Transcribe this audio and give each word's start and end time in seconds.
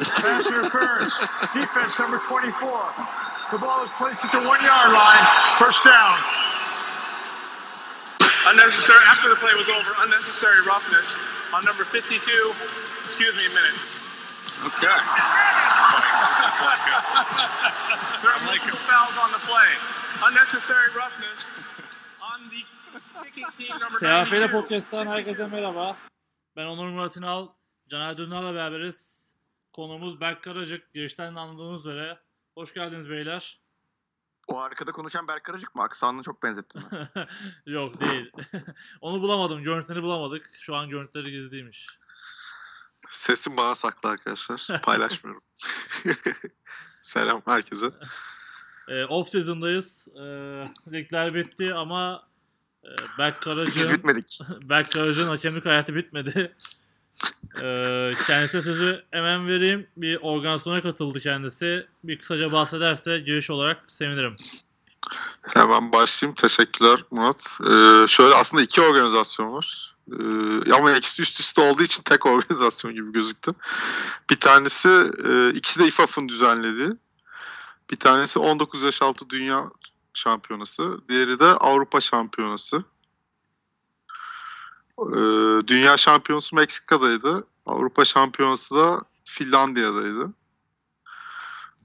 Pass 0.00 0.46
interference. 0.46 1.14
Defense 1.52 1.98
number 1.98 2.18
24. 2.18 2.50
The 3.52 3.58
ball 3.58 3.84
is 3.84 3.90
placed 3.98 4.24
at 4.24 4.32
the 4.32 4.40
one 4.46 4.62
yard 4.64 4.92
line. 4.92 5.24
First 5.58 5.84
down. 5.84 6.16
Unnecessary, 8.46 9.04
after 9.06 9.28
the 9.28 9.36
play 9.36 9.52
was 9.54 9.68
over, 9.68 9.90
unnecessary 10.00 10.64
roughness 10.66 11.18
on 11.52 11.64
number 11.64 11.84
52. 11.84 12.16
Excuse 13.00 13.34
me 13.36 13.44
a 13.44 13.48
minute. 13.50 13.78
Okay. 14.64 14.96
This 16.30 16.40
is 16.48 16.60
like 16.64 16.84
a, 16.88 16.98
there 18.22 18.32
are 18.32 18.42
multiple 18.44 18.78
fouls 18.88 19.16
on 19.20 19.32
the 19.32 19.38
play. 19.44 19.70
Unnecessary 20.24 20.88
roughness 20.96 21.52
on 22.22 22.44
the 22.48 22.60
kicking 23.24 23.44
team 23.58 23.78
number 23.78 23.98
TFL 23.98 24.30
92. 24.30 24.48
Podcast'tan 24.48 25.06
herkese 25.06 25.46
merhaba. 25.50 25.96
Ben 26.56 26.66
Onur 26.66 26.90
Murat 26.90 27.16
İnal, 27.16 27.48
Caner 27.90 28.16
Dündar'la 28.16 28.54
beraberiz. 28.54 29.19
Konuğumuz 29.80 30.20
Berk 30.20 30.42
Karacık. 30.42 30.94
Girişten 30.94 31.36
de 31.36 31.40
anladığınız 31.40 31.80
üzere. 31.80 32.18
Hoş 32.54 32.74
geldiniz 32.74 33.10
beyler. 33.10 33.60
O 34.48 34.58
arkada 34.58 34.92
konuşan 34.92 35.28
Berk 35.28 35.44
Karacık 35.44 35.74
mı? 35.74 35.82
Aksanını 35.82 36.22
çok 36.22 36.42
benzettim 36.42 36.82
ben. 36.92 37.28
Yok 37.72 38.00
değil. 38.00 38.32
Onu 39.00 39.22
bulamadım. 39.22 39.62
Görüntüleri 39.62 40.02
bulamadık. 40.02 40.50
Şu 40.52 40.76
an 40.76 40.88
görüntüleri 40.88 41.30
gizliymiş. 41.30 41.86
Sesim 43.10 43.56
bana 43.56 43.74
saklı 43.74 44.08
arkadaşlar. 44.08 44.66
Paylaşmıyorum. 44.82 45.42
Selam 47.02 47.42
herkese. 47.44 47.90
Ee, 48.88 49.04
off 49.04 49.28
season'dayız. 49.28 50.08
Ee, 50.14 50.20
ligler 50.92 51.34
bitti 51.34 51.74
ama 51.74 52.28
e, 52.84 52.90
Berk 53.18 53.34
Biz 53.34 53.44
Karacık'ın 53.44 53.96
bitmedik. 53.96 54.40
Berk 54.62 54.92
Karacık'ın 54.92 55.28
hakemlik 55.28 55.66
hayatı 55.66 55.94
bitmedi. 55.94 56.56
Ee, 57.62 58.12
kendisine 58.26 58.62
sözü 58.62 59.04
hemen 59.10 59.48
vereyim. 59.48 59.86
Bir 59.96 60.18
organizasyona 60.22 60.80
katıldı 60.80 61.20
kendisi. 61.20 61.86
Bir 62.04 62.18
kısaca 62.18 62.52
bahsederse 62.52 63.18
giriş 63.18 63.50
olarak 63.50 63.84
sevinirim. 63.86 64.36
Hemen 65.42 65.92
başlayayım. 65.92 66.34
Teşekkürler 66.34 67.04
Murat. 67.10 67.46
Ee, 67.60 68.08
şöyle 68.08 68.34
aslında 68.34 68.62
iki 68.62 68.80
organizasyon 68.80 69.52
var. 69.52 69.94
Ee, 70.12 70.72
ama 70.72 70.92
ikisi 70.92 71.22
üst 71.22 71.40
üste 71.40 71.60
olduğu 71.60 71.82
için 71.82 72.02
tek 72.02 72.26
organizasyon 72.26 72.94
gibi 72.94 73.12
gözüktü. 73.12 73.52
Bir 74.30 74.40
tanesi 74.40 74.88
e, 75.24 75.50
ikisi 75.50 75.80
de 75.80 75.86
İFAF'ın 75.86 76.28
düzenlediği. 76.28 76.90
Bir 77.90 77.96
tanesi 77.96 78.38
19 78.38 78.82
yaş 78.82 79.02
altı 79.02 79.30
dünya 79.30 79.64
şampiyonası. 80.14 81.00
Diğeri 81.08 81.40
de 81.40 81.44
Avrupa 81.44 82.00
şampiyonası. 82.00 82.84
Ee, 85.00 85.66
dünya 85.66 85.96
şampiyonası 85.96 86.56
Meksika'daydı. 86.56 87.46
Avrupa 87.66 88.04
şampiyonası 88.04 88.74
da 88.74 89.00
Finlandiya'daydı. 89.24 90.32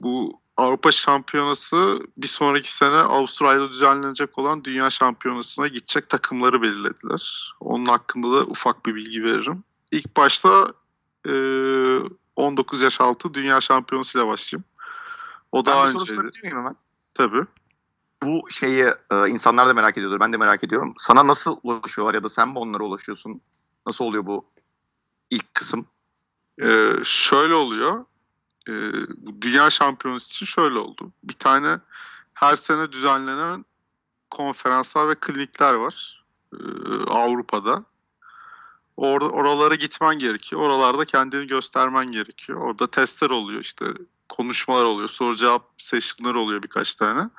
Bu 0.02 0.42
Avrupa 0.58 0.92
Şampiyonası 0.92 2.00
bir 2.18 2.28
sonraki 2.28 2.74
sene 2.74 2.96
Avustralya'da 2.96 3.70
düzenlenecek 3.70 4.38
olan 4.40 4.64
Dünya 4.64 4.90
Şampiyonası'na 4.90 5.68
gidecek 5.68 6.10
takımları 6.10 6.62
belirlediler. 6.62 7.54
Onun 7.60 7.86
hakkında 7.86 8.32
da 8.32 8.46
ufak 8.46 8.86
bir 8.86 8.96
bilgi 8.96 9.24
veririm. 9.24 9.64
İlk 9.92 10.18
başta 10.18 10.74
e, 11.28 11.32
19 12.36 12.82
yaş 12.82 13.02
altı 13.02 13.34
Dünya 13.34 13.62
Şampiyonası 13.62 14.18
ile 14.20 14.28
başlayayım. 14.28 14.64
O 15.52 15.66
Ben 15.66 15.74
daha 15.74 15.88
bir 15.88 15.92
soru 15.92 16.02
önceydi. 16.02 16.18
sorabilir 16.20 16.44
miyim 16.44 16.58
hemen? 16.58 16.76
Tabii. 17.14 17.46
Bu 18.24 18.50
şeyi 18.52 18.84
e, 19.12 19.30
insanlar 19.30 19.68
da 19.68 19.74
merak 19.74 19.98
ediyordur. 19.98 20.20
Ben 20.20 20.34
de 20.34 20.38
merak 20.38 20.64
ediyorum. 20.64 20.94
Sana 20.98 21.28
nasıl 21.28 21.58
ulaşıyorlar 21.64 22.14
ya 22.14 22.24
da 22.24 22.30
sen 22.30 22.50
mi 22.50 22.60
onlara 22.60 22.84
ulaşıyorsun? 22.84 23.42
Nasıl 23.88 24.06
oluyor 24.06 24.26
bu 24.26 24.46
ilk 25.30 25.54
kısım? 25.54 25.88
Ee, 26.62 26.92
şöyle 27.04 27.56
oluyor. 27.56 28.06
Ee, 28.70 28.72
Dünya 29.42 29.70
Şampiyonası 29.70 30.30
için 30.30 30.46
şöyle 30.46 30.80
oldu. 30.80 31.12
Bir 31.24 31.34
tane 31.34 31.80
her 32.34 32.56
sene 32.56 32.92
düzenlenen 32.92 33.66
konferanslar 34.32 35.10
ve 35.10 35.16
klinikler 35.16 35.74
var 35.74 36.26
ee, 36.54 36.58
Avrupa'da. 37.08 37.84
Orada 38.98 39.30
oralara 39.30 39.76
gitmen 39.76 40.20
gerekiyor. 40.20 40.62
Oralarda 40.62 41.06
kendini 41.06 41.48
göstermen 41.48 42.12
gerekiyor. 42.12 42.62
Orada 42.62 42.88
testler 42.88 43.30
oluyor 43.30 43.62
işte 43.62 43.86
konuşmalar 44.30 44.84
oluyor, 44.84 45.10
soru 45.10 45.36
cevap 45.36 45.72
session'lar 45.78 46.36
oluyor 46.36 46.64
birkaç 46.64 46.96
tane. 46.96 47.30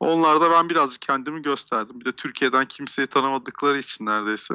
Onlarda 0.00 0.50
ben 0.50 0.68
birazcık 0.68 1.00
kendimi 1.00 1.42
gösterdim. 1.42 2.00
Bir 2.00 2.04
de 2.04 2.12
Türkiye'den 2.12 2.66
kimseyi 2.66 3.06
tanımadıkları 3.06 3.78
için 3.78 4.06
neredeyse. 4.06 4.54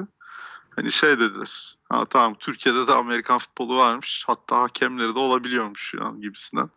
Hani 0.75 0.91
şey 0.91 1.19
dediler. 1.19 1.77
Ha 1.89 2.05
tamam 2.05 2.35
Türkiye'de 2.39 2.87
de 2.87 2.93
Amerikan 2.93 3.37
futbolu 3.37 3.77
varmış. 3.77 4.23
Hatta 4.27 4.61
hakemleri 4.61 5.15
de 5.15 5.19
olabiliyormuş 5.19 5.93
yani 5.93 6.21
gibisinden 6.21 6.69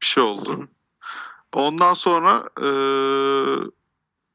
bir 0.00 0.06
şey 0.06 0.22
oldu. 0.22 0.68
Ondan 1.52 1.94
sonra 1.94 2.42
e, 2.60 2.66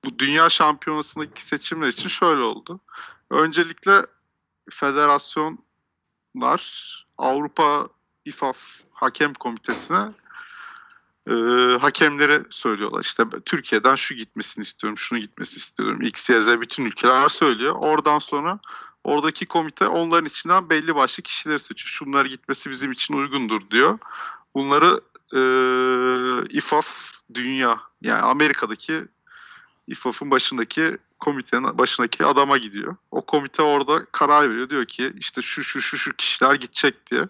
bu 0.06 0.19
dünya 0.19 0.50
şampiyonasındaki 0.50 1.46
seçimler 1.46 1.88
için 1.88 2.09
şöyle 2.09 2.44
oldu. 2.44 2.80
Öncelikle 3.30 4.06
federasyonlar 4.72 5.59
Avrupa 7.18 7.88
İFAF 8.25 8.57
Hakem 8.94 9.34
Komitesi'ne 9.34 10.12
e, 11.28 11.34
hakemlere 11.78 12.44
söylüyorlar. 12.50 13.02
İşte 13.02 13.24
Türkiye'den 13.46 13.96
şu 13.96 14.13
gitmesini 14.13 14.62
istiyorum, 14.62 14.97
şunu 14.97 15.19
gitmesini 15.19 15.57
istiyorum. 15.57 16.02
X, 16.02 16.30
Y, 16.30 16.41
Z 16.41 16.47
bütün 16.47 16.85
ülkeler 16.85 17.30
söylüyor. 17.30 17.75
Oradan 17.80 18.19
sonra 18.19 18.59
oradaki 19.03 19.46
komite 19.46 19.88
onların 19.88 20.25
içinden 20.25 20.69
belli 20.69 20.96
başlı 20.96 21.24
kişileri 21.24 21.59
seçiyor. 21.59 21.90
Şunlar 21.90 22.25
gitmesi 22.25 22.69
bizim 22.69 22.91
için 22.91 23.13
uygundur 23.13 23.62
diyor. 23.72 24.00
Bunları 24.56 25.01
e, 25.36 25.41
İFAF 26.50 27.12
Dünya 27.34 27.80
yani 28.01 28.22
Amerika'daki 28.22 29.06
İFAF'ın 29.89 30.31
başındaki 30.31 30.97
komitenin 31.19 31.77
başındaki 31.77 32.25
adama 32.25 32.57
gidiyor. 32.57 32.95
O 33.11 33.22
komite 33.25 33.63
orada 33.63 34.05
karar 34.11 34.50
veriyor. 34.50 34.69
Diyor 34.69 34.85
ki 34.85 35.13
işte 35.17 35.41
şu 35.41 35.63
şu 35.63 35.81
şu 35.81 35.97
şu 35.97 36.13
kişiler 36.16 36.55
gidecek 36.55 37.11
diye. 37.11 37.23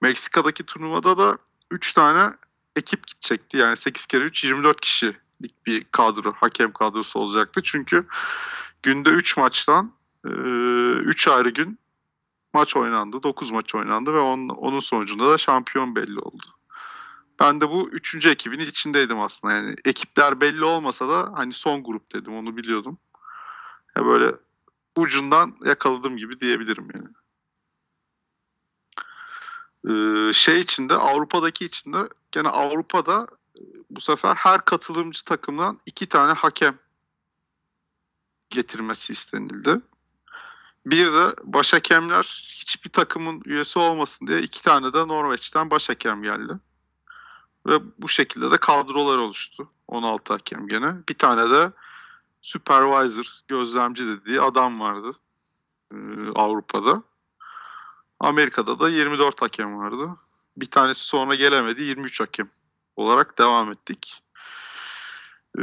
Meksika'daki 0.00 0.62
turnuvada 0.62 1.18
da 1.18 1.38
3 1.70 1.92
tane 1.92 2.34
ekip 2.76 3.06
gidecekti. 3.06 3.56
Yani 3.56 3.76
8 3.76 4.06
kere 4.06 4.24
3 4.24 4.44
24 4.44 4.80
kişilik 4.80 5.66
bir 5.66 5.84
kadro, 5.84 6.32
hakem 6.32 6.72
kadrosu 6.72 7.18
olacaktı. 7.18 7.60
Çünkü 7.64 8.06
günde 8.82 9.10
3 9.10 9.36
maçtan 9.36 9.92
3 10.24 11.28
ayrı 11.28 11.50
gün 11.50 11.78
maç 12.52 12.76
oynandı. 12.76 13.22
9 13.22 13.50
maç 13.50 13.74
oynandı 13.74 14.14
ve 14.14 14.18
onun, 14.18 14.48
onun 14.48 14.80
sonucunda 14.80 15.30
da 15.30 15.38
şampiyon 15.38 15.96
belli 15.96 16.18
oldu. 16.18 16.46
Ben 17.44 17.60
de 17.60 17.70
bu 17.70 17.88
üçüncü 17.88 18.30
ekibin 18.30 18.58
içindeydim 18.58 19.20
aslında. 19.20 19.54
Yani 19.54 19.76
ekipler 19.84 20.40
belli 20.40 20.64
olmasa 20.64 21.08
da 21.08 21.32
hani 21.34 21.52
son 21.52 21.84
grup 21.84 22.12
dedim 22.12 22.36
onu 22.36 22.56
biliyordum. 22.56 22.98
Ya 23.96 24.06
böyle 24.06 24.32
ucundan 24.96 25.56
yakaladım 25.64 26.16
gibi 26.16 26.40
diyebilirim 26.40 26.88
yani. 26.94 27.08
Ee, 29.88 30.32
şey 30.32 30.60
içinde 30.60 30.94
Avrupa'daki 30.94 31.64
içinde 31.64 31.98
gene 32.32 32.48
Avrupa'da 32.48 33.26
e, 33.56 33.60
bu 33.90 34.00
sefer 34.00 34.34
her 34.34 34.64
katılımcı 34.64 35.24
takımdan 35.24 35.78
iki 35.86 36.08
tane 36.08 36.32
hakem 36.32 36.78
getirmesi 38.50 39.12
istenildi. 39.12 39.80
Bir 40.86 41.12
de 41.12 41.26
baş 41.42 41.72
hakemler 41.72 42.54
hiçbir 42.54 42.90
takımın 42.90 43.42
üyesi 43.44 43.78
olmasın 43.78 44.26
diye 44.26 44.42
iki 44.42 44.62
tane 44.62 44.92
de 44.92 45.08
Norveç'ten 45.08 45.70
baş 45.70 45.88
hakem 45.88 46.22
geldi. 46.22 46.52
Ve 47.66 47.80
bu 47.98 48.08
şekilde 48.08 48.50
de 48.50 48.58
kadrolar 48.58 49.18
oluştu. 49.18 49.68
16 49.88 50.32
hakem 50.32 50.68
gene. 50.68 50.94
Bir 51.08 51.18
tane 51.18 51.50
de 51.50 51.72
supervisor, 52.42 53.26
gözlemci 53.48 54.08
dediği 54.08 54.40
adam 54.40 54.80
vardı 54.80 55.12
e, 55.92 55.96
Avrupa'da. 56.34 57.02
Amerika'da 58.20 58.80
da 58.80 58.88
24 58.88 59.42
hakem 59.42 59.78
vardı. 59.78 60.16
Bir 60.56 60.70
tanesi 60.70 61.00
sonra 61.00 61.34
gelemedi. 61.34 61.82
23 61.82 62.20
hakem 62.20 62.50
olarak 62.96 63.38
devam 63.38 63.72
ettik. 63.72 64.22
Ee, 65.58 65.62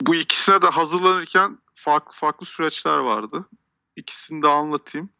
bu 0.00 0.14
ikisine 0.14 0.62
de 0.62 0.66
hazırlanırken 0.66 1.58
farklı 1.74 2.14
farklı 2.14 2.46
süreçler 2.46 2.98
vardı. 2.98 3.46
İkisini 3.96 4.42
de 4.42 4.48
anlatayım. 4.48 5.10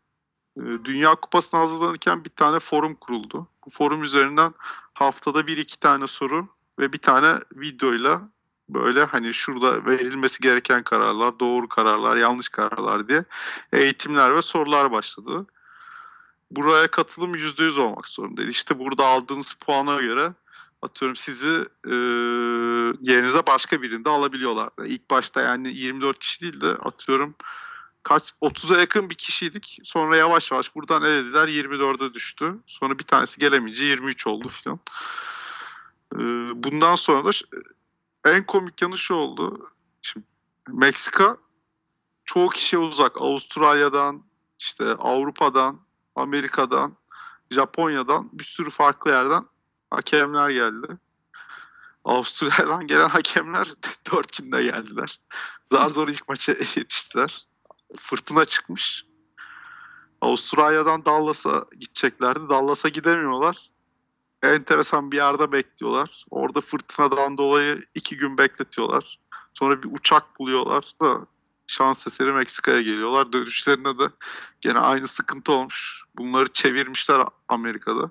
Ee, 0.56 0.60
Dünya 0.60 1.14
Kupası'na 1.14 1.60
hazırlanırken 1.60 2.24
bir 2.24 2.30
tane 2.30 2.60
forum 2.60 2.94
kuruldu. 2.94 3.48
Bu 3.66 3.70
forum 3.70 4.02
üzerinden 4.02 4.54
haftada 4.94 5.46
bir 5.46 5.56
iki 5.56 5.80
tane 5.80 6.06
soru 6.06 6.48
ve 6.78 6.92
bir 6.92 6.98
tane 6.98 7.38
videoyla 7.52 8.28
böyle 8.68 9.04
hani 9.04 9.34
şurada 9.34 9.86
verilmesi 9.86 10.40
gereken 10.40 10.82
kararlar, 10.82 11.40
doğru 11.40 11.68
kararlar, 11.68 12.16
yanlış 12.16 12.48
kararlar 12.48 13.08
diye 13.08 13.24
eğitimler 13.72 14.36
ve 14.36 14.42
sorular 14.42 14.92
başladı. 14.92 15.46
Buraya 16.50 16.88
katılım 16.88 17.34
%100 17.34 17.80
olmak 17.80 18.08
zorundaydı. 18.08 18.50
İşte 18.50 18.78
burada 18.78 19.06
aldığınız 19.06 19.52
puana 19.52 20.00
göre 20.00 20.32
atıyorum 20.82 21.16
sizi 21.16 21.64
e, 21.86 21.94
yerinize 23.00 23.46
başka 23.46 23.82
birinde 23.82 24.10
alabiliyorlardı. 24.10 24.86
İlk 24.86 25.10
başta 25.10 25.40
yani 25.40 25.68
24 25.68 26.18
kişi 26.18 26.40
değil 26.40 26.60
de 26.60 26.68
atıyorum 26.68 27.34
kaç 28.02 28.32
30'a 28.42 28.80
yakın 28.80 29.10
bir 29.10 29.14
kişiydik. 29.14 29.78
Sonra 29.84 30.16
yavaş 30.16 30.52
yavaş 30.52 30.74
buradan 30.74 31.02
elediler 31.02 31.48
24'e 31.48 32.14
düştü. 32.14 32.54
Sonra 32.66 32.98
bir 32.98 33.04
tanesi 33.04 33.38
gelemeyince 33.40 33.84
23 33.84 34.26
oldu 34.26 34.48
filan. 34.48 34.80
Ee, 36.14 36.18
bundan 36.62 36.94
sonra 36.94 37.24
da 37.24 37.30
en 38.24 38.46
komik 38.46 38.82
yanı 38.82 38.98
şu 38.98 39.14
oldu. 39.14 39.70
Şimdi 40.02 40.26
Meksika 40.68 41.36
çoğu 42.24 42.48
kişiye 42.48 42.82
uzak. 42.82 43.16
Avustralya'dan, 43.16 44.22
işte 44.58 44.84
Avrupa'dan, 44.84 45.80
Amerika'dan, 46.14 46.96
Japonya'dan 47.50 48.30
bir 48.32 48.44
sürü 48.44 48.70
farklı 48.70 49.10
yerden 49.10 49.44
hakemler 49.90 50.50
geldi. 50.50 50.98
Avustralya'dan 52.04 52.86
gelen 52.86 53.08
hakemler 53.08 53.68
dört 54.12 54.36
günde 54.36 54.62
geldiler. 54.62 55.20
Zar 55.70 55.90
zor 55.90 56.08
ilk 56.08 56.28
maça 56.28 56.52
yetiştiler. 56.52 57.46
Fırtına 57.96 58.44
çıkmış. 58.44 59.04
Avustralya'dan 60.20 61.04
Dallas'a 61.04 61.64
gideceklerdi. 61.80 62.40
Dallas'a 62.48 62.88
gidemiyorlar. 62.88 63.70
Enteresan 64.42 65.12
bir 65.12 65.16
yerde 65.16 65.52
bekliyorlar. 65.52 66.24
Orada 66.30 66.60
fırtınadan 66.60 67.38
dolayı 67.38 67.84
iki 67.94 68.16
gün 68.16 68.38
bekletiyorlar. 68.38 69.18
Sonra 69.54 69.82
bir 69.82 69.88
uçak 69.92 70.38
buluyorlar 70.38 70.84
da 71.02 71.26
şans 71.66 72.06
eseri 72.06 72.32
Meksika'ya 72.32 72.82
geliyorlar. 72.82 73.32
Dönüşlerinde 73.32 73.98
de 73.98 74.10
gene 74.60 74.78
aynı 74.78 75.06
sıkıntı 75.06 75.52
olmuş. 75.52 76.02
Bunları 76.16 76.52
çevirmişler 76.52 77.22
Amerika'da. 77.48 78.10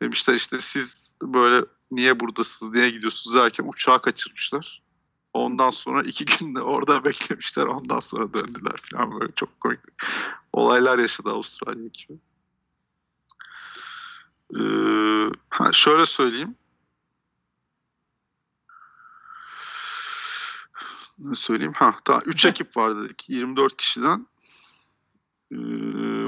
Demişler 0.00 0.34
işte 0.34 0.60
siz 0.60 1.12
böyle 1.22 1.64
niye 1.90 2.20
buradasınız, 2.20 2.72
niye 2.72 2.90
gidiyorsunuz 2.90 3.36
derken 3.36 3.64
uçağı 3.68 4.02
kaçırmışlar. 4.02 4.82
Ondan 5.34 5.70
sonra 5.70 6.02
iki 6.02 6.24
gün 6.24 6.54
de 6.54 6.60
orada 6.60 7.04
beklemişler. 7.04 7.66
Ondan 7.66 8.00
sonra 8.00 8.34
döndüler 8.34 8.80
falan 8.90 9.20
böyle 9.20 9.32
çok 9.36 9.60
komik 9.60 9.80
olaylar 10.52 10.98
yaşadı 10.98 11.30
Avustralya 11.30 11.86
ekibi. 11.86 12.18
Ee, 14.56 15.30
ha, 15.48 15.72
şöyle 15.72 16.06
söyleyeyim. 16.06 16.56
Ne 21.18 21.34
söyleyeyim? 21.34 21.72
Ha, 21.76 21.94
daha 22.06 22.20
3 22.20 22.44
ekip 22.44 22.76
var 22.76 22.96
dedik. 22.96 23.28
24 23.28 23.76
kişiden. 23.76 24.26
Ee, 25.52 25.56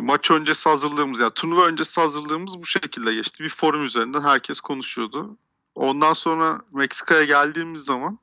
maç 0.03 0.31
öncesi 0.31 0.69
hazırlığımız 0.69 1.21
yani 1.21 1.33
turnuva 1.35 1.67
öncesi 1.67 2.01
hazırlığımız 2.01 2.59
bu 2.59 2.67
şekilde 2.67 3.15
geçti. 3.15 3.45
Bir 3.45 3.49
forum 3.49 3.85
üzerinden 3.85 4.23
herkes 4.23 4.61
konuşuyordu. 4.61 5.37
Ondan 5.75 6.13
sonra 6.13 6.61
Meksika'ya 6.73 7.25
geldiğimiz 7.25 7.81
zaman 7.81 8.19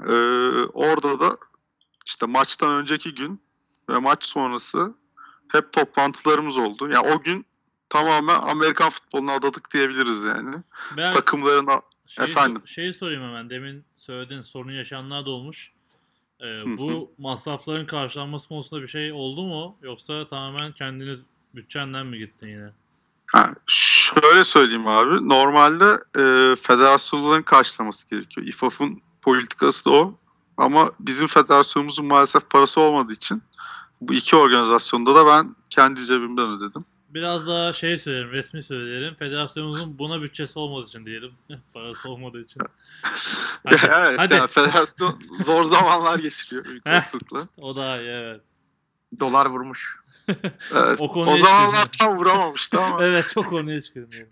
e, 0.00 0.12
orada 0.72 1.20
da 1.20 1.36
işte 2.06 2.26
maçtan 2.26 2.72
önceki 2.72 3.14
gün 3.14 3.40
ve 3.88 3.98
maç 3.98 4.24
sonrası 4.24 4.94
hep 5.48 5.72
toplantılarımız 5.72 6.56
oldu. 6.56 6.88
Yani 6.88 7.12
o 7.14 7.22
gün 7.22 7.46
tamamen 7.88 8.40
Amerikan 8.40 8.90
futboluna 8.90 9.32
adadık 9.32 9.72
diyebiliriz 9.72 10.24
yani. 10.24 10.56
Ben 10.96 11.12
Takımların 11.12 11.68
şeyi, 12.06 12.28
Efendim? 12.28 12.62
şeyi 12.66 12.94
sorayım 12.94 13.22
hemen. 13.22 13.50
Demin 13.50 13.84
söylediğin 13.94 14.42
sorun 14.42 14.70
yaşayanlar 14.70 15.26
da 15.26 15.30
olmuş. 15.30 15.72
Ee, 16.40 16.46
hı. 16.46 16.78
bu 16.78 17.12
masrafların 17.18 17.86
karşılanması 17.86 18.48
konusunda 18.48 18.82
bir 18.82 18.88
şey 18.88 19.12
oldu 19.12 19.42
mu? 19.42 19.76
Yoksa 19.82 20.28
tamamen 20.28 20.72
kendiniz 20.72 21.18
bütçenden 21.54 22.06
mi 22.06 22.18
gittin 22.18 22.48
yine? 22.48 22.70
Ha, 23.26 23.54
şöyle 23.66 24.44
söyleyeyim 24.44 24.86
abi. 24.86 25.28
Normalde 25.28 25.84
e, 26.16 26.56
federasyonların 26.56 27.42
karşılaması 27.42 28.08
gerekiyor. 28.08 28.46
İFAF'ın 28.46 29.02
politikası 29.22 29.84
da 29.84 29.90
o. 29.90 30.14
Ama 30.56 30.92
bizim 31.00 31.26
federasyonumuzun 31.26 32.06
maalesef 32.06 32.50
parası 32.50 32.80
olmadığı 32.80 33.12
için 33.12 33.42
bu 34.00 34.14
iki 34.14 34.36
organizasyonda 34.36 35.14
da 35.14 35.26
ben 35.26 35.56
kendi 35.70 36.04
cebimden 36.04 36.50
ödedim. 36.52 36.84
Biraz 37.08 37.46
daha 37.46 37.72
şey 37.72 37.98
söyleyelim, 37.98 38.30
resmi 38.32 38.62
söyleyelim. 38.62 39.14
Federasyonumuzun 39.14 39.98
buna 39.98 40.22
bütçesi 40.22 40.58
olmadığı 40.58 40.86
için 40.86 41.06
diyelim. 41.06 41.32
Parası 41.74 42.08
olmadığı 42.08 42.40
için. 42.40 42.62
Hadi, 43.64 43.76
evet, 43.82 44.18
hadi. 44.18 44.34
yani 44.34 44.48
federasyon 44.48 45.20
zor 45.40 45.64
zamanlar 45.64 46.18
geçiriyor 46.18 46.64
olasılıkla. 46.86 47.42
O 47.58 47.74
iyi 48.00 48.10
evet. 48.10 48.40
Dolar 49.20 49.46
vurmuş. 49.46 49.96
Evet. 50.74 51.00
O 51.00 51.08
O, 51.32 51.36
zamanlar 51.36 51.86
hiç 51.86 51.96
tam 51.98 52.16
vuramamıştı 52.18 52.80
ama 52.80 53.04
Evet 53.04 53.30
çok 53.34 53.46
konuya 53.46 53.80
çıkılmıyor. 53.80 54.26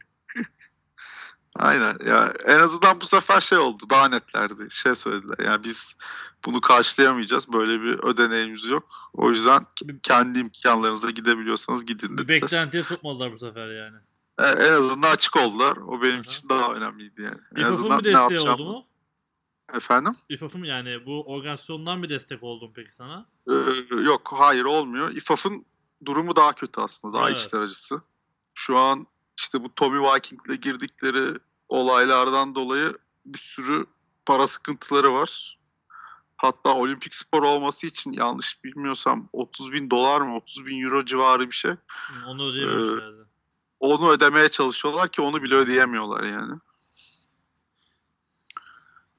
Aynen. 1.57 1.97
Ya 2.07 2.33
en 2.47 2.59
azından 2.59 3.01
bu 3.01 3.07
sefer 3.07 3.41
şey 3.41 3.59
oldu. 3.59 3.83
Daha 3.91 4.09
netlerdi. 4.09 4.67
Şey 4.71 4.95
söylediler. 4.95 5.47
Yani 5.47 5.65
biz 5.65 5.95
bunu 6.47 6.61
karşılayamayacağız. 6.61 7.53
Böyle 7.53 7.83
bir 7.83 7.99
ödeneğimiz 7.99 8.65
yok. 8.65 8.89
O 9.13 9.31
yüzden 9.31 9.67
kendi 10.03 10.39
imkanlarınıza 10.39 11.11
gidebiliyorsanız 11.11 11.87
gidin 11.87 12.19
Bir 12.19 12.29
dediler. 12.29 12.43
beklentiye 12.43 12.83
sokmadılar 12.83 13.33
bu 13.33 13.39
sefer 13.39 13.69
yani. 13.69 13.97
E, 14.39 14.45
En 14.67 14.73
azından 14.73 15.11
açık 15.11 15.37
oldular. 15.37 15.77
O 15.77 16.03
benim 16.03 16.15
Aha. 16.15 16.23
için 16.23 16.49
daha 16.49 16.73
önemliydi 16.73 17.23
yani. 17.23 17.39
En 17.57 17.61
İFAF'ın 17.61 17.73
azından 17.75 17.99
bir 17.99 18.05
desteği 18.05 18.41
oldu 18.41 18.65
mu? 18.73 18.87
Efendim? 19.75 20.17
İFAF'ın 20.29 20.65
yani 20.65 21.07
bu 21.07 21.25
organizasyondan 21.35 22.03
bir 22.03 22.09
destek 22.09 22.43
oldu 22.43 22.65
mu 22.67 22.73
peki 22.77 22.95
sana? 22.95 23.27
Ee, 23.49 23.53
yok 24.03 24.31
hayır 24.35 24.65
olmuyor. 24.65 25.11
İFAF'ın 25.11 25.65
durumu 26.05 26.37
daha 26.37 26.53
kötü 26.53 26.81
aslında. 26.81 27.19
Daha 27.19 27.29
Evet. 27.29 27.39
içler 27.39 27.61
acısı. 27.61 28.03
Şu 28.55 28.79
an 28.79 29.07
işte 29.41 29.65
bu 29.65 29.75
Tommy 29.75 30.01
Viking'le 30.01 30.61
girdikleri 30.61 31.39
olaylardan 31.69 32.55
dolayı 32.55 32.99
bir 33.27 33.39
sürü 33.39 33.87
para 34.27 34.47
sıkıntıları 34.47 35.15
var. 35.15 35.59
Hatta 36.37 36.75
olimpik 36.75 37.15
spor 37.15 37.43
olması 37.43 37.87
için 37.87 38.13
yanlış 38.13 38.65
bilmiyorsam 38.65 39.29
30 39.33 39.73
bin 39.73 39.91
dolar 39.91 40.21
mı 40.21 40.37
30 40.37 40.67
bin 40.67 40.85
euro 40.85 41.05
civarı 41.05 41.51
bir 41.51 41.55
şey. 41.55 41.73
Onu 42.27 42.51
ödeyememişlerdi. 42.51 43.25
Onu 43.81 44.11
ödemeye 44.11 44.49
çalışıyorlar 44.49 45.09
ki 45.09 45.23
onu 45.23 45.43
bile 45.43 45.55
ödeyemiyorlar 45.55 46.23
yani. 46.23 46.55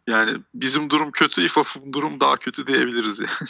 Yani 0.07 0.37
bizim 0.53 0.89
durum 0.89 1.11
kötü, 1.11 1.45
İFAF'ın 1.45 1.93
durum 1.93 2.19
daha 2.19 2.37
kötü 2.37 2.67
diyebiliriz 2.67 3.19
yani. 3.19 3.49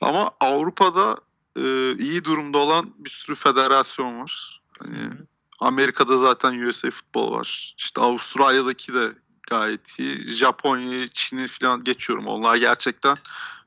Ama 0.00 0.30
Avrupa'da 0.40 1.16
e, 1.56 1.94
iyi 1.98 2.24
durumda 2.24 2.58
olan 2.58 2.94
bir 2.98 3.10
sürü 3.10 3.34
federasyon 3.36 4.20
var. 4.20 4.60
Hani. 4.78 5.10
Amerika'da 5.60 6.16
zaten 6.16 6.58
USA 6.58 6.90
futbol 6.90 7.32
var. 7.32 7.74
İşte 7.78 8.00
Avustralya'daki 8.00 8.94
de 8.94 9.12
gayet 9.50 9.98
iyi. 9.98 10.30
Japonya'yı, 10.30 11.08
Çin'i 11.08 11.48
falan 11.48 11.84
geçiyorum. 11.84 12.26
Onlar 12.26 12.56
gerçekten 12.56 13.16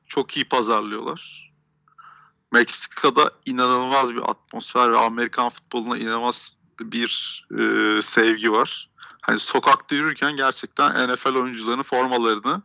çok 0.06 0.36
iyi 0.36 0.48
pazarlıyorlar. 0.48 1.52
Meksika'da 2.52 3.30
inanılmaz 3.46 4.14
bir 4.14 4.30
atmosfer 4.30 4.92
ve 4.92 4.98
Amerikan 4.98 5.48
futboluna 5.48 5.98
inanılmaz 5.98 6.52
bir 6.80 7.44
e, 7.58 8.02
sevgi 8.02 8.52
var. 8.52 8.90
Hani 9.22 9.38
sokakta 9.38 9.94
yürürken 9.94 10.36
gerçekten 10.36 11.14
NFL 11.14 11.34
oyuncularının 11.34 11.82
formalarını 11.82 12.62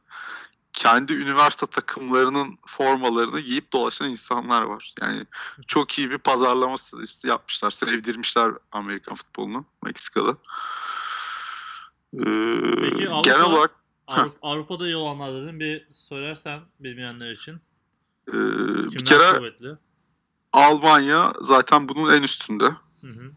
kendi 0.74 1.14
üniversite 1.14 1.66
takımlarının 1.66 2.58
formalarını 2.68 3.40
giyip 3.40 3.74
dolaşan 3.74 4.10
insanlar 4.10 4.62
var. 4.64 4.94
Yani 5.02 5.26
çok 5.68 6.00
iyi 6.00 6.12
bir 6.12 6.18
pazarlama 6.18 6.78
stratejisi 6.78 7.28
yapmışlar. 7.28 7.72
Sevdirmişler 7.72 8.52
Amerikan 8.72 9.16
futbolunu 9.16 9.66
Meksika'da. 9.84 10.32
Ee, 12.14 12.24
Peki 12.82 13.10
Avrupa- 13.10 13.24
genel 13.24 13.42
olarak 13.42 13.72
Avrupa, 14.08 14.48
Avrupa'da 14.48 14.86
iyi 14.86 14.96
olanlar 14.96 15.34
dedim. 15.44 15.60
Bir 15.60 15.88
söylersen 15.94 16.60
bilmeyenler 16.80 17.32
için. 17.32 17.54
e, 18.28 18.32
Kimler 18.32 18.92
bir 18.92 19.06
kere 19.06 19.38
kuvvetli? 19.38 19.78
Almanya 20.54 21.34
zaten 21.42 21.90
bunun 21.90 22.14
en 22.14 22.24
üstünde. 22.24 22.66
Hı 23.02 23.08
hı. 23.08 23.32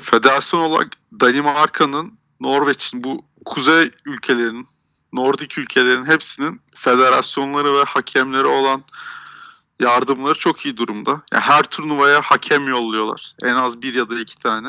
Federasyon 0.00 0.60
olarak 0.60 0.88
Danimarka'nın, 1.20 2.18
Norveç'in 2.40 3.04
bu 3.04 3.24
kuzey 3.44 3.90
ülkelerin, 4.04 4.66
Nordik 5.14 5.58
ülkelerin 5.58 6.04
hepsinin 6.04 6.60
federasyonları 6.74 7.74
ve 7.74 7.84
hakemleri 7.84 8.46
olan 8.46 8.84
yardımları 9.80 10.38
çok 10.38 10.64
iyi 10.64 10.76
durumda. 10.76 11.22
Yani 11.32 11.42
her 11.42 11.62
turnuvaya 11.62 12.20
hakem 12.20 12.68
yolluyorlar. 12.68 13.34
En 13.42 13.54
az 13.54 13.82
bir 13.82 13.94
ya 13.94 14.10
da 14.10 14.20
iki 14.20 14.38
tane. 14.38 14.68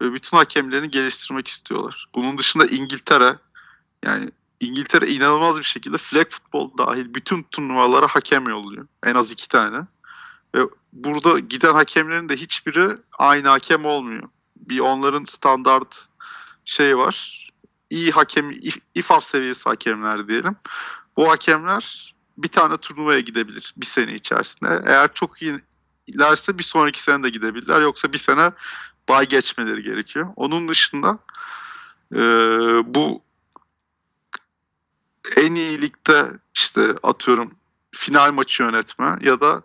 Ve 0.00 0.12
bütün 0.12 0.36
hakemlerini 0.36 0.90
geliştirmek 0.90 1.48
istiyorlar. 1.48 2.08
Bunun 2.14 2.38
dışında 2.38 2.66
İngiltere, 2.66 3.38
yani 4.04 4.30
İngiltere 4.60 5.08
inanılmaz 5.08 5.58
bir 5.58 5.64
şekilde 5.64 5.98
flag 5.98 6.30
futbol 6.30 6.78
dahil 6.78 7.14
bütün 7.14 7.42
turnuvalara 7.42 8.06
hakem 8.06 8.48
yolluyor. 8.48 8.86
En 9.04 9.14
az 9.14 9.30
iki 9.30 9.48
tane. 9.48 9.86
Ve 10.54 10.60
burada 10.92 11.38
giden 11.38 11.72
hakemlerin 11.72 12.28
de 12.28 12.36
hiçbiri 12.36 12.96
aynı 13.18 13.48
hakem 13.48 13.84
olmuyor. 13.84 14.28
Bir 14.56 14.80
onların 14.80 15.24
standart 15.24 16.06
şey 16.64 16.98
var. 16.98 17.47
İyi 17.90 18.10
hakem, 18.10 18.50
if- 18.50 18.80
İFAF 18.94 19.24
seviyesi 19.24 19.64
hakemler 19.64 20.28
diyelim. 20.28 20.56
Bu 21.16 21.30
hakemler 21.30 22.14
bir 22.38 22.48
tane 22.48 22.76
turnuvaya 22.76 23.20
gidebilir 23.20 23.74
bir 23.76 23.86
sene 23.86 24.14
içerisinde. 24.14 24.82
Eğer 24.86 25.14
çok 25.14 25.42
iyi 25.42 25.60
ilerse 26.06 26.58
bir 26.58 26.64
sonraki 26.64 27.02
sene 27.02 27.22
de 27.24 27.28
gidebilirler. 27.28 27.80
Yoksa 27.80 28.12
bir 28.12 28.18
sene 28.18 28.52
bay 29.08 29.28
geçmeleri 29.28 29.82
gerekiyor. 29.82 30.32
Onun 30.36 30.68
dışında 30.68 31.18
e, 32.14 32.18
bu 32.94 33.22
en 35.36 35.54
iyi 35.54 35.82
ligde 35.82 36.26
işte 36.54 36.94
atıyorum 37.02 37.52
final 37.90 38.32
maçı 38.32 38.62
yönetme 38.62 39.18
ya 39.20 39.40
da 39.40 39.62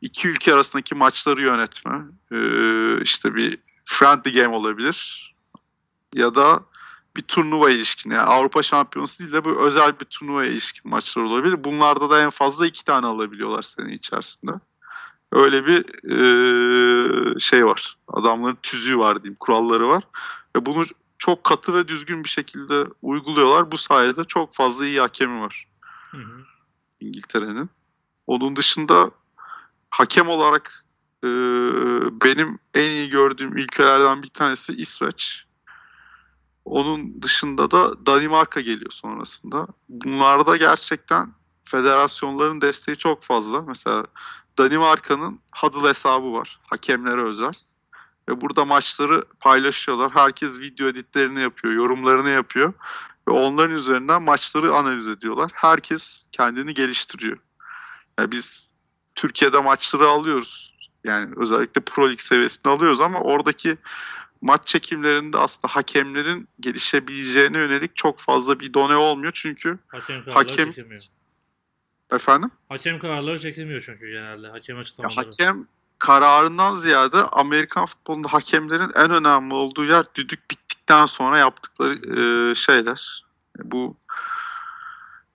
iki 0.00 0.28
ülke 0.28 0.54
arasındaki 0.54 0.94
maçları 0.94 1.42
yönetme. 1.42 2.00
Ee, 2.32 3.02
işte 3.02 3.34
bir 3.34 3.58
friendly 3.84 4.32
game 4.32 4.56
olabilir 4.56 5.28
ya 6.14 6.34
da 6.34 6.60
bir 7.16 7.22
turnuva 7.22 7.70
ilişkin 7.70 8.10
yani 8.10 8.22
Avrupa 8.22 8.62
Şampiyonası 8.62 9.18
değil 9.18 9.32
de 9.32 9.44
bu 9.44 9.60
özel 9.66 10.00
bir 10.00 10.04
turnuva 10.04 10.44
ilişkin 10.44 10.90
maçlar 10.90 11.22
olabilir. 11.22 11.64
Bunlarda 11.64 12.10
da 12.10 12.22
en 12.22 12.30
fazla 12.30 12.66
iki 12.66 12.84
tane 12.84 13.06
alabiliyorlar 13.06 13.62
sene 13.62 13.94
içerisinde. 13.94 14.52
Öyle 15.32 15.66
bir 15.66 15.84
eee, 16.04 17.38
şey 17.38 17.66
var. 17.66 17.96
Adamların 18.08 18.58
tüzüğü 18.62 18.98
var 18.98 19.22
diyeyim, 19.22 19.36
kuralları 19.40 19.88
var. 19.88 20.02
Ve 20.56 20.66
bunu 20.66 20.84
çok 21.18 21.44
katı 21.44 21.74
ve 21.74 21.88
düzgün 21.88 22.24
bir 22.24 22.28
şekilde 22.28 22.84
uyguluyorlar. 23.02 23.72
Bu 23.72 23.78
sayede 23.78 24.24
çok 24.24 24.54
fazla 24.54 24.86
iyi 24.86 25.00
hakemi 25.00 25.40
var 25.40 25.66
Hı 26.10 26.16
hı. 26.16 26.44
İngiltere'nin. 27.00 27.70
Onun 28.26 28.56
dışında 28.56 29.10
hakem 29.90 30.28
olarak 30.28 30.84
eee, 31.24 31.30
benim 32.24 32.58
en 32.74 32.90
iyi 32.90 33.08
gördüğüm 33.10 33.56
ülkelerden 33.56 34.22
bir 34.22 34.28
tanesi 34.28 34.72
İsveç. 34.72 35.44
Onun 36.64 37.22
dışında 37.22 37.70
da 37.70 38.06
Danimarka 38.06 38.60
geliyor 38.60 38.90
sonrasında. 38.90 39.66
Bunlarda 39.88 40.56
gerçekten 40.56 41.32
federasyonların 41.64 42.60
desteği 42.60 42.96
çok 42.96 43.22
fazla. 43.22 43.62
Mesela 43.62 44.06
Danimarka'nın 44.58 45.40
Huddle 45.56 45.88
hesabı 45.88 46.32
var. 46.32 46.60
Hakemlere 46.62 47.22
özel. 47.22 47.52
Ve 48.28 48.40
burada 48.40 48.64
maçları 48.64 49.22
paylaşıyorlar. 49.40 50.10
Herkes 50.10 50.60
video 50.60 50.88
editlerini 50.88 51.40
yapıyor, 51.42 51.74
yorumlarını 51.74 52.30
yapıyor. 52.30 52.72
Ve 53.28 53.32
onların 53.32 53.76
üzerinden 53.76 54.22
maçları 54.22 54.74
analiz 54.74 55.08
ediyorlar. 55.08 55.50
Herkes 55.54 56.26
kendini 56.32 56.74
geliştiriyor. 56.74 57.38
Yani 58.18 58.32
biz 58.32 58.70
Türkiye'de 59.14 59.60
maçları 59.60 60.08
alıyoruz. 60.08 60.74
Yani 61.04 61.34
özellikle 61.36 61.80
Pro 61.80 62.10
Lig 62.10 62.20
seviyesinde 62.20 62.68
alıyoruz 62.68 63.00
ama 63.00 63.20
oradaki 63.20 63.76
maç 64.42 64.66
çekimlerinde 64.66 65.38
aslında 65.38 65.74
hakemlerin 65.74 66.48
gelişebileceğine 66.60 67.58
yönelik 67.58 67.96
çok 67.96 68.18
fazla 68.18 68.60
bir 68.60 68.74
done 68.74 68.96
olmuyor. 68.96 69.32
Çünkü 69.34 69.78
Hakem 69.88 70.22
Hakem- 70.22 70.66
çekilmiyor. 70.72 71.02
efendim 72.10 72.50
Hakem 72.68 72.98
kararları 72.98 73.38
çekilmiyor 73.40 73.82
çünkü 73.86 74.10
genelde. 74.10 74.48
Hakem 74.48 74.76
Ya 74.76 74.82
açıklamaları. 74.82 75.16
hakem 75.26 75.66
kararından 75.98 76.76
ziyade 76.76 77.16
Amerikan 77.22 77.86
futbolunda 77.86 78.32
hakemlerin 78.32 78.90
en 78.96 79.10
önemli 79.10 79.54
olduğu 79.54 79.84
yer 79.84 80.04
düdük 80.14 80.50
bittikten 80.50 81.06
sonra 81.06 81.38
yaptıkları 81.38 81.94
e, 82.50 82.54
şeyler. 82.54 83.24
Bu 83.64 83.96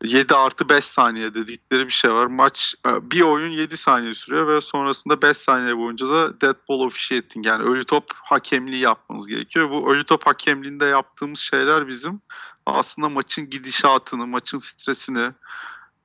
7 0.03 0.35
artı 0.35 0.69
5 0.69 0.85
saniye 0.85 1.33
dedikleri 1.33 1.85
bir 1.85 1.91
şey 1.91 2.13
var. 2.13 2.27
Maç 2.27 2.75
e, 2.87 3.11
bir 3.11 3.21
oyun 3.21 3.51
7 3.51 3.77
saniye 3.77 4.13
sürüyor 4.13 4.47
ve 4.47 4.61
sonrasında 4.61 5.21
5 5.21 5.37
saniye 5.37 5.77
boyunca 5.77 6.09
da 6.09 6.41
dead 6.41 6.55
ball 6.69 6.79
officiating 6.79 7.45
yani 7.45 7.63
ölü 7.63 7.85
top 7.85 8.03
hakemliği 8.13 8.81
yapmanız 8.81 9.27
gerekiyor. 9.27 9.69
Bu 9.69 9.93
ölü 9.93 10.03
top 10.03 10.27
hakemliğinde 10.27 10.85
yaptığımız 10.85 11.39
şeyler 11.39 11.87
bizim 11.87 12.21
aslında 12.65 13.09
maçın 13.09 13.49
gidişatını, 13.49 14.27
maçın 14.27 14.57
stresini, 14.57 15.31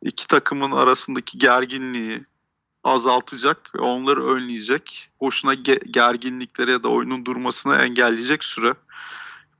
iki 0.02 0.26
takımın 0.26 0.70
arasındaki 0.70 1.38
gerginliği, 1.38 2.24
azaltacak 2.84 3.74
ve 3.74 3.80
onları 3.80 4.26
önleyecek. 4.26 5.10
Boşuna 5.20 5.54
ge- 5.54 5.90
gerginlikleri 5.90 6.70
ya 6.70 6.82
da 6.82 6.88
oyunun 6.88 7.24
durmasını 7.24 7.76
engelleyecek 7.76 8.44
süre. 8.44 8.74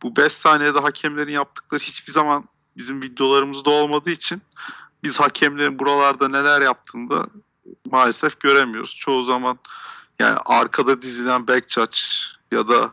Bu 0.03 0.17
5 0.17 0.33
saniyede 0.33 0.79
hakemlerin 0.79 1.33
yaptıkları 1.33 1.83
hiçbir 1.83 2.13
zaman 2.13 2.49
bizim 2.77 3.03
videolarımızda 3.03 3.71
olmadığı 3.71 4.11
için 4.11 4.43
biz 5.03 5.21
hakemlerin 5.21 5.79
buralarda 5.79 6.29
neler 6.29 6.63
yaptığını 6.63 7.11
da 7.11 7.27
maalesef 7.91 8.41
göremiyoruz. 8.41 8.97
Çoğu 8.97 9.23
zaman 9.23 9.59
yani 10.19 10.39
arkada 10.47 11.03
dizilen 11.03 11.49
back 11.49 11.69
judge 11.69 11.99
ya 12.51 12.69
da 12.69 12.93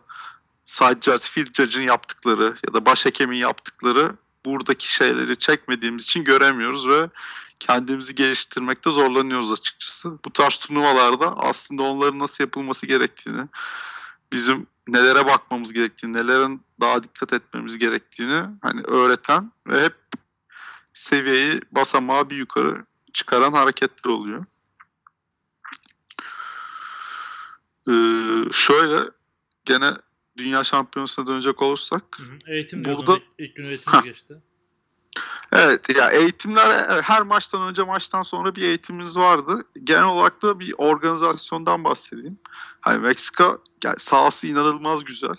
side 0.66 1.02
judge, 1.02 1.26
field 1.26 1.54
judge'ın 1.54 1.84
yaptıkları 1.84 2.56
ya 2.68 2.74
da 2.74 2.86
baş 2.86 3.06
hakemin 3.06 3.38
yaptıkları 3.38 4.16
buradaki 4.46 4.94
şeyleri 4.94 5.38
çekmediğimiz 5.38 6.04
için 6.04 6.24
göremiyoruz 6.24 6.88
ve 6.88 7.10
kendimizi 7.60 8.16
geliştirmekte 8.16 8.92
zorlanıyoruz 8.92 9.52
açıkçası. 9.52 10.12
Bu 10.26 10.34
tarz 10.34 10.58
turnuvalarda 10.58 11.38
aslında 11.38 11.84
onların 11.84 12.20
nasıl 12.20 12.44
yapılması 12.44 12.86
gerektiğini, 12.86 13.48
bizim 14.32 14.68
nelere 14.94 15.26
bakmamız 15.26 15.74
gerektiğini, 15.74 16.14
nelerin 16.14 16.62
daha 16.82 17.04
dikkat 17.04 17.34
etmemiz 17.34 17.78
gerektiğini 17.78 18.46
hani 18.62 18.82
öğreten 18.82 19.52
ve 19.68 19.84
hep 19.84 19.96
seviyeyi 20.94 21.62
basamağı 21.72 22.30
bir 22.30 22.36
yukarı 22.36 22.86
çıkaran 23.14 23.54
hareketler 23.54 24.12
oluyor. 24.12 24.46
Ee, 27.90 28.44
şöyle 28.52 29.10
gene 29.66 29.92
Dünya 30.38 30.64
Şampiyonası'na 30.64 31.28
dönecek 31.28 31.62
olursak 31.62 32.04
Hı 32.18 32.24
hı. 32.24 32.38
Eğitim. 32.48 32.86
Burada- 32.86 33.20
İlk, 33.38 33.56
gün 33.56 33.64
eğitimde 33.64 34.02
geçti. 34.04 34.42
Evet 35.52 35.98
ya 35.98 36.12
eğitimler 36.12 37.02
her 37.02 37.22
maçtan 37.22 37.62
önce 37.62 37.84
maçtan 37.84 38.22
sonra 38.22 38.56
bir 38.56 38.62
eğitimimiz 38.62 39.18
vardı. 39.18 39.62
Genel 39.84 40.04
olarak 40.04 40.42
da 40.42 40.60
bir 40.60 40.74
organizasyondan 40.78 41.84
bahsedeyim. 41.84 42.40
Hani 42.82 43.00
Meksika 43.00 43.58
yani 43.84 44.00
sahası 44.00 44.48
inanılmaz 44.48 45.04
güzel. 45.04 45.36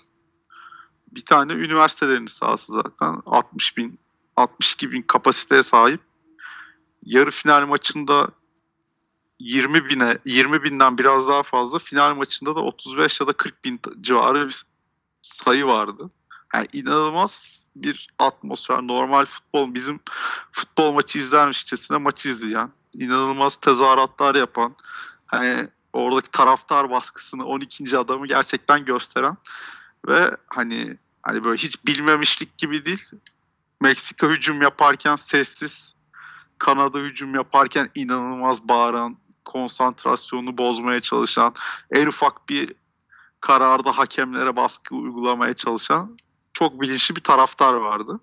Bir 1.12 1.24
tane 1.24 1.52
üniversitelerinin 1.52 2.26
sahası 2.26 2.72
zaten 2.72 3.22
60 3.26 3.76
bin 3.76 3.98
62 4.36 4.92
bin 4.92 5.02
kapasiteye 5.02 5.62
sahip. 5.62 6.00
Yarı 7.02 7.30
final 7.30 7.66
maçında 7.66 8.28
20 9.38 9.88
bine 9.88 10.18
20 10.24 10.62
binden 10.62 10.98
biraz 10.98 11.28
daha 11.28 11.42
fazla 11.42 11.78
final 11.78 12.14
maçında 12.14 12.56
da 12.56 12.60
35 12.60 13.20
ya 13.20 13.26
da 13.26 13.32
40 13.32 13.64
bin 13.64 13.80
civarı 14.00 14.48
bir 14.48 14.62
sayı 15.22 15.66
vardı. 15.66 16.10
Yani 16.54 16.66
inanılmaz 16.72 17.59
bir 17.76 18.08
atmosfer. 18.18 18.78
Normal 18.82 19.26
futbol 19.26 19.74
bizim 19.74 20.00
futbol 20.52 20.92
maçı 20.92 21.18
izlermişçesine 21.18 21.96
maçı 21.96 22.28
izleyen, 22.28 22.70
inanılmaz 22.94 23.56
tezahüratlar 23.56 24.34
yapan, 24.34 24.74
hani 25.26 25.68
oradaki 25.92 26.30
taraftar 26.30 26.90
baskısını 26.90 27.44
12. 27.44 27.98
adamı 27.98 28.26
gerçekten 28.26 28.84
gösteren 28.84 29.36
ve 30.08 30.36
hani 30.46 30.96
hani 31.22 31.44
böyle 31.44 31.62
hiç 31.62 31.86
bilmemişlik 31.86 32.58
gibi 32.58 32.84
değil. 32.84 33.10
Meksika 33.80 34.26
hücum 34.26 34.62
yaparken 34.62 35.16
sessiz, 35.16 35.94
Kanada 36.58 36.98
hücum 36.98 37.34
yaparken 37.34 37.90
inanılmaz 37.94 38.68
bağıran, 38.68 39.16
konsantrasyonu 39.44 40.58
bozmaya 40.58 41.00
çalışan, 41.00 41.54
en 41.90 42.06
ufak 42.06 42.48
bir 42.48 42.74
kararda 43.40 43.98
hakemlere 43.98 44.56
baskı 44.56 44.94
uygulamaya 44.94 45.54
çalışan 45.54 46.16
çok 46.60 46.80
bilinçli 46.80 47.16
bir 47.16 47.20
taraftar 47.20 47.74
vardı. 47.74 48.20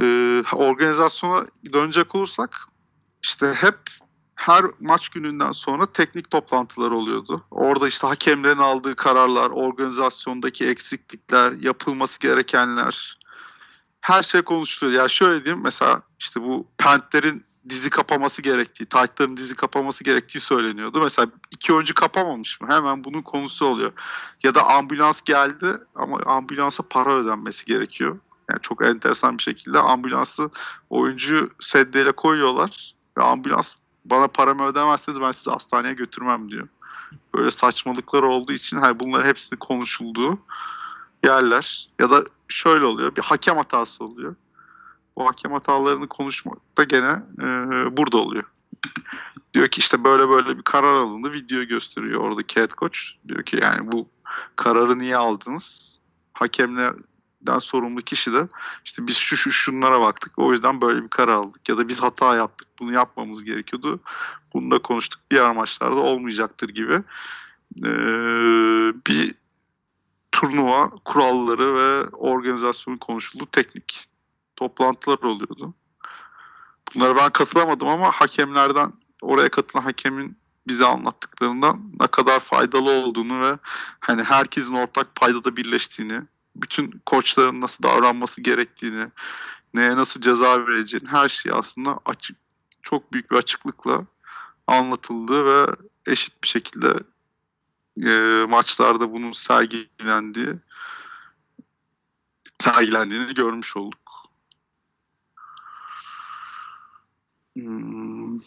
Ee, 0.00 0.42
organizasyona 0.52 1.46
dönecek 1.72 2.14
olursak 2.14 2.56
işte 3.22 3.54
hep 3.54 3.78
her 4.34 4.64
maç 4.80 5.08
gününden 5.08 5.52
sonra 5.52 5.86
teknik 5.86 6.30
toplantılar 6.30 6.90
oluyordu. 6.90 7.44
Orada 7.50 7.88
işte 7.88 8.06
hakemlerin 8.06 8.58
aldığı 8.58 8.96
kararlar, 8.96 9.50
organizasyondaki 9.50 10.68
eksiklikler, 10.68 11.52
yapılması 11.52 12.20
gerekenler 12.20 13.18
her 14.00 14.22
şey 14.22 14.42
konuşuluyor. 14.42 15.02
Ya 15.02 15.08
şöyle 15.08 15.44
diyeyim 15.44 15.62
mesela 15.64 16.02
işte 16.18 16.42
bu 16.42 16.66
Pentlerin 16.78 17.44
dizi 17.68 17.90
kapaması 17.90 18.42
gerektiği, 18.42 18.86
Tight'ların 18.86 19.36
dizi 19.36 19.56
kapaması 19.56 20.04
gerektiği 20.04 20.40
söyleniyordu. 20.40 21.00
Mesela 21.00 21.28
iki 21.50 21.72
oyuncu 21.72 21.94
kapamamış 21.94 22.60
mı? 22.60 22.68
Hemen 22.68 23.04
bunun 23.04 23.22
konusu 23.22 23.66
oluyor. 23.66 23.92
Ya 24.42 24.54
da 24.54 24.62
ambulans 24.66 25.22
geldi 25.22 25.76
ama 25.94 26.18
ambulansa 26.26 26.82
para 26.90 27.14
ödenmesi 27.14 27.66
gerekiyor. 27.66 28.18
Yani 28.50 28.60
çok 28.62 28.84
enteresan 28.84 29.38
bir 29.38 29.42
şekilde 29.42 29.78
ambulansı 29.78 30.50
oyuncu 30.90 31.50
sedyeyle 31.60 32.12
koyuyorlar 32.12 32.94
ve 33.18 33.22
ambulans 33.22 33.74
bana 34.04 34.28
paramı 34.28 34.66
ödemezseniz 34.66 35.20
ben 35.20 35.32
sizi 35.32 35.50
hastaneye 35.50 35.94
götürmem 35.94 36.50
diyor. 36.50 36.68
Böyle 37.34 37.50
saçmalıklar 37.50 38.22
olduğu 38.22 38.52
için 38.52 38.76
hani 38.76 39.00
bunların 39.00 39.26
hepsi 39.26 39.56
konuşulduğu 39.56 40.38
yerler. 41.24 41.88
Ya 42.00 42.10
da 42.10 42.24
şöyle 42.48 42.84
oluyor 42.84 43.16
bir 43.16 43.22
hakem 43.22 43.56
hatası 43.56 44.04
oluyor. 44.04 44.34
O 45.16 45.26
hakem 45.26 45.52
hatalarını 45.52 46.08
konuşmak 46.08 46.58
da 46.78 46.84
gene 46.84 47.22
e, 47.38 47.46
burada 47.96 48.16
oluyor. 48.16 48.44
Diyor 49.54 49.68
ki 49.68 49.78
işte 49.78 50.04
böyle 50.04 50.28
böyle 50.28 50.58
bir 50.58 50.62
karar 50.62 50.94
alındı. 50.94 51.32
Video 51.32 51.62
gösteriyor 51.62 52.20
oradaki 52.20 52.60
head 52.60 52.70
coach. 52.70 52.98
Diyor 53.28 53.42
ki 53.42 53.58
yani 53.62 53.92
bu 53.92 54.08
kararı 54.56 54.98
niye 54.98 55.16
aldınız? 55.16 55.98
Hakemlerden 56.32 57.58
sorumlu 57.58 58.02
kişi 58.02 58.32
de 58.32 58.48
işte 58.84 59.06
biz 59.06 59.16
şu 59.16 59.36
şu 59.36 59.52
şunlara 59.52 60.00
baktık. 60.00 60.38
O 60.38 60.52
yüzden 60.52 60.80
böyle 60.80 61.02
bir 61.02 61.08
karar 61.08 61.32
aldık. 61.32 61.68
Ya 61.68 61.78
da 61.78 61.88
biz 61.88 62.02
hata 62.02 62.36
yaptık. 62.36 62.68
Bunu 62.78 62.92
yapmamız 62.92 63.44
gerekiyordu. 63.44 64.00
Bunu 64.54 64.70
da 64.70 64.78
konuştuk. 64.78 65.20
Diğer 65.30 65.54
maçlarda 65.54 66.00
olmayacaktır 66.00 66.68
gibi. 66.68 67.02
Ee, 67.84 67.92
bir 69.06 69.34
turnuva 70.32 70.90
kuralları 71.04 71.74
ve 71.74 72.08
organizasyonun 72.08 72.96
konuşulduğu 72.96 73.46
teknik 73.46 74.08
toplantılar 74.56 75.18
oluyordu. 75.18 75.74
Bu 76.94 77.00
bunlara 77.00 77.16
ben 77.16 77.30
katılamadım 77.30 77.88
ama 77.88 78.10
hakemlerden 78.10 78.92
oraya 79.22 79.48
katılan 79.48 79.82
hakemin 79.82 80.36
bize 80.66 80.84
anlattıklarından 80.84 81.90
ne 82.00 82.06
kadar 82.06 82.40
faydalı 82.40 82.90
olduğunu 82.90 83.40
ve 83.40 83.58
hani 84.00 84.22
herkesin 84.22 84.74
ortak 84.74 85.14
paydada 85.14 85.56
birleştiğini, 85.56 86.22
bütün 86.56 87.02
koçların 87.06 87.60
nasıl 87.60 87.82
davranması 87.82 88.40
gerektiğini, 88.40 89.06
neye 89.74 89.96
nasıl 89.96 90.20
ceza 90.20 90.66
vereceğini 90.66 91.08
her 91.08 91.28
şey 91.28 91.52
aslında 91.54 91.98
açık 92.04 92.36
çok 92.82 93.12
büyük 93.12 93.30
bir 93.30 93.36
açıklıkla 93.36 94.06
anlatıldı 94.66 95.46
ve 95.46 95.66
eşit 96.06 96.42
bir 96.42 96.48
şekilde 96.48 96.94
e, 98.04 98.44
maçlarda 98.46 99.12
bunun 99.12 99.32
sergilendiği 99.32 100.54
sergilendiğini 102.58 103.34
görmüş 103.34 103.76
olduk. 103.76 104.03
Hmm. 107.54 108.38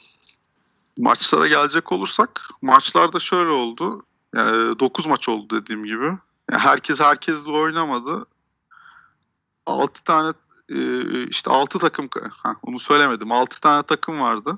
Maçlara 0.97 1.47
gelecek 1.47 1.91
olursak 1.91 2.49
maçlarda 2.61 3.19
şöyle 3.19 3.51
oldu. 3.51 4.05
Yani 4.35 4.79
9 4.79 5.05
maç 5.05 5.29
oldu 5.29 5.61
dediğim 5.61 5.85
gibi. 5.85 6.05
Yani 6.51 6.61
herkes 6.61 6.99
herkesle 6.99 7.51
oynamadı. 7.51 8.25
6 9.65 10.03
tane 10.03 10.33
e, 10.69 11.23
işte 11.27 11.51
6 11.51 11.79
takım 11.79 12.09
onu 12.63 12.79
söylemedim. 12.79 13.31
6 13.31 13.61
tane 13.61 13.83
takım 13.83 14.21
vardı. 14.21 14.57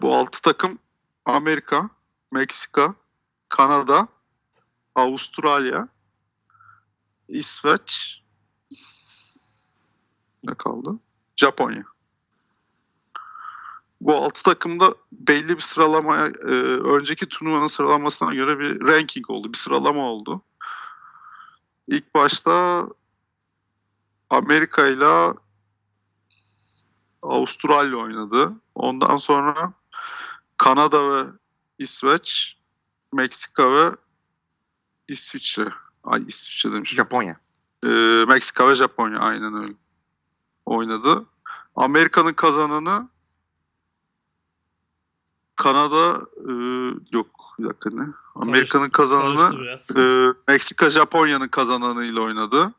Bu 0.00 0.16
6 0.16 0.42
takım 0.42 0.78
Amerika, 1.24 1.90
Meksika, 2.32 2.94
Kanada, 3.48 4.08
Avustralya, 4.94 5.88
İsveç 7.28 8.22
ne 10.44 10.54
kaldı? 10.54 10.98
Japonya. 11.36 11.84
Bu 14.00 14.16
altı 14.16 14.42
takımda 14.42 14.94
belli 15.12 15.56
bir 15.56 15.62
sıralamaya, 15.62 16.26
e, 16.26 16.54
önceki 16.80 17.26
turnuvanın 17.26 17.66
sıralamasına 17.66 18.34
göre 18.34 18.58
bir 18.58 18.80
ranking 18.80 19.30
oldu, 19.30 19.52
bir 19.52 19.58
sıralama 19.58 20.10
oldu. 20.10 20.42
İlk 21.88 22.14
başta 22.14 22.86
Amerika 24.30 24.86
ile 24.86 25.34
Avustralya 27.22 27.96
oynadı. 27.96 28.52
Ondan 28.74 29.16
sonra 29.16 29.72
Kanada 30.56 31.08
ve 31.08 31.30
İsveç, 31.78 32.56
Meksika 33.12 33.72
ve 33.72 33.96
İsviçre. 35.08 35.72
Ay 36.04 36.24
İsviçre 36.28 36.72
demişim. 36.72 36.96
Japonya. 36.96 37.36
Ee, 37.84 37.88
Meksika 38.28 38.68
ve 38.68 38.74
Japonya 38.74 39.18
aynen 39.18 39.62
öyle 39.62 39.74
oynadı. 40.66 41.26
Amerika'nın 41.76 42.32
kazananı 42.32 43.08
Kanada 45.60 46.20
e, 46.48 46.52
yok 47.12 47.26
bir 47.58 47.64
dakika 47.64 47.90
ne? 47.92 48.06
Amerika'nın 48.34 48.90
kazananı 48.90 49.76
e, 49.96 50.32
Meksika 50.48 50.90
Japonya'nın 50.90 51.48
kazananıyla 51.48 52.20
oynadı. 52.20 52.72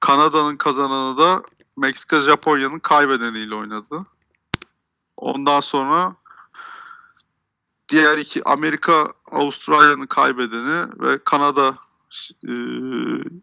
Kanada'nın 0.00 0.56
kazananı 0.56 1.18
da 1.18 1.42
Meksika 1.76 2.20
Japonya'nın 2.20 2.78
kaybedeniyle 2.78 3.54
oynadı. 3.54 3.98
Ondan 5.16 5.60
sonra 5.60 6.16
diğer 7.88 8.18
iki 8.18 8.44
Amerika 8.44 9.08
Avustralya'nın 9.30 10.06
kaybedeni 10.06 10.88
ve 11.00 11.18
Kanada 11.24 11.78
e, 12.48 12.52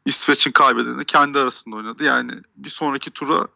İsveç'in 0.05 0.51
kaybedeni 0.51 1.05
kendi 1.05 1.39
arasında 1.39 1.75
oynadı. 1.75 2.03
Yani 2.03 2.31
bir 2.55 2.69
sonraki 2.69 3.11
tura 3.11 3.47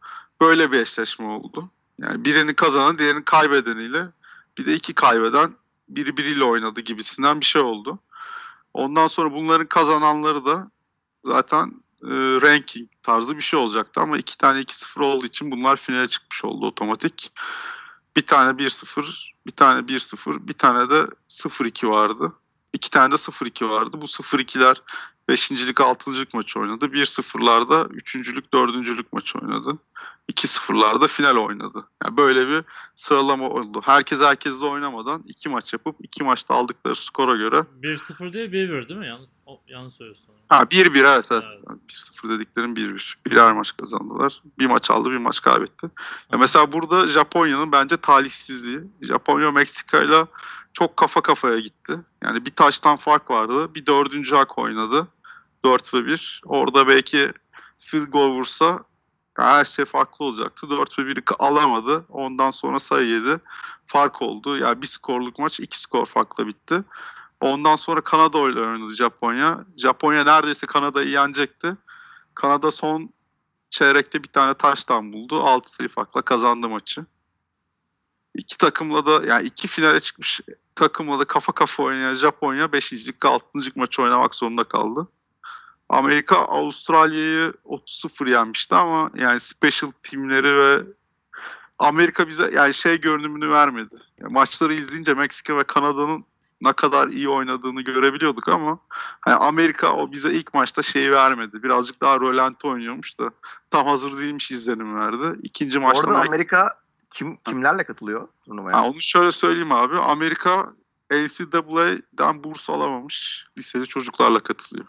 böyle 0.42 0.72
bir 0.72 0.80
eşleşme 0.80 1.26
oldu. 1.26 1.70
Yani 2.00 2.26
birinin 2.26 2.54
kazanan 2.54 2.98
diğerinin 2.98 3.22
kaybedeniyle 3.22 4.19
bir 4.58 4.66
de 4.66 4.74
iki 4.74 4.94
kaybeden 4.94 5.56
biri 5.90 6.18
biriyle 6.18 6.44
oynadı 6.44 6.82
gibisinden 6.82 7.40
bir 7.40 7.46
şey 7.46 7.62
oldu. 7.62 8.00
Ondan 8.74 9.08
sonra 9.08 9.34
bunların 9.34 9.68
kazananları 9.68 10.46
da 10.46 10.72
zaten 11.26 11.84
e, 12.04 12.08
ranking 12.42 12.90
tarzı 13.04 13.38
bir 13.38 13.42
şey 13.42 13.60
olacaktı 13.60 14.02
ama 14.02 14.18
iki 14.18 14.38
tane 14.38 14.60
2-0 14.62 15.04
olduğu 15.04 15.26
için 15.26 15.52
bunlar 15.52 15.76
finale 15.76 16.08
çıkmış 16.08 16.46
oldu 16.46 16.66
otomatik. 16.68 17.32
Bir 18.16 18.26
tane 18.26 18.52
1-0, 18.52 19.32
bir 19.46 19.52
tane 19.52 19.80
1-0, 19.80 20.48
bir 20.48 20.54
tane 20.54 20.90
de 20.90 21.06
0-2 21.30 21.90
vardı. 21.90 22.34
İki 22.74 22.90
tane 22.90 23.12
de 23.12 23.16
0-2 23.16 23.70
vardı. 23.70 24.02
Bu 24.02 24.06
0-2'ler 24.06 24.78
5.lik 25.30 25.82
6. 25.82 26.12
maçı 26.34 26.60
oynadı. 26.60 26.86
1-0'larda 26.86 27.88
3.lük 27.88 28.54
4. 28.54 29.14
maçı 29.14 29.40
oynadı. 29.40 29.78
2-0'larda 30.32 31.08
final 31.08 31.36
oynadı. 31.36 31.86
Yani 32.04 32.18
böyle 32.18 32.48
bir 32.48 32.64
sıralama 32.96 33.50
oldu. 33.50 33.82
Herkes 33.86 34.22
herkesle 34.22 34.66
oynamadan 34.66 35.24
iki 35.26 35.50
maç 35.50 35.74
yapıp 35.74 35.96
iki 36.04 36.24
maçta 36.24 36.54
aldıkları 36.54 36.96
skora 36.96 37.36
göre 37.36 37.66
1-0 37.82 38.34
değil 38.34 38.52
1-1 38.52 38.90
değil 38.90 39.00
mi? 39.00 39.08
Yanlış, 39.08 39.30
yanlış 39.68 39.94
söylüyorsun. 39.94 40.26
Ha 40.50 40.62
1-1 40.62 41.16
evet, 41.16 41.26
evet. 41.32 41.44
Evet. 41.70 41.80
1-0 41.90 42.30
dediklerim 42.30 42.74
1-1. 42.74 43.14
Birer 43.26 43.54
maç 43.54 43.78
kazandılar. 43.78 44.42
Bir 44.60 44.66
maç 44.66 44.92
aldı 44.92 45.10
bir 45.10 45.18
maç 45.18 45.42
kaybetti. 45.42 45.90
Ya 46.32 46.38
mesela 46.38 46.74
burada 46.74 47.08
Japonya'nın 47.08 47.72
bence 47.72 47.98
talihsizliği. 47.98 48.80
Japonya 49.02 49.52
Meksika 49.52 50.04
ile 50.04 50.26
çok 50.74 50.98
kafa 50.98 51.22
kafaya 51.22 51.60
gitti. 51.60 52.00
Yani 52.24 52.46
bir 52.46 52.52
taştan 52.52 52.96
fark 52.96 53.32
vardı. 53.32 53.76
Bir 53.76 53.86
dördüncü 53.86 54.36
hak 54.36 54.58
oynadı. 54.58 55.08
4 55.66 55.94
ve 55.94 56.06
1. 56.06 56.42
Orada 56.46 56.88
belki 56.88 57.32
field 57.80 58.08
goal 58.08 58.32
vursa 58.32 58.80
her 59.38 59.66
şey 59.66 59.86
farklı 59.86 60.26
olacaktı. 60.26 60.70
4 60.70 61.00
ve 61.00 61.04
1'i 61.04 61.24
alamadı. 61.40 62.06
Ondan 62.10 62.52
sonra 62.52 62.80
sayı 62.80 63.08
yedi. 63.08 63.40
Fark 63.86 64.22
oldu. 64.22 64.58
Yani 64.58 64.82
bir 64.82 64.88
skorluk 64.88 65.40
maç 65.40 65.60
iki 65.60 65.80
skor 65.80 66.06
farkla 66.06 66.48
bitti. 66.48 66.84
Ondan 67.42 67.76
sonra 67.76 68.02
Kanada 68.02 68.50
ile 68.50 68.62
oynadı 68.62 68.92
Japonya. 68.92 69.66
Japonya 69.78 70.24
neredeyse 70.24 70.68
Kanada'yı 70.68 71.10
yenecekti. 71.10 71.76
Kanada 72.36 72.72
son 72.72 73.10
çeyrekte 73.70 74.24
bir 74.24 74.28
tane 74.28 74.54
taştan 74.54 75.14
buldu. 75.14 75.44
6 75.44 75.72
sayı 75.72 75.90
farkla 75.90 76.22
kazandı 76.22 76.70
maçı. 76.70 77.06
İki 78.36 78.58
takımla 78.58 79.06
da 79.06 79.26
yani 79.26 79.48
iki 79.48 79.68
finale 79.68 80.00
çıkmış 80.00 80.42
takımla 80.76 81.20
da 81.20 81.26
kafa 81.26 81.52
kafa 81.54 81.84
oynayan 81.84 82.14
Japonya 82.14 82.72
5. 82.72 82.94
lig 83.08 83.26
6. 83.26 83.46
maçı 83.76 84.02
oynamak 84.02 84.36
zorunda 84.36 84.64
kaldı. 84.64 85.08
Amerika 85.90 86.36
Avustralya'yı 86.38 87.54
30-0 87.66 88.30
yenmişti 88.30 88.76
ama 88.76 89.12
yani 89.16 89.40
special 89.40 89.92
teamleri 90.04 90.58
ve 90.58 90.84
Amerika 91.80 92.28
bize 92.28 92.50
yani 92.54 92.74
şey 92.74 93.02
görünümünü 93.02 93.50
vermedi. 93.50 93.96
Yani 94.22 94.34
maçları 94.34 94.74
izleyince 94.74 95.14
Meksika 95.14 95.58
ve 95.58 95.64
Kanada'nın 95.64 96.26
ne 96.62 96.74
kadar 96.74 97.08
iyi 97.08 97.30
oynadığını 97.30 97.82
görebiliyorduk 97.82 98.48
ama 98.48 98.80
hani 99.22 99.36
Amerika 99.36 99.94
o 99.94 100.12
bize 100.12 100.34
ilk 100.34 100.54
maçta 100.54 100.84
şeyi 100.84 101.12
vermedi. 101.12 101.64
Birazcık 101.64 102.02
daha 102.02 102.20
rölanti 102.20 102.68
oynuyormuş 102.68 103.20
da 103.20 103.32
tam 103.72 103.88
hazır 103.88 104.18
değilmiş 104.18 104.52
izlenim 104.52 104.96
verdi. 104.96 105.40
İkinci 105.44 105.80
maçta 105.80 106.08
Orada 106.08 106.22
Amerika 106.22 106.80
kim 107.12 107.38
kimlerle 107.38 107.84
katılıyor 107.84 108.28
turnuvaya? 108.46 108.78
Ha, 108.78 108.88
onu 108.90 109.02
şöyle 109.02 109.32
söyleyeyim 109.32 109.72
abi. 109.72 110.00
Amerika 110.00 110.70
NCAA'den 111.12 112.44
burs 112.44 112.70
alamamış 112.70 113.48
liseli 113.58 113.88
çocuklarla 113.88 114.40
katılıyor. 114.40 114.88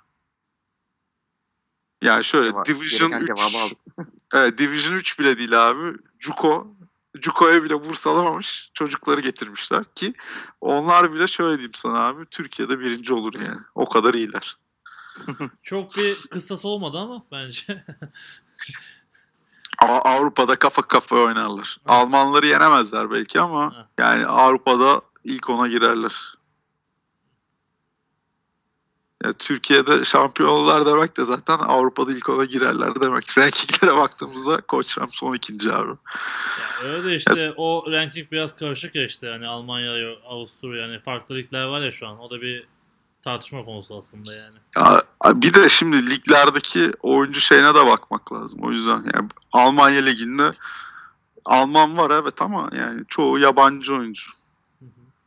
Yani 2.02 2.24
şöyle 2.24 2.50
Cevap- 2.50 2.66
Division 2.66 3.10
gereken 3.10 3.32
3 3.32 3.38
cevabı 3.38 3.64
aldık. 3.64 3.78
evet, 4.34 4.58
Division 4.58 4.94
3 4.94 5.18
bile 5.18 5.38
değil 5.38 5.68
abi. 5.68 5.96
JUCO 6.20 6.66
JUCO'ya 7.22 7.62
bile 7.64 7.84
burs 7.88 8.06
alamamış 8.06 8.70
çocukları 8.74 9.20
getirmişler 9.20 9.84
ki 9.94 10.14
onlar 10.60 11.12
bile 11.12 11.26
şöyle 11.26 11.56
diyeyim 11.56 11.74
sana 11.74 12.06
abi 12.06 12.26
Türkiye'de 12.26 12.80
birinci 12.80 13.14
olur 13.14 13.32
yani. 13.34 13.60
O 13.74 13.88
kadar 13.88 14.14
iyiler. 14.14 14.56
Çok 15.62 15.96
bir 15.96 16.16
kıssas 16.30 16.64
olmadı 16.64 16.98
ama 16.98 17.22
bence. 17.32 17.84
Ama 19.82 19.98
Avrupa'da 20.02 20.56
kafa 20.56 20.82
kafaya 20.82 21.22
oynarlar. 21.22 21.78
Ha. 21.86 21.94
Almanları 21.94 22.46
yenemezler 22.46 23.10
belki 23.10 23.40
ama 23.40 23.74
Ha. 23.74 23.88
yani 23.98 24.26
Avrupa'da 24.26 25.02
ilk 25.24 25.50
ona 25.50 25.68
girerler. 25.68 26.14
Ya 29.24 29.32
Türkiye'de 29.32 30.04
şampiyon 30.04 30.48
olurlar 30.48 30.86
demek 30.86 31.16
de 31.16 31.24
zaten 31.24 31.58
Avrupa'da 31.58 32.12
ilk 32.12 32.28
ona 32.28 32.44
girerler 32.44 33.00
demek. 33.00 33.38
Rankinglere 33.38 33.96
baktığımızda 33.96 34.60
Koçram 34.60 35.08
son 35.08 35.34
ikinci 35.34 35.72
abi. 35.72 35.92
Ya 36.82 36.88
öyle 36.88 37.08
de 37.08 37.16
işte 37.16 37.52
o 37.56 37.92
ranking 37.92 38.30
biraz 38.32 38.56
karışık 38.56 38.94
ya 38.94 39.04
işte. 39.04 39.26
Yani 39.26 39.46
Almanya, 39.46 40.16
Avusturya 40.26 40.86
yani 40.86 41.00
farklı 41.00 41.34
ligler 41.34 41.64
var 41.64 41.80
ya 41.80 41.90
şu 41.90 42.08
an. 42.08 42.18
O 42.20 42.30
da 42.30 42.40
bir 42.40 42.66
tartışma 43.22 43.64
konusu 43.64 43.98
aslında 43.98 44.30
yani. 44.32 44.54
Ya, 44.76 45.02
bir 45.42 45.54
de 45.54 45.68
şimdi 45.68 46.10
liglerdeki 46.10 46.92
oyuncu 47.02 47.40
şeyine 47.40 47.74
de 47.74 47.86
bakmak 47.86 48.32
lazım. 48.32 48.60
O 48.62 48.70
yüzden 48.70 49.04
yani 49.14 49.28
Almanya 49.52 50.02
liginde 50.02 50.52
Alman 51.44 51.96
var 51.96 52.10
evet 52.22 52.42
ama 52.42 52.70
yani 52.72 53.00
çoğu 53.08 53.38
yabancı 53.38 53.94
oyuncu. 53.94 54.30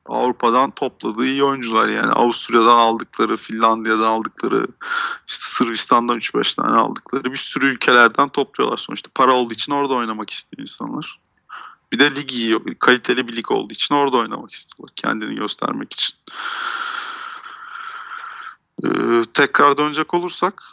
Avrupa'dan 0.05 0.71
topladığı 0.71 1.25
iyi 1.25 1.43
oyuncular 1.43 1.87
yani 1.87 2.11
Avusturya'dan 2.11 2.77
aldıkları, 2.77 3.37
Finlandiya'dan 3.37 4.07
aldıkları, 4.07 4.67
işte 5.27 5.45
Sırbistan'dan 5.45 6.17
3-5 6.17 6.55
tane 6.55 6.75
aldıkları 6.75 7.23
bir 7.23 7.37
sürü 7.37 7.73
ülkelerden 7.73 8.27
topluyorlar 8.27 8.77
sonuçta. 8.77 9.09
Para 9.15 9.33
olduğu 9.33 9.53
için 9.53 9.71
orada 9.71 9.93
oynamak 9.93 10.29
istiyor 10.29 10.61
insanlar. 10.61 11.19
Bir 11.91 11.99
de 11.99 12.15
lig 12.15 12.31
iyi, 12.31 12.59
kaliteli 12.79 13.27
bir 13.27 13.35
lig 13.35 13.51
olduğu 13.51 13.73
için 13.73 13.95
orada 13.95 14.17
oynamak 14.17 14.53
istiyorlar. 14.53 14.93
Kendini 14.95 15.35
göstermek 15.35 15.93
için. 15.93 16.15
Ee, 18.83 19.23
tekrar 19.33 19.77
dönecek 19.77 20.13
olursak 20.13 20.63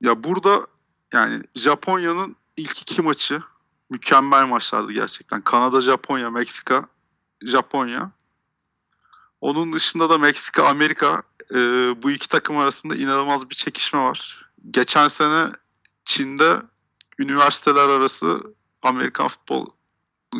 ya 0.00 0.24
burada 0.24 0.66
yani 1.12 1.42
Japonya'nın 1.54 2.36
ilk 2.56 2.82
iki 2.82 3.02
maçı 3.02 3.42
mükemmel 3.90 4.46
maçlardı 4.46 4.92
gerçekten. 4.92 5.40
Kanada, 5.40 5.80
Japonya, 5.80 6.30
Meksika, 6.30 6.84
Japonya. 7.42 8.10
Onun 9.40 9.72
dışında 9.72 10.10
da 10.10 10.18
Meksika, 10.18 10.66
Amerika 10.66 11.22
e, 11.50 11.56
bu 12.02 12.10
iki 12.10 12.28
takım 12.28 12.58
arasında 12.58 12.96
inanılmaz 12.96 13.50
bir 13.50 13.54
çekişme 13.54 14.00
var. 14.00 14.50
Geçen 14.70 15.08
sene 15.08 15.46
Çin'de 16.04 16.62
üniversiteler 17.18 17.88
arası 17.88 18.40
Amerikan 18.82 19.28
futbol 19.28 19.66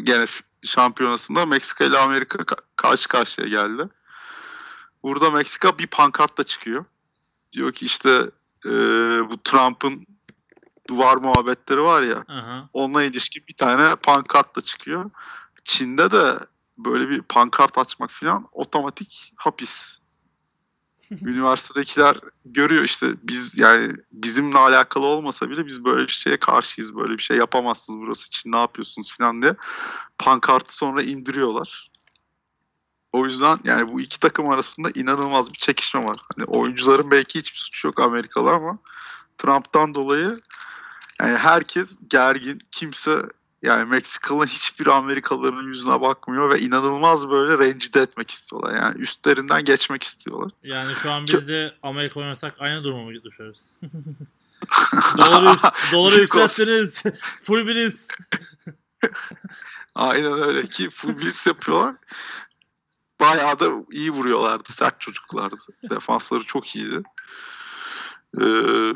gene 0.02 0.24
şampiyonasında 0.62 1.46
Meksika 1.46 1.84
ile 1.84 1.98
Amerika 1.98 2.38
ka- 2.38 2.62
karşı 2.76 3.08
karşıya 3.08 3.48
geldi. 3.48 3.88
Burada 5.02 5.30
Meksika 5.30 5.78
bir 5.78 5.87
pankartla 5.87 6.44
çıkıyor. 6.44 6.84
Diyor 7.52 7.72
ki 7.72 7.87
işte 7.87 8.11
e, 8.66 8.70
bu 9.30 9.42
Trump'ın 9.44 10.06
duvar 10.88 11.16
muhabbetleri 11.16 11.82
var 11.82 12.02
ya 12.02 12.24
Aha. 12.28 12.68
onunla 12.72 13.02
ilişkin 13.02 13.44
bir 13.48 13.54
tane 13.54 13.96
pankartla 13.96 14.62
çıkıyor. 14.62 15.11
Çin'de 15.64 16.12
de 16.12 16.38
böyle 16.78 17.08
bir 17.08 17.22
pankart 17.22 17.78
açmak 17.78 18.10
falan 18.10 18.48
otomatik 18.52 19.32
hapis. 19.36 19.98
Üniversitedekiler 21.22 22.16
görüyor 22.44 22.84
işte 22.84 23.14
biz 23.22 23.58
yani 23.58 23.92
bizimle 24.12 24.58
alakalı 24.58 25.06
olmasa 25.06 25.50
bile 25.50 25.66
biz 25.66 25.84
böyle 25.84 26.06
bir 26.06 26.12
şeye 26.12 26.36
karşıyız. 26.36 26.96
Böyle 26.96 27.12
bir 27.12 27.22
şey 27.22 27.36
yapamazsınız 27.36 27.98
burası 28.00 28.26
için 28.26 28.52
ne 28.52 28.56
yapıyorsunuz 28.56 29.16
falan 29.18 29.42
diye. 29.42 29.54
Pankartı 30.18 30.76
sonra 30.76 31.02
indiriyorlar. 31.02 31.90
O 33.12 33.24
yüzden 33.24 33.58
yani 33.64 33.92
bu 33.92 34.00
iki 34.00 34.20
takım 34.20 34.48
arasında 34.48 34.90
inanılmaz 34.94 35.52
bir 35.52 35.58
çekişme 35.58 36.04
var. 36.04 36.16
Hani 36.36 36.46
oyuncuların 36.46 37.10
belki 37.10 37.38
hiçbir 37.38 37.58
suçu 37.58 37.88
yok 37.88 38.00
Amerikalı 38.00 38.50
ama 38.50 38.78
Trump'tan 39.38 39.94
dolayı 39.94 40.40
yani 41.20 41.36
herkes 41.36 42.00
gergin. 42.10 42.58
Kimse 42.72 43.22
yani 43.62 43.90
Meksikalı 43.90 44.47
hiçbir 44.47 44.87
Amerikalıların 44.87 45.62
yüzüne 45.62 46.01
bakmıyor 46.01 46.51
ve 46.51 46.59
inanılmaz 46.59 47.31
böyle 47.31 47.64
rencide 47.64 48.01
etmek 48.01 48.31
istiyorlar. 48.31 48.75
Yani 48.75 48.99
üstlerinden 49.01 49.64
geçmek 49.64 50.03
istiyorlar. 50.03 50.53
Yani 50.62 50.94
şu 50.94 51.11
an 51.11 51.27
biz 51.27 51.49
de 51.49 51.75
Amerika 51.83 52.21
oynasak 52.21 52.55
aynı 52.59 52.85
duruma 52.85 53.03
mı 53.03 53.25
düşeriz? 53.25 53.73
doları, 55.18 55.57
doları 55.92 56.21
yükselttiniz. 56.21 57.03
Full 57.42 57.66
biriz. 57.66 58.09
Aynen 59.94 60.33
öyle 60.33 60.66
ki 60.66 60.90
full 60.90 61.18
blitz 61.18 61.47
yapıyorlar. 61.47 61.94
Bayağı 63.21 63.61
da 63.61 63.71
iyi 63.90 64.11
vuruyorlardı. 64.11 64.73
Sert 64.73 65.01
çocuklardı. 65.01 65.57
Defansları 65.90 66.44
çok 66.44 66.77
iyiydi. 66.77 67.03
Ee, 68.40 68.92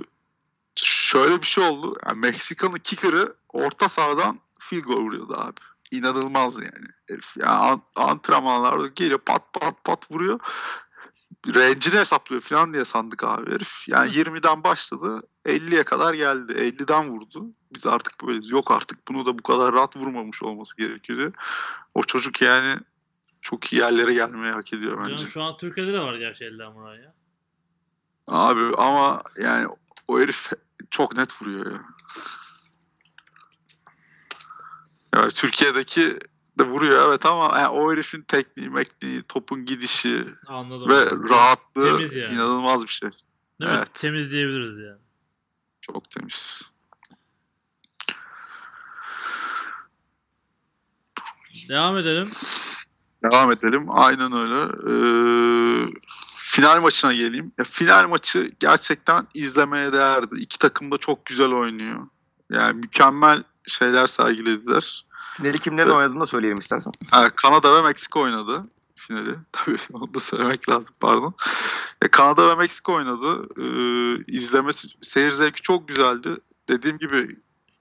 şöyle 0.76 1.42
bir 1.42 1.46
şey 1.46 1.64
oldu. 1.64 1.96
Yani 2.06 2.18
Meksika'nın 2.18 2.78
kicker'ı 2.78 3.34
orta 3.48 3.88
sahadan 3.88 4.38
field 4.72 4.84
goal 4.84 5.00
vuruyordu 5.00 5.34
abi. 5.38 5.60
İnanılmaz 5.90 6.60
yani. 6.60 6.86
Herif 7.08 7.36
yani 7.36 7.50
an- 7.50 7.82
antrenmanlarda 7.96 8.86
geliyor 8.86 9.18
pat 9.18 9.52
pat 9.52 9.84
pat 9.84 10.10
vuruyor. 10.10 10.40
Rencini 11.54 12.00
hesaplıyor 12.00 12.42
falan 12.42 12.72
diye 12.72 12.84
sandık 12.84 13.24
abi 13.24 13.54
herif. 13.54 13.88
Yani 13.88 14.10
20'den 14.10 14.64
başladı 14.64 15.22
50'ye 15.46 15.82
kadar 15.84 16.14
geldi. 16.14 16.52
50'den 16.52 17.08
vurdu. 17.08 17.46
Biz 17.74 17.86
artık 17.86 18.24
böyleyiz. 18.26 18.50
Yok 18.50 18.70
artık 18.70 19.08
bunu 19.08 19.26
da 19.26 19.38
bu 19.38 19.42
kadar 19.42 19.72
rahat 19.72 19.96
vurmamış 19.96 20.42
olması 20.42 20.76
gerekiyor. 20.76 21.32
O 21.94 22.02
çocuk 22.02 22.42
yani 22.42 22.78
çok 23.40 23.72
iyi 23.72 23.76
yerlere 23.76 24.14
gelmeyi 24.14 24.52
hak 24.52 24.72
ediyor 24.72 24.98
bence. 25.00 25.16
Canım 25.16 25.28
şu 25.30 25.42
an 25.42 25.56
Türkiye'de 25.56 25.92
de 25.92 26.00
var 26.00 26.14
gerçi 26.14 26.44
elden 26.44 26.74
vuran 26.74 26.94
ya. 26.94 27.14
Abi 28.26 28.76
ama 28.76 29.22
yani 29.38 29.68
o 30.08 30.20
herif 30.20 30.50
çok 30.90 31.16
net 31.16 31.42
vuruyor 31.42 31.72
ya. 31.72 31.82
Yani 35.14 35.30
Türkiye'deki 35.30 36.18
de 36.58 36.64
vuruyor 36.66 37.08
evet 37.08 37.26
ama 37.26 37.58
yani 37.58 37.68
o 37.68 37.92
herifin 37.92 38.22
tekniği, 38.22 38.68
mekniği, 38.70 39.22
topun 39.22 39.64
gidişi 39.64 40.24
Anladım. 40.46 40.88
ve 40.88 41.10
rahatlığı 41.30 41.84
Temiz 41.84 42.16
yani. 42.16 42.34
inanılmaz 42.34 42.82
bir 42.82 42.88
şey. 42.88 43.10
Değil 43.60 43.70
mi? 43.70 43.76
evet. 43.76 43.94
Temiz 43.94 44.32
diyebiliriz 44.32 44.78
yani. 44.78 44.98
Çok 45.80 46.10
temiz. 46.10 46.62
Devam 51.68 51.96
edelim. 51.96 52.30
Devam 53.24 53.52
edelim. 53.52 53.86
Aynen 53.88 54.32
öyle. 54.32 54.72
Ee, 54.88 55.92
final 56.36 56.80
maçına 56.80 57.12
geleyim. 57.12 57.52
Ya, 57.58 57.64
final 57.64 58.08
maçı 58.08 58.52
gerçekten 58.60 59.26
izlemeye 59.34 59.92
değerdi. 59.92 60.34
İki 60.38 60.58
takım 60.58 60.90
da 60.90 60.98
çok 60.98 61.26
güzel 61.26 61.50
oynuyor. 61.52 62.06
Yani 62.50 62.80
mükemmel 62.80 63.42
şeyler 63.66 64.06
sergilediler. 64.06 65.06
Finali 65.36 65.58
kimlerin 65.58 65.90
oynadığını 65.90 66.20
da 66.20 66.26
söyleyelim 66.26 66.58
istersen. 66.58 66.92
Ha, 67.10 67.30
Kanada 67.30 67.74
ve 67.76 67.82
Meksika 67.88 68.20
oynadı 68.20 68.62
finali. 69.06 69.38
Tabii 69.52 69.78
onu 69.92 70.14
da 70.14 70.20
söylemek 70.20 70.68
lazım 70.68 70.94
pardon. 71.00 71.34
E, 72.02 72.08
Kanada 72.08 72.48
ve 72.48 72.54
Meksika 72.54 72.92
oynadı. 72.92 73.48
Ee, 73.58 74.24
izlemesi, 74.32 74.88
seyir 75.02 75.30
zevki 75.30 75.62
çok 75.62 75.88
güzeldi. 75.88 76.36
Dediğim 76.68 76.98
gibi 76.98 77.36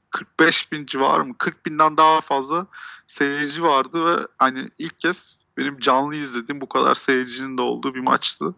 45 0.09 0.71
bin 0.71 0.85
civarı 0.85 1.25
mı? 1.25 1.35
40 1.37 1.65
binden 1.65 1.97
daha 1.97 2.21
fazla 2.21 2.67
seyirci 3.07 3.63
vardı 3.63 4.05
ve 4.05 4.27
hani 4.37 4.69
ilk 4.77 4.99
kez 4.99 5.41
benim 5.57 5.79
canlı 5.79 6.15
izlediğim 6.15 6.61
bu 6.61 6.69
kadar 6.69 6.95
seyircinin 6.95 7.57
de 7.57 7.61
olduğu 7.61 7.95
bir 7.95 7.99
maçtı. 7.99 8.55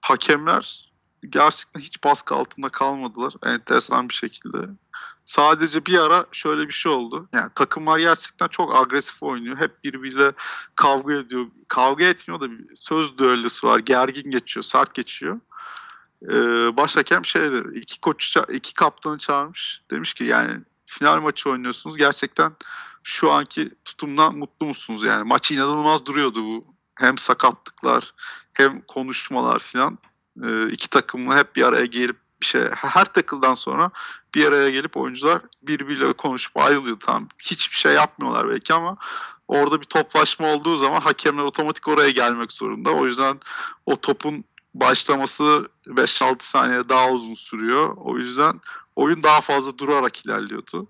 Hakemler 0.00 0.89
gerçekten 1.28 1.80
hiç 1.80 2.04
baskı 2.04 2.34
altında 2.34 2.68
kalmadılar 2.68 3.34
enteresan 3.46 4.08
bir 4.08 4.14
şekilde. 4.14 4.58
Sadece 5.24 5.86
bir 5.86 5.98
ara 5.98 6.26
şöyle 6.32 6.68
bir 6.68 6.72
şey 6.72 6.92
oldu. 6.92 7.28
Yani 7.32 7.50
takımlar 7.54 7.98
gerçekten 7.98 8.48
çok 8.48 8.76
agresif 8.76 9.22
oynuyor. 9.22 9.56
Hep 9.56 9.84
birbiriyle 9.84 10.32
kavga 10.74 11.14
ediyor. 11.14 11.46
Kavga 11.68 12.04
etmiyor 12.04 12.40
da 12.40 12.50
bir 12.50 12.76
söz 12.76 13.18
düellosu 13.18 13.68
var. 13.68 13.78
Gergin 13.78 14.30
geçiyor, 14.30 14.64
sert 14.64 14.94
geçiyor. 14.94 15.40
Ee, 16.22 16.76
baş 16.76 16.96
hakem 16.96 17.24
şeydi. 17.24 17.78
iki 17.78 18.00
koç, 18.00 18.36
iki 18.52 18.74
kaptanı 18.74 19.18
çağırmış. 19.18 19.82
Demiş 19.90 20.14
ki 20.14 20.24
yani 20.24 20.60
final 20.86 21.20
maçı 21.20 21.50
oynuyorsunuz. 21.50 21.96
Gerçekten 21.96 22.52
şu 23.02 23.32
anki 23.32 23.70
tutumdan 23.84 24.36
mutlu 24.36 24.66
musunuz? 24.66 25.02
Yani 25.08 25.24
maç 25.24 25.50
inanılmaz 25.52 26.06
duruyordu 26.06 26.44
bu. 26.44 26.64
Hem 26.94 27.18
sakatlıklar 27.18 28.14
hem 28.52 28.80
konuşmalar 28.80 29.58
filan. 29.58 29.98
Ee, 30.44 30.68
iki 30.72 30.90
takımın 30.90 31.36
hep 31.36 31.56
bir 31.56 31.62
araya 31.62 31.86
gelip 31.86 32.16
bir 32.42 32.46
şey 32.46 32.62
her 32.70 33.04
takıldan 33.04 33.54
sonra 33.54 33.90
bir 34.34 34.46
araya 34.46 34.70
gelip 34.70 34.96
oyuncular 34.96 35.42
birbiriyle 35.62 36.12
konuşup 36.12 36.56
ayrılıyor. 36.56 37.00
Tamam 37.00 37.28
hiçbir 37.38 37.76
şey 37.76 37.92
yapmıyorlar 37.92 38.48
belki 38.48 38.74
ama 38.74 38.96
orada 39.48 39.80
bir 39.80 39.86
toplaşma 39.86 40.46
olduğu 40.46 40.76
zaman 40.76 41.00
hakemler 41.00 41.42
otomatik 41.42 41.88
oraya 41.88 42.10
gelmek 42.10 42.52
zorunda. 42.52 42.90
O 42.90 43.06
yüzden 43.06 43.40
o 43.86 44.00
topun 44.00 44.44
başlaması 44.74 45.68
5-6 45.86 46.36
saniye 46.40 46.88
daha 46.88 47.10
uzun 47.10 47.34
sürüyor. 47.34 47.96
O 47.96 48.18
yüzden 48.18 48.60
oyun 48.96 49.22
daha 49.22 49.40
fazla 49.40 49.78
durarak 49.78 50.26
ilerliyordu. 50.26 50.86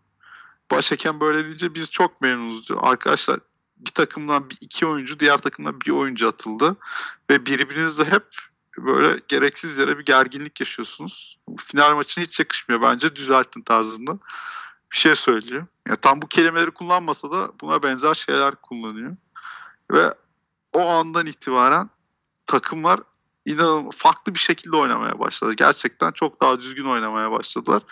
Başhakem 0.70 1.20
böyle 1.20 1.44
deyince 1.44 1.74
biz 1.74 1.90
çok 1.90 2.20
memnunuz 2.20 2.68
diyor. 2.68 2.80
Arkadaşlar 2.82 3.40
bir 3.76 3.90
takımdan 3.90 4.50
bir 4.50 4.58
iki 4.60 4.86
oyuncu, 4.86 5.20
diğer 5.20 5.38
takımdan 5.38 5.80
bir 5.80 5.90
oyuncu 5.90 6.28
atıldı. 6.28 6.76
Ve 7.30 7.46
birbirinizle 7.46 8.04
hep 8.04 8.24
böyle 8.78 9.20
gereksiz 9.28 9.78
yere 9.78 9.98
bir 9.98 10.04
gerginlik 10.04 10.60
yaşıyorsunuz. 10.60 11.38
Final 11.58 11.94
maçına 11.94 12.24
hiç 12.24 12.38
yakışmıyor 12.38 12.82
bence 12.82 13.16
düzeltin 13.16 13.62
tarzında 13.62 14.12
bir 14.92 14.96
şey 14.96 15.14
söylüyor. 15.14 15.66
Ya 15.88 15.96
tam 15.96 16.22
bu 16.22 16.26
kelimeleri 16.26 16.70
kullanmasa 16.70 17.32
da 17.32 17.52
buna 17.60 17.82
benzer 17.82 18.14
şeyler 18.14 18.54
kullanıyor. 18.54 19.16
Ve 19.90 20.14
o 20.72 20.88
andan 20.88 21.26
itibaren 21.26 21.90
takımlar 22.46 23.00
inanılmaz 23.44 23.94
farklı 23.96 24.34
bir 24.34 24.38
şekilde 24.38 24.76
oynamaya 24.76 25.18
başladı. 25.18 25.52
Gerçekten 25.52 26.12
çok 26.12 26.42
daha 26.42 26.60
düzgün 26.60 26.84
oynamaya 26.84 27.30
başladılar. 27.30 27.82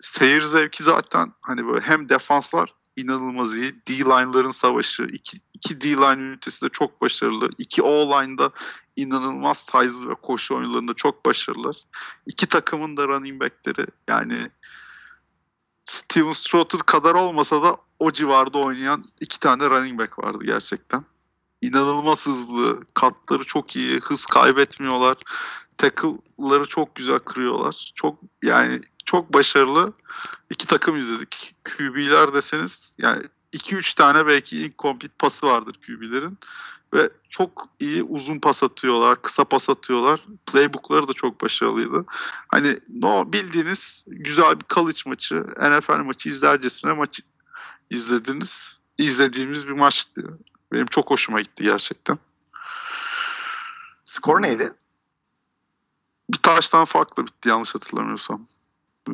Seyir 0.00 0.42
zevki 0.42 0.82
zaten 0.82 1.32
hani 1.40 1.66
böyle 1.66 1.80
hem 1.80 2.08
defanslar 2.08 2.74
inanılmaz 2.96 3.54
iyi. 3.54 3.74
D-line'ların 3.88 4.50
savaşı. 4.50 5.02
iki, 5.02 5.38
iki 5.54 5.80
D-line 5.80 6.22
ünitesi 6.22 6.64
de 6.64 6.68
çok 6.68 7.00
başarılı. 7.00 7.50
İki 7.58 7.82
O-line'da 7.82 8.50
inanılmaz 8.96 9.58
size 9.58 10.08
ve 10.08 10.14
koşu 10.14 10.56
oyunlarında 10.56 10.94
çok 10.94 11.26
başarılılar. 11.26 11.76
İki 12.26 12.46
takımın 12.46 12.96
da 12.96 13.08
running 13.08 13.40
back'leri 13.40 13.86
yani 14.08 14.50
Steven 15.84 16.32
Stroud 16.32 16.70
kadar 16.86 17.14
olmasa 17.14 17.62
da 17.62 17.76
o 17.98 18.12
civarda 18.12 18.58
oynayan 18.58 19.04
iki 19.20 19.40
tane 19.40 19.70
running 19.70 19.98
back 19.98 20.18
vardı 20.18 20.44
gerçekten. 20.44 21.04
İnanılmaz 21.62 22.26
hızlı, 22.26 22.80
katları 22.94 23.44
çok 23.44 23.76
iyi, 23.76 24.00
hız 24.00 24.26
kaybetmiyorlar. 24.26 25.16
Tackle'ları 25.78 26.66
çok 26.66 26.94
güzel 26.94 27.18
kırıyorlar. 27.18 27.92
Çok 27.94 28.18
yani 28.42 28.80
çok 29.14 29.34
başarılı 29.34 29.92
iki 30.50 30.66
takım 30.66 30.98
izledik. 30.98 31.54
QB'ler 31.64 32.34
deseniz 32.34 32.94
yani 32.98 33.22
2-3 33.52 33.96
tane 33.96 34.26
belki 34.26 34.66
incomplete 34.66 35.14
pası 35.18 35.46
vardır 35.46 35.76
QB'lerin. 35.86 36.38
Ve 36.94 37.10
çok 37.30 37.68
iyi 37.80 38.02
uzun 38.02 38.38
pas 38.38 38.62
atıyorlar, 38.62 39.22
kısa 39.22 39.44
pas 39.44 39.70
atıyorlar. 39.70 40.26
Playbook'ları 40.46 41.08
da 41.08 41.12
çok 41.12 41.40
başarılıydı. 41.40 42.04
Hani 42.48 42.80
no 42.88 43.32
bildiğiniz 43.32 44.04
güzel 44.06 44.60
bir 44.60 44.64
college 44.74 45.00
maçı, 45.06 45.34
NFL 45.60 46.04
maçı 46.04 46.28
izlercesine 46.28 46.92
maçı 46.92 47.22
izlediniz. 47.90 48.80
izlediğimiz 48.98 49.68
bir 49.68 49.72
maçtı. 49.72 50.38
Benim 50.72 50.86
çok 50.86 51.10
hoşuma 51.10 51.40
gitti 51.40 51.64
gerçekten. 51.64 52.18
Skor 54.04 54.42
neydi? 54.42 54.72
Bir 56.30 56.38
taştan 56.38 56.84
farklı 56.84 57.26
bitti 57.26 57.48
yanlış 57.48 57.74
hatırlamıyorsam. 57.74 58.46
Ee, 59.08 59.12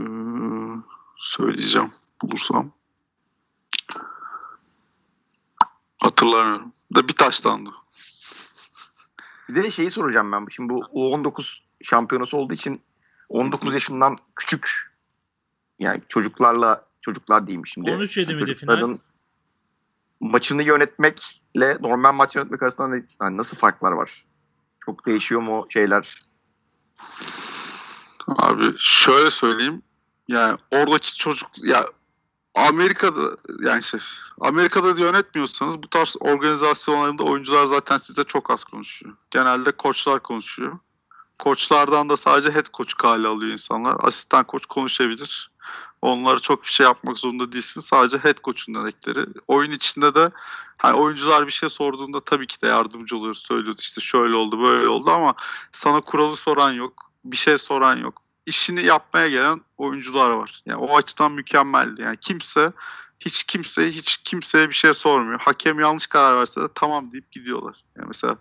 söyleyeceğim 1.19 1.89
bulursam. 2.23 2.73
Hatırlamıyorum. 5.99 6.73
Da 6.95 7.09
bir 7.09 7.13
taştandı. 7.13 7.71
Bir 9.49 9.63
de 9.63 9.71
şeyi 9.71 9.91
soracağım 9.91 10.33
ben. 10.33 10.47
Şimdi 10.51 10.69
bu 10.69 10.81
U19 10.81 11.59
şampiyonası 11.83 12.37
olduğu 12.37 12.55
için 12.55 12.83
19 13.29 13.75
yaşından 13.75 14.17
küçük 14.37 14.93
yani 15.79 16.03
çocuklarla 16.09 16.87
çocuklar 17.03 17.47
diyeyim 17.47 17.67
şimdi. 17.67 17.91
13 17.91 18.17
yedi 18.17 18.35
miydi 18.35 18.55
final? 18.55 18.97
Maçını 20.21 20.63
yönetmekle 20.63 21.79
normal 21.81 22.13
maç 22.13 22.37
yönetmek 22.37 22.63
arasında 22.63 22.97
yani 23.23 23.37
nasıl 23.37 23.57
farklar 23.57 23.93
var? 23.93 24.25
Çok 24.85 25.07
değişiyor 25.07 25.41
mu 25.41 25.67
şeyler? 25.69 26.23
Abi 28.39 28.75
şöyle 28.79 29.31
söyleyeyim. 29.31 29.83
Yani 30.29 30.59
oradaki 30.71 31.17
çocuk 31.17 31.49
ya 31.59 31.87
Amerika'da 32.55 33.37
yani 33.61 33.83
şey 33.83 34.01
Amerika'da 34.41 34.97
da 34.97 35.01
yönetmiyorsanız 35.01 35.83
bu 35.83 35.89
tarz 35.89 36.17
organizasyonlarında 36.21 37.23
oyuncular 37.23 37.67
zaten 37.67 37.99
size 37.99 38.25
çok 38.25 38.51
az 38.51 38.65
konuşuyor. 38.65 39.17
Genelde 39.31 39.73
koçlar 39.73 40.21
konuşuyor. 40.23 40.79
Koçlardan 41.39 42.09
da 42.09 42.17
sadece 42.17 42.51
head 42.51 42.67
coach 42.75 42.95
kale 42.95 43.29
alıyor 43.29 43.53
insanlar. 43.53 43.97
Asistan 44.01 44.45
koç 44.45 44.67
konuşabilir. 44.67 45.51
Onlara 46.03 46.39
çok 46.39 46.63
bir 46.63 46.69
şey 46.69 46.85
yapmak 46.85 47.19
zorunda 47.19 47.53
değilsin. 47.53 47.81
Sadece 47.81 48.19
head 48.19 48.39
coach'un 48.45 48.75
dedikleri. 48.75 49.27
Oyun 49.49 49.71
içinde 49.71 50.15
de 50.15 50.31
hani 50.79 50.95
oyuncular 50.95 51.47
bir 51.47 51.53
şey 51.53 51.69
sorduğunda 51.69 52.21
tabii 52.21 52.47
ki 52.47 52.63
de 52.63 52.67
yardımcı 52.67 53.17
oluyoruz. 53.17 53.43
Söylüyordu 53.43 53.81
işte 53.81 54.01
şöyle 54.01 54.37
oldu 54.37 54.63
böyle 54.63 54.89
oldu 54.89 55.11
ama 55.11 55.35
sana 55.73 56.01
kuralı 56.01 56.37
soran 56.37 56.73
yok. 56.73 57.10
Bir 57.25 57.37
şey 57.37 57.59
soran 57.59 57.97
yok. 57.97 58.23
İşini 58.47 58.85
yapmaya 58.85 59.29
gelen 59.29 59.61
oyuncular 59.77 60.31
var. 60.31 60.63
Yani 60.67 60.79
o 60.79 60.97
açıdan 60.97 61.33
mükemmeldi. 61.33 62.03
Yani 62.03 62.17
kimse 62.17 62.73
hiç 63.21 63.43
kimse 63.45 63.91
hiç 63.91 64.17
kimseye 64.17 64.69
bir 64.69 64.75
şey 64.75 64.95
sormuyor. 64.95 65.41
Hakem 65.41 65.81
yanlış 65.81 66.07
karar 66.07 66.39
verse 66.39 66.61
de 66.63 66.67
tamam 66.75 67.13
deyip 67.13 67.33
gidiyorlar. 67.33 67.85
Yani 67.97 68.09
mesela 68.09 68.37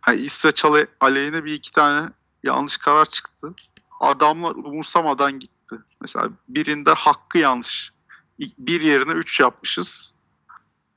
hani 0.00 0.20
İsveç 0.20 0.64
ale- 0.64 0.86
aleyhine 1.00 1.44
bir 1.44 1.52
iki 1.52 1.72
tane 1.72 2.08
yanlış 2.42 2.76
karar 2.76 3.06
çıktı. 3.06 3.54
Adamlar 4.00 4.54
umursamadan 4.54 5.38
gitti. 5.38 5.76
Mesela 6.00 6.28
birinde 6.48 6.92
hakkı 6.92 7.38
yanlış. 7.38 7.92
Bir 8.58 8.80
yerine 8.80 9.12
üç 9.12 9.40
yapmışız. 9.40 10.12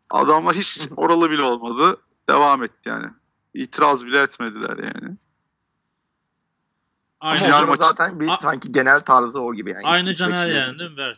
Adamlar 0.10 0.56
hiç 0.56 0.80
oralı 0.96 1.32
bile 1.32 1.44
olmadı. 1.44 2.02
Devam 2.30 2.64
etti 2.64 2.90
yani. 2.90 3.08
İtiraz 3.54 4.06
bile 4.06 4.22
etmediler 4.22 4.78
yani. 4.78 5.18
Aynı, 7.22 7.40
Final 7.40 7.58
Ama 7.58 7.66
maçı- 7.68 7.84
zaten 7.84 8.20
bir 8.20 8.28
A- 8.28 8.38
sanki 8.42 8.72
genel 8.72 9.02
tarzı 9.02 9.42
o 9.42 9.54
gibi 9.54 9.72
yani. 9.72 9.88
aynı 9.88 10.16
Caner 10.16 10.48
yani 10.48 10.80
değil 10.80 10.92
mi 10.92 10.98
Berk? 10.98 11.18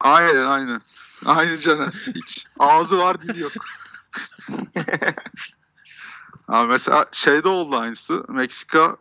Aynen 0.00 0.46
aynen. 0.46 0.80
Aynı 1.26 1.56
canı. 1.58 1.90
Hiç 2.14 2.46
ağzı 2.58 2.98
var 2.98 3.22
dili 3.22 3.40
yok. 3.40 3.52
Ama 6.48 6.64
mesela 6.66 7.06
şeyde 7.12 7.48
oldu 7.48 7.76
aynısı. 7.76 8.24
Meksika 8.28 8.96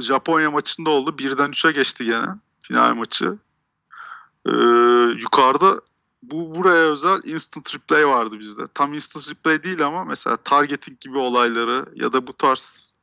Japonya 0.00 0.50
maçında 0.50 0.90
oldu. 0.90 1.18
Birden 1.18 1.50
3'e 1.50 1.72
geçti 1.72 2.04
gene 2.04 2.26
final 2.62 2.94
maçı. 2.94 3.38
Ee, 4.46 4.50
yukarıda 5.20 5.80
bu 6.22 6.54
buraya 6.54 6.84
özel 6.90 7.20
instant 7.24 7.74
replay 7.74 8.08
vardı 8.08 8.38
bizde. 8.38 8.62
Tam 8.74 8.94
instant 8.94 9.28
replay 9.30 9.62
değil 9.62 9.86
ama 9.86 10.04
mesela 10.04 10.36
targeting 10.36 11.00
gibi 11.00 11.18
olayları 11.18 11.86
ya 11.94 12.12
da 12.12 12.26
bu 12.26 12.32
tarz 12.32 12.93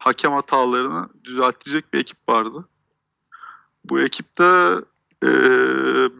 hakem 0.00 0.32
hatalarını 0.32 1.08
düzeltecek 1.24 1.94
bir 1.94 1.98
ekip 1.98 2.28
vardı. 2.28 2.68
Bu 3.84 4.00
ekipte 4.00 4.74
ee, 5.24 5.28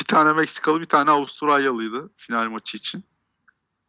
bir 0.01 0.05
tane 0.05 0.33
Meksikalı 0.33 0.81
bir 0.81 0.85
tane 0.85 1.11
Avustralyalıydı 1.11 2.11
final 2.17 2.51
maçı 2.51 2.77
için. 2.77 3.05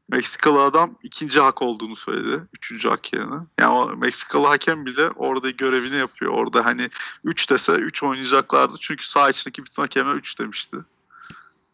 Meksikalı 0.09 0.61
adam 0.63 0.97
ikinci 1.03 1.39
hak 1.39 1.61
olduğunu 1.61 1.95
söyledi. 1.95 2.43
Üçüncü 2.53 2.89
hak 2.89 3.13
yerine. 3.13 3.35
Yani 3.59 3.73
o 3.73 3.95
Meksikalı 3.97 4.47
hakem 4.47 4.85
bile 4.85 5.09
orada 5.09 5.49
görevini 5.49 5.95
yapıyor. 5.95 6.31
Orada 6.31 6.65
hani 6.65 6.89
3 7.23 7.49
dese 7.49 7.71
3 7.71 8.03
oynayacaklardı. 8.03 8.73
Çünkü 8.81 9.07
sağ 9.07 9.29
içindeki 9.29 9.65
bütün 9.65 9.81
hakemler 9.81 10.15
3 10.15 10.39
demişti. 10.39 10.77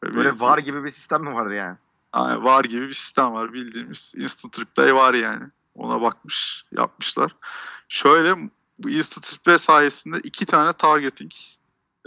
Böyle 0.03 0.35
bir- 0.35 0.39
var 0.39 0.57
gibi 0.57 0.83
bir 0.83 0.91
sistem 0.91 1.23
mi 1.23 1.33
vardı 1.33 1.55
yani? 1.55 1.77
Yani 2.15 2.43
var 2.43 2.63
gibi 2.63 2.87
bir 2.87 2.93
sistem 2.93 3.33
var 3.33 3.53
bildiğimiz. 3.53 4.13
Instant 4.15 4.59
replay 4.59 4.95
var 4.95 5.13
yani. 5.13 5.43
Ona 5.75 6.01
bakmış, 6.01 6.63
yapmışlar. 6.71 7.35
Şöyle 7.89 8.35
bu 8.79 8.89
replay 8.89 9.57
sayesinde 9.57 10.19
iki 10.23 10.45
tane 10.45 10.73
targeting 10.73 11.31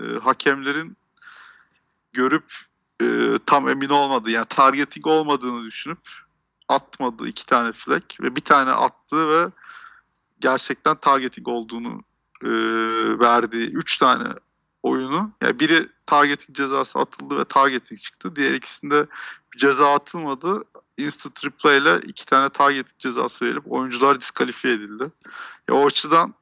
e, 0.01 0.03
hakemlerin 0.03 0.97
görüp 2.13 2.45
e, 3.03 3.39
tam 3.47 3.69
emin 3.69 3.89
olmadı. 3.89 4.31
Yani 4.31 4.47
targeting 4.49 5.07
olmadığını 5.07 5.65
düşünüp 5.65 6.09
atmadı 6.69 7.29
iki 7.29 7.47
tane 7.47 7.73
flag 7.73 8.03
ve 8.21 8.37
bir 8.37 8.41
tane 8.41 8.71
attı 8.71 9.29
ve 9.29 9.51
gerçekten 10.41 10.97
targeting 10.97 11.49
olduğunu 11.49 12.03
e, 12.45 12.49
verdiği 13.19 13.71
üç 13.71 13.99
tane 13.99 14.29
oyunu. 14.83 15.31
Yani 15.41 15.61
biri 15.61 15.87
targeting 16.07 16.57
cezası 16.57 16.99
atıldı 16.99 17.39
ve 17.39 17.45
targeting 17.45 18.01
çıktı. 18.01 18.37
Diğer 18.37 18.53
ikisinde 18.53 19.07
ceza 19.59 19.95
atılmadı. 19.95 20.65
Instant 20.99 21.45
replay 21.45 21.79
ile 21.79 21.99
iki 22.07 22.27
tane 22.27 22.49
targeting 22.49 22.99
cezası 22.99 23.45
verilip 23.45 23.73
oyuncular 23.73 24.21
diskalifiye 24.21 24.75
edildi. 24.75 25.05
Ya 25.69 25.75
o 25.75 25.87
açıdan 25.87 26.35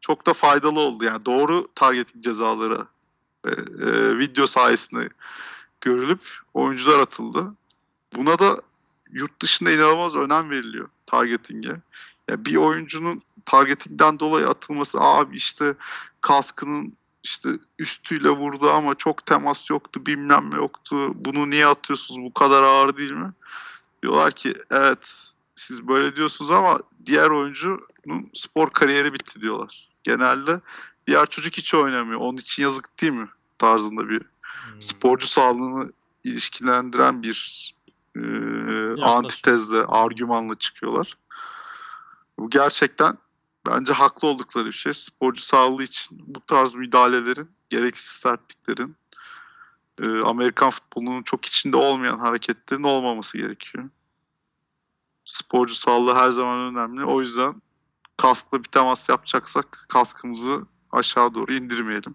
çok 0.00 0.26
da 0.26 0.32
faydalı 0.32 0.80
oldu. 0.80 1.04
Yani 1.04 1.24
doğru 1.24 1.68
targeting 1.74 2.24
cezaları 2.24 2.86
e, 3.44 3.50
e, 3.50 4.18
video 4.18 4.46
sayesinde 4.46 5.08
görülüp 5.80 6.20
oyuncular 6.54 6.98
atıldı. 6.98 7.54
Buna 8.16 8.38
da 8.38 8.56
yurt 9.10 9.42
dışında 9.42 9.70
inanılmaz 9.70 10.16
önem 10.16 10.50
veriliyor 10.50 10.88
targeting'e. 11.06 11.80
Ya 12.28 12.44
bir 12.44 12.56
oyuncunun 12.56 13.22
targeting'den 13.44 14.18
dolayı 14.18 14.48
atılması 14.48 15.00
abi 15.00 15.36
işte 15.36 15.74
kaskının 16.20 16.96
işte 17.24 17.48
üstüyle 17.78 18.30
vurdu 18.30 18.70
ama 18.70 18.94
çok 18.94 19.26
temas 19.26 19.70
yoktu 19.70 20.06
bilmem 20.06 20.50
ne 20.50 20.56
yoktu. 20.56 21.12
Bunu 21.14 21.50
niye 21.50 21.66
atıyorsunuz 21.66 22.20
bu 22.24 22.34
kadar 22.34 22.62
ağır 22.62 22.96
değil 22.96 23.12
mi? 23.12 23.32
Diyorlar 24.02 24.32
ki 24.32 24.54
evet 24.70 24.98
siz 25.56 25.88
böyle 25.88 26.16
diyorsunuz 26.16 26.50
ama 26.50 26.78
diğer 27.06 27.30
oyuncunun 27.30 28.30
spor 28.34 28.70
kariyeri 28.70 29.14
bitti 29.14 29.40
diyorlar. 29.40 29.88
Genelde 30.04 30.60
diğer 31.06 31.26
çocuk 31.26 31.54
hiç 31.54 31.74
oynamıyor. 31.74 32.20
Onun 32.20 32.36
için 32.36 32.62
yazık 32.62 33.00
değil 33.00 33.12
mi? 33.12 33.28
Tarzında 33.58 34.08
bir 34.08 34.22
Hmm. 34.52 34.82
sporcu 34.82 35.28
sağlığını 35.28 35.90
ilişkilendiren 36.24 37.22
bir 37.22 37.74
e, 38.16 38.20
antitezle, 39.02 39.84
argümanla 39.84 40.54
çıkıyorlar. 40.54 41.16
Bu 42.38 42.50
gerçekten 42.50 43.18
bence 43.66 43.92
haklı 43.92 44.28
oldukları 44.28 44.66
bir 44.66 44.72
şey. 44.72 44.94
Sporcu 44.94 45.42
sağlığı 45.42 45.82
için 45.82 46.18
bu 46.26 46.40
tarz 46.40 46.74
müdahalelerin, 46.74 47.50
gereksiz 47.70 48.10
sertliklerin, 48.10 48.96
e, 50.02 50.20
Amerikan 50.20 50.70
futbolunun 50.70 51.22
çok 51.22 51.46
içinde 51.46 51.76
olmayan 51.76 52.18
hareketlerin 52.18 52.82
olmaması 52.82 53.38
gerekiyor. 53.38 53.90
Sporcu 55.24 55.74
sağlığı 55.74 56.14
her 56.14 56.30
zaman 56.30 56.74
önemli. 56.74 57.04
O 57.04 57.20
yüzden 57.20 57.62
kaskla 58.16 58.64
bir 58.64 58.68
temas 58.68 59.08
yapacaksak 59.08 59.86
kaskımızı 59.88 60.66
aşağı 60.92 61.34
doğru 61.34 61.52
indirmeyelim. 61.52 62.14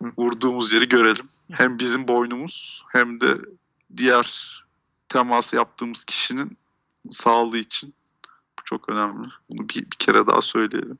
Vurduğumuz 0.00 0.72
yeri 0.72 0.88
görelim. 0.88 1.26
Hem 1.52 1.78
bizim 1.78 2.08
boynumuz 2.08 2.84
hem 2.88 3.20
de 3.20 3.38
diğer 3.96 4.60
temas 5.08 5.52
yaptığımız 5.52 6.04
kişinin 6.04 6.58
sağlığı 7.10 7.58
için 7.58 7.94
çok 8.70 8.88
önemli. 8.88 9.28
Bunu 9.48 9.68
bir, 9.68 9.74
bir 9.74 9.96
kere 9.98 10.26
daha 10.26 10.42
söyleyelim. 10.42 10.98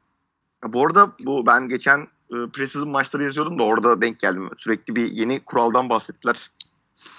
Ya 0.65 0.73
bu 0.73 0.87
arada 0.87 1.13
bu 1.25 1.47
ben 1.47 1.69
geçen 1.69 1.99
e, 2.01 2.37
preseason 2.53 2.89
maçları 2.89 3.29
izliyordum 3.31 3.59
da 3.59 3.63
orada 3.63 4.01
denk 4.01 4.19
geldim. 4.19 4.51
Sürekli 4.59 4.97
bir 4.97 5.11
yeni 5.13 5.45
kuraldan 5.45 5.89
bahsettiler. 5.89 6.51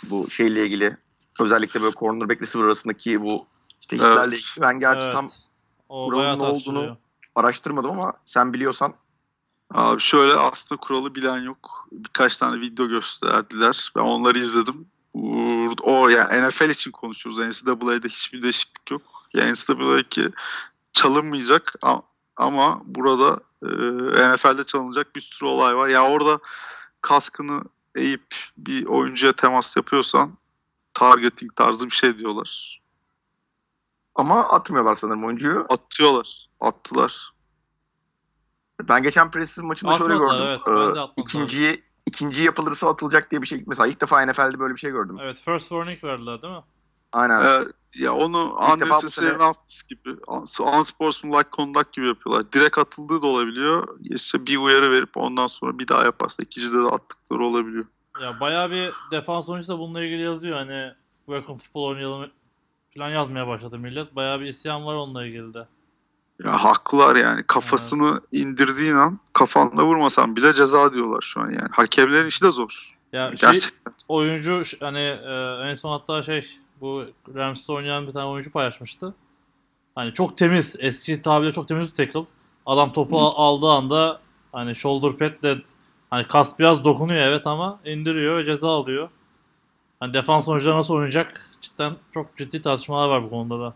Bu 0.10 0.30
şeyle 0.30 0.66
ilgili. 0.66 0.98
Özellikle 1.40 1.82
böyle 1.82 1.96
cornerback 1.96 2.42
receiver 2.42 2.66
arasındaki 2.66 3.22
bu 3.22 3.46
işte 3.82 3.96
Evet. 3.96 4.28
ilgili. 4.28 4.62
Ben 4.62 4.80
gerçi 4.80 5.02
Evet. 5.02 5.14
tam 5.14 5.28
o 5.90 6.06
kuralın 6.06 6.40
ne 6.40 6.44
olduğunu- 6.44 6.98
araştırmadım 7.36 7.92
ama 7.92 8.14
sen 8.26 8.54
biliyorsan 8.54 8.94
Abi 9.74 10.02
şöyle 10.02 10.34
aslında 10.34 10.80
kuralı 10.82 11.16
bilen 11.16 11.38
yok. 11.38 11.88
Birkaç 11.92 12.38
tane 12.38 12.62
video 12.62 12.88
gösterdiler. 12.88 13.92
Ben 13.96 14.02
onları 14.02 14.38
izledim. 14.40 14.88
O 15.82 16.08
yani 16.10 16.48
NFL 16.50 16.70
için 16.70 16.92
konuşuyoruz. 16.92 17.40
NCAA'de 17.40 18.08
hiçbir 18.08 18.42
değişiklik 18.44 18.92
yok. 18.92 19.21
Yani 19.34 19.52
NCAA'deki 19.52 20.30
çalınmayacak 20.94 21.74
ama 22.38 22.82
burada 22.86 23.40
e, 23.64 24.34
NFL'de 24.36 24.64
çalınacak 24.64 25.16
bir 25.16 25.22
sürü 25.22 25.50
olay 25.50 25.76
var. 25.78 25.88
Ya 25.88 26.04
orada 26.10 26.40
kaskını 27.02 27.64
eğip 27.96 28.36
bir 28.58 28.86
oyuncuya 28.86 29.34
temas 29.34 29.76
yapıyorsan 29.78 30.38
targeting 30.94 31.56
tarzı 31.56 31.86
bir 31.86 31.96
şey 31.96 32.18
diyorlar. 32.18 32.82
Ama 34.16 34.50
atmıyorlar 34.50 34.96
sanırım 34.96 35.26
oyuncuyu. 35.26 35.66
Atıyorlar. 35.70 36.48
Attılar. 36.60 37.32
Ben 38.82 39.04
geçen 39.04 39.32
preseason 39.32 39.66
maçında 39.66 39.98
şöyle 39.98 40.18
gördüm. 40.18 40.38
evet, 40.42 40.60
ben 40.68 40.76
de 40.76 40.80
Ee, 40.80 40.84
atmadılar. 40.84 41.12
ikinciyi, 41.18 41.84
ikinci 42.06 42.44
yapılırsa 42.44 42.90
atılacak 42.90 43.32
diye 43.32 43.42
bir 43.42 43.48
şey. 43.48 43.64
Mesela 43.68 43.88
ilk 43.88 44.02
defa 44.02 44.26
NFL'de 44.26 44.60
böyle 44.60 44.74
bir 44.76 44.80
şey 44.80 44.92
gördüm. 44.92 45.18
Evet 45.22 45.40
first 45.40 45.70
warning 45.70 46.04
verdiler 46.04 46.42
değil 46.42 46.54
mi? 46.54 46.64
Aynen. 47.14 47.46
Ee, 47.46 47.66
ya 47.96 48.14
onu 48.14 48.54
unnecessary 48.74 49.34
roughness 49.34 49.84
gibi, 49.84 50.10
un- 50.28 50.78
unsportsmanlike 50.80 51.50
conduct 51.52 51.94
gibi 51.94 52.08
yapıyorlar. 52.08 52.52
Direkt 52.54 52.78
atıldığı 52.78 53.22
da 53.22 53.28
olabiliyor. 53.28 53.88
İşte 54.02 54.46
bir 54.46 54.58
uyarı 54.58 54.92
verip 54.92 55.18
ondan 55.18 55.48
sonra 55.48 55.80
bir 55.80 55.88
daha 55.88 56.04
yaparsa 56.06 56.44
ikincide 56.44 56.78
de 56.78 56.88
attıkları 56.88 57.46
olabiliyor. 57.46 57.86
Ya 58.22 58.40
bayağı 58.40 58.72
bir 58.72 58.92
defans 59.12 59.50
oyuncusu 59.50 59.74
da 59.74 59.80
bununla 59.80 60.04
ilgili 60.04 60.22
yazıyor. 60.22 60.58
Hani 60.58 60.92
bırakın 61.28 61.56
futbol 61.56 61.88
oynayalım 61.90 62.30
falan 62.96 63.10
yazmaya 63.10 63.48
başladı 63.48 63.80
millet. 63.80 64.16
Bayağı 64.16 64.40
bir 64.40 64.46
isyan 64.46 64.86
var 64.86 64.96
onunla 64.96 65.26
ilgili 65.26 65.54
de. 65.54 65.68
Ya 66.44 66.64
haklılar 66.64 67.16
yani. 67.16 67.44
Kafasını 67.48 68.22
indirdiğin 68.32 68.94
an 68.96 69.20
kafanla 69.34 69.86
vurmasan 69.86 70.36
bile 70.36 70.54
ceza 70.54 70.94
diyorlar 70.94 71.22
şu 71.22 71.40
an 71.42 71.46
yani. 71.50 71.70
Hakemlerin 71.72 72.28
işi 72.28 72.44
de 72.44 72.52
zor. 72.52 72.96
Ya 73.14 73.38
şey 73.38 73.52
Gerçekten. 73.52 73.94
oyuncu 74.08 74.66
ş- 74.66 74.78
hani 74.80 75.00
e, 75.00 75.58
en 75.70 75.74
son 75.76 75.92
hatta 76.00 76.24
şey 76.24 76.50
bu 76.82 77.06
Rams'te 77.36 77.74
oynayan 77.74 78.08
bir 78.08 78.12
tane 78.14 78.26
oyuncu 78.26 78.52
paylaşmıştı. 78.52 79.14
Hani 79.96 80.14
çok 80.14 80.38
temiz, 80.38 80.76
eski 80.80 81.22
tabirle 81.22 81.52
çok 81.52 81.68
temiz 81.68 81.90
bir 81.92 81.96
tackle. 81.96 82.26
Adam 82.66 82.94
topu 82.94 83.20
al- 83.20 83.34
aldığı 83.36 83.70
anda 83.72 84.20
hani 84.52 84.76
shoulder 84.76 85.18
pad'le 85.18 85.58
hani 86.10 86.28
kas 86.28 86.60
biraz 86.60 86.86
dokunuyor 86.86 87.22
evet 87.22 87.48
ama 87.48 87.80
indiriyor 87.86 88.38
ve 88.38 88.46
ceza 88.46 88.70
alıyor. 88.70 89.10
Hani 90.00 90.14
defans 90.14 90.48
oyuncuları 90.50 90.78
nasıl 90.78 90.94
oynayacak? 90.94 91.50
Cidden 91.62 91.96
çok 92.12 92.38
ciddi 92.38 92.62
tartışmalar 92.62 93.10
var 93.10 93.24
bu 93.24 93.30
konuda 93.30 93.60
da. 93.60 93.74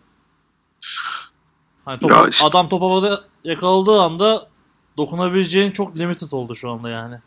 Hani 1.86 2.00
topu, 2.00 2.14
Ya 2.14 2.28
işte- 2.28 2.48
adam 2.48 2.70
top 2.70 2.82
havada 2.82 3.24
yakaladığı 3.44 4.02
anda 4.02 4.48
dokunabileceğin 4.98 5.72
çok 5.72 5.98
limited 5.98 6.32
oldu 6.32 6.56
şu 6.56 6.70
anda 6.72 6.90
yani. 6.90 7.20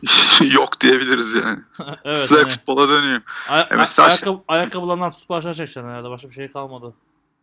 Yok 0.40 0.80
diyebiliriz 0.80 1.34
yani. 1.34 1.60
evet. 2.04 2.28
Flag 2.28 2.42
hani- 2.42 2.50
futbola 2.52 2.88
dönüyor. 2.88 3.22
Ay- 3.48 3.66
Evet, 3.70 3.80
ay- 3.80 3.86
sen- 3.86 4.04
ayakkabı, 4.04 4.42
ayakkabılarından 4.48 5.10
tutup 5.10 5.30
aşağı 5.30 5.54
çekeceksin 5.54 5.88
herhalde. 5.88 6.10
Başka 6.10 6.28
bir 6.28 6.34
şey 6.34 6.48
kalmadı. 6.52 6.94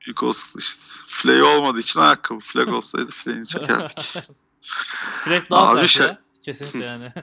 Büyük 0.05 0.23
olsun 0.23 0.59
işte. 0.59 0.81
Flag 1.07 1.43
olmadığı 1.43 1.79
için 1.79 1.99
ayakkabı. 1.99 2.39
Flag 2.39 2.69
olsaydı 2.69 3.11
flag'ini 3.11 3.47
çekerdik. 3.47 3.99
Frek 5.23 5.51
daha 5.51 5.69
Abi 5.69 5.77
sert 5.79 5.89
şey- 5.89 6.05
ya. 6.05 6.19
Kesinlikle 6.43 6.85
yani. 6.85 7.13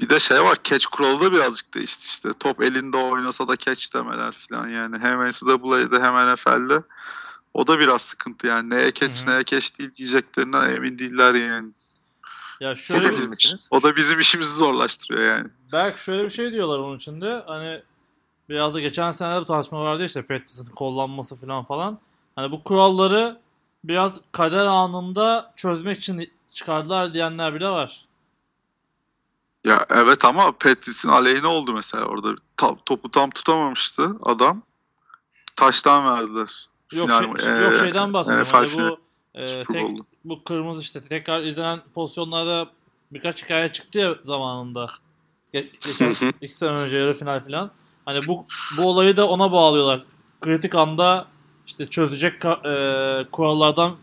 Bir 0.00 0.08
de 0.08 0.20
şey 0.20 0.42
var 0.42 0.58
catch 0.64 0.86
kuralı 0.86 1.20
da 1.20 1.32
birazcık 1.32 1.74
değişti 1.74 2.06
işte. 2.06 2.28
Top 2.40 2.62
elinde 2.62 2.96
oynasa 2.96 3.48
da 3.48 3.56
catch 3.56 3.94
demeler 3.94 4.32
falan 4.32 4.68
yani. 4.68 4.98
Hem 4.98 5.28
NCAA'de 5.30 6.00
hem 6.00 6.34
NFL'de. 6.34 6.82
O 7.54 7.66
da 7.66 7.78
biraz 7.78 8.02
sıkıntı 8.02 8.46
yani. 8.46 8.70
Neye 8.70 8.92
catch 8.94 9.26
Hı 9.26 9.26
hı. 9.26 9.30
neye 9.34 9.44
catch 9.44 9.78
değil 9.78 9.94
diyeceklerinden 9.94 10.70
emin 10.74 10.98
değiller 10.98 11.34
yani. 11.34 11.72
Ya 12.62 12.76
şöyle 12.76 13.10
bir, 13.10 13.16
bizim 13.16 13.32
için. 13.32 13.60
O 13.70 13.82
da 13.82 13.96
bizim 13.96 14.20
işimizi 14.20 14.54
zorlaştırıyor 14.54 15.36
yani. 15.36 15.48
belki 15.72 16.02
şöyle 16.02 16.24
bir 16.24 16.30
şey 16.30 16.52
diyorlar 16.52 16.78
onun 16.78 16.96
içinde. 16.96 17.42
Hani 17.46 17.82
biraz 18.48 18.74
da 18.74 18.80
geçen 18.80 19.12
sene 19.12 19.40
bu 19.40 19.44
tartışma 19.44 19.84
vardı 19.84 20.04
işte 20.04 20.22
Patriots'ın 20.22 20.74
kollanması 20.74 21.36
falan 21.36 21.64
falan. 21.64 21.98
Hani 22.36 22.52
bu 22.52 22.64
kuralları 22.64 23.40
biraz 23.84 24.20
kader 24.32 24.64
anında 24.64 25.52
çözmek 25.56 25.98
için 25.98 26.30
çıkardılar 26.54 27.14
diyenler 27.14 27.54
bile 27.54 27.68
var. 27.68 28.04
Ya 29.64 29.86
evet 29.90 30.24
ama 30.24 30.52
Patrice'in 30.52 31.12
aleyhine 31.12 31.46
oldu 31.46 31.72
mesela 31.72 32.04
orada. 32.04 32.34
Ta- 32.56 32.76
topu 32.86 33.10
tam 33.10 33.30
tutamamıştı 33.30 34.16
adam. 34.22 34.62
Taştan 35.56 36.14
verdiler. 36.18 36.68
Yok, 36.92 37.10
Final- 37.10 37.40
şey- 37.40 37.52
e, 37.52 37.62
yok 37.62 37.74
şeyden 37.74 38.12
bahsediyorum. 38.12 38.46
NFL 38.48 38.52
Hani 38.52 38.68
finali, 38.68 38.90
bu 38.90 39.01
e, 39.34 39.46
Super 39.46 39.64
tek, 39.64 39.82
Bowl'da. 39.82 40.02
bu 40.24 40.44
kırmızı 40.44 40.80
işte 40.80 41.00
tekrar 41.00 41.42
izlenen 41.42 41.80
pozisyonlarda 41.94 42.70
birkaç 43.12 43.44
hikaye 43.44 43.68
çıktı 43.72 43.98
ya 43.98 44.14
zamanında. 44.22 44.86
Ge- 45.54 45.68
geçen 45.86 46.14
iki 46.40 46.54
sene 46.54 46.70
önce 46.70 46.96
yarı 46.96 47.14
final 47.14 47.40
falan. 47.44 47.70
Hani 48.04 48.26
bu 48.26 48.46
bu 48.78 48.82
olayı 48.88 49.16
da 49.16 49.28
ona 49.28 49.52
bağlıyorlar. 49.52 50.02
Kritik 50.40 50.74
anda 50.74 51.26
işte 51.66 51.86
çözecek 51.86 52.42
ka- 52.42 53.20
e, 53.22 53.30
kurallardan 53.30 53.96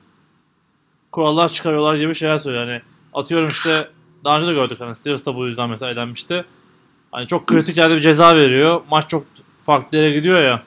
kurallar 1.11 1.49
çıkarıyorlar 1.49 1.95
gibi 1.95 2.15
şeyler 2.15 2.37
söylüyor. 2.39 2.67
Hani 2.67 2.81
atıyorum 3.13 3.49
işte 3.49 3.89
daha 4.25 4.37
önce 4.37 4.47
de 4.47 4.53
gördük 4.53 4.79
hani 4.79 4.95
Steelers 4.95 5.25
da 5.25 5.35
bu 5.35 5.47
yüzden 5.47 5.69
mesela 5.69 5.91
elenmişti. 5.91 6.45
Hani 7.11 7.27
çok 7.27 7.47
kritik 7.47 7.77
yerde 7.77 7.95
bir 7.95 8.01
ceza 8.01 8.35
veriyor. 8.35 8.81
Maç 8.89 9.09
çok 9.09 9.25
farklı 9.57 9.97
yere 9.97 10.11
gidiyor 10.11 10.43
ya. 10.43 10.63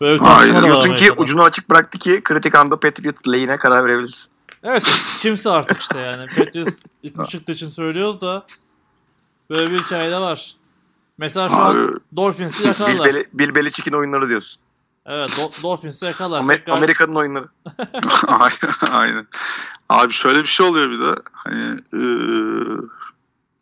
Böyle 0.00 0.14
bir 0.20 0.24
tartışma 0.24 0.58
Aynen. 0.58 0.70
da 0.70 0.74
var 0.76 0.82
ki 0.82 0.88
Amerika'da. 0.90 1.20
ucunu 1.22 1.42
açık 1.42 1.70
bıraktı 1.70 1.98
ki 1.98 2.20
kritik 2.24 2.54
anda 2.54 2.80
Patriots 2.80 3.28
lehine 3.28 3.56
karar 3.58 3.84
verebiliriz. 3.84 4.28
Evet 4.62 4.84
kimse 5.20 5.50
artık 5.50 5.80
işte 5.80 5.98
yani. 6.00 6.26
Patriots 6.36 6.82
ismi 7.02 7.26
çıktığı 7.28 7.52
için 7.52 7.66
söylüyoruz 7.68 8.20
da 8.20 8.46
böyle 9.50 9.70
bir 9.70 9.78
hikaye 9.78 10.10
de 10.10 10.18
var. 10.18 10.52
Mesela 11.18 11.48
şu 11.48 11.56
an 11.56 12.00
Dolphins'i 12.16 12.60
Bill, 12.62 12.68
yakalarlar. 12.68 13.08
Beli, 13.08 13.28
Bill 13.32 13.54
Belichick'in 13.54 13.92
oyunları 13.92 14.28
diyorsun. 14.28 14.60
Evet 15.06 15.30
Do- 15.30 15.62
Dolphins'i 15.62 16.04
yakalarlar. 16.06 16.54
Amer- 16.54 16.56
Tekrar- 16.58 16.76
Amerika'nın 16.76 17.14
oyunları. 17.14 17.48
aynen, 18.26 18.74
aynen. 18.90 19.26
Abi 19.88 20.12
şöyle 20.12 20.38
bir 20.42 20.46
şey 20.48 20.66
oluyor 20.66 20.90
bir 20.90 21.00
de. 21.00 21.14
Hani 21.32 21.78
eee, 21.92 22.88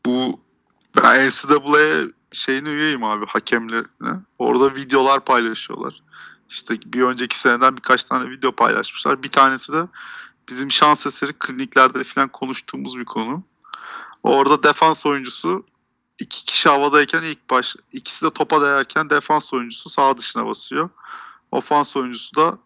bu 0.07 0.41
ben 0.97 1.29
NCAA 1.29 2.09
şeyine 2.33 2.69
üyeyim 2.69 3.05
abi 3.05 3.27
hakemlerine. 3.27 4.21
Orada 4.39 4.75
videolar 4.75 5.25
paylaşıyorlar. 5.25 6.03
İşte 6.51 6.75
bir 6.87 7.03
önceki 7.03 7.39
seneden 7.39 7.77
birkaç 7.77 8.05
tane 8.05 8.31
video 8.31 8.53
paylaşmışlar. 8.53 9.23
Bir 9.23 9.31
tanesi 9.31 9.73
de 9.73 9.87
bizim 10.49 10.71
şans 10.71 11.07
eseri 11.07 11.33
kliniklerde 11.33 12.05
falan 12.05 12.29
konuştuğumuz 12.29 12.99
bir 12.99 13.05
konu. 13.05 13.43
Orada 14.23 14.63
defans 14.63 15.07
oyuncusu 15.07 15.65
iki 16.19 16.45
kişi 16.45 16.69
havadayken 16.69 17.23
ilk 17.23 17.51
baş 17.51 17.77
ikisi 17.93 18.27
de 18.27 18.31
topa 18.31 18.63
değerken 18.63 19.11
defans 19.11 19.53
oyuncusu 19.53 19.91
sağ 19.91 20.19
dışına 20.19 20.47
basıyor. 20.47 20.91
Ofans 21.53 21.97
oyuncusu 21.97 22.37
da 22.37 22.59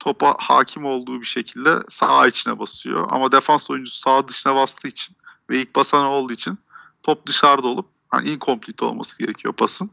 topa 0.00 0.36
hakim 0.38 0.84
olduğu 0.84 1.20
bir 1.20 1.26
şekilde 1.26 1.78
sağ 1.88 2.26
içine 2.26 2.58
basıyor. 2.58 3.06
Ama 3.10 3.32
defans 3.32 3.70
oyuncusu 3.70 4.00
sağ 4.00 4.28
dışına 4.28 4.54
bastığı 4.54 4.88
için 4.88 5.16
ve 5.50 5.60
ilk 5.60 5.76
basan 5.76 6.04
olduğu 6.04 6.32
için 6.32 6.58
top 7.02 7.26
dışarıda 7.26 7.66
olup 7.66 7.86
hani 8.08 8.30
incomplete 8.30 8.84
olması 8.84 9.18
gerekiyor 9.18 9.54
pasın. 9.54 9.90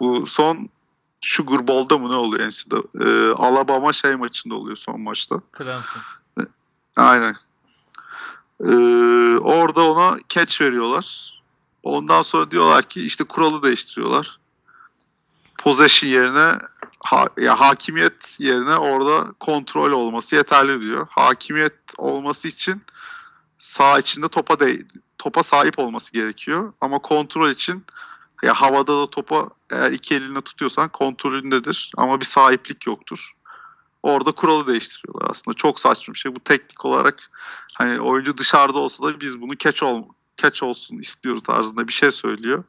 Bu 0.00 0.26
son 0.26 0.68
Sugar 1.20 1.68
Bowl'da 1.68 1.98
mı 1.98 2.10
ne 2.10 2.14
oluyor 2.14 2.48
NCAA? 2.48 2.82
Ee, 3.00 3.32
Alabama 3.32 3.92
şey 3.92 4.16
maçında 4.16 4.54
oluyor 4.54 4.76
son 4.76 5.00
maçta. 5.00 5.40
Clemson. 5.58 6.02
Aynen. 6.96 7.36
Ee, 8.60 9.36
orada 9.38 9.82
ona 9.90 10.18
catch 10.28 10.60
veriyorlar. 10.60 11.36
Ondan 11.82 12.22
sonra 12.22 12.50
diyorlar 12.50 12.82
ki 12.82 13.02
işte 13.02 13.24
kuralı 13.24 13.62
değiştiriyorlar. 13.62 14.38
Possession 15.58 16.10
yerine 16.10 16.58
ha, 17.04 17.28
ya 17.36 17.60
hakimiyet 17.60 18.40
yerine 18.40 18.76
orada 18.76 19.32
kontrol 19.40 19.92
olması 19.92 20.36
yeterli 20.36 20.80
diyor. 20.80 21.06
Hakimiyet 21.10 21.74
olması 21.98 22.48
için 22.48 22.82
sağ 23.58 23.98
içinde 23.98 24.28
topa 24.28 24.60
de, 24.60 24.82
topa 25.18 25.42
sahip 25.42 25.78
olması 25.78 26.12
gerekiyor. 26.12 26.72
Ama 26.80 26.98
kontrol 26.98 27.50
için 27.50 27.84
ya 28.42 28.54
havada 28.54 29.00
da 29.00 29.10
topa 29.10 29.48
eğer 29.70 29.92
iki 29.92 30.14
elinle 30.14 30.40
tutuyorsan 30.40 30.88
kontrolündedir 30.88 31.92
ama 31.96 32.20
bir 32.20 32.24
sahiplik 32.24 32.86
yoktur. 32.86 33.32
Orada 34.02 34.32
kuralı 34.32 34.66
değiştiriyorlar 34.66 35.30
aslında. 35.30 35.54
Çok 35.54 35.80
saçma 35.80 36.14
bir 36.14 36.18
şey. 36.18 36.34
Bu 36.34 36.40
teknik 36.40 36.84
olarak 36.84 37.30
hani 37.74 38.00
oyuncu 38.00 38.38
dışarıda 38.38 38.78
olsa 38.78 39.04
da 39.04 39.20
biz 39.20 39.40
bunu 39.40 39.56
catch 39.56 39.82
ol 39.82 40.04
catch 40.36 40.62
olsun 40.62 40.98
istiyoruz 40.98 41.42
tarzında 41.42 41.88
bir 41.88 41.92
şey 41.92 42.10
söylüyor. 42.10 42.64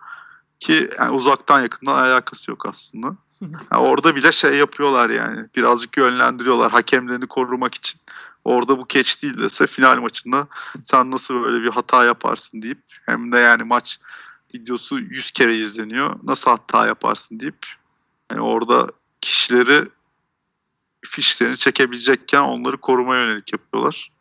Ki 0.60 0.90
yani 1.00 1.12
uzaktan 1.12 1.62
yakından 1.62 1.96
alakası 1.96 2.52
yok 2.52 2.66
aslında. 2.66 3.16
Yani 3.42 3.82
orada 3.82 4.16
bile 4.16 4.32
şey 4.32 4.54
yapıyorlar 4.54 5.10
yani. 5.10 5.46
Birazcık 5.56 5.98
yönlendiriyorlar 5.98 6.72
hakemlerini 6.72 7.28
korumak 7.28 7.76
için. 7.76 8.02
Orada 8.44 8.78
bu 8.78 8.86
catch 8.90 9.24
değil 9.24 9.38
dese 9.38 9.68
final 9.68 9.98
maçında 9.98 10.48
sen 10.84 11.12
nasıl 11.12 11.44
böyle 11.44 11.64
bir 11.64 11.70
hata 11.70 12.06
yaparsın 12.06 12.62
deyip 12.62 12.82
hem 13.06 13.32
de 13.32 13.38
yani 13.38 13.64
maç 13.64 14.00
videosu 14.56 15.00
100 15.00 15.32
kere 15.32 15.58
izleniyor. 15.58 16.16
Nasıl 16.24 16.52
hata 16.52 16.88
yaparsın 16.88 17.40
deyip 17.40 17.66
yani 18.32 18.42
orada 18.42 18.88
kişileri 19.22 19.90
fişlerini 21.06 21.58
çekebilecekken 21.58 22.42
onları 22.42 22.78
korumaya 22.78 23.24
yönelik 23.24 23.54
yapıyorlar. 23.54 24.12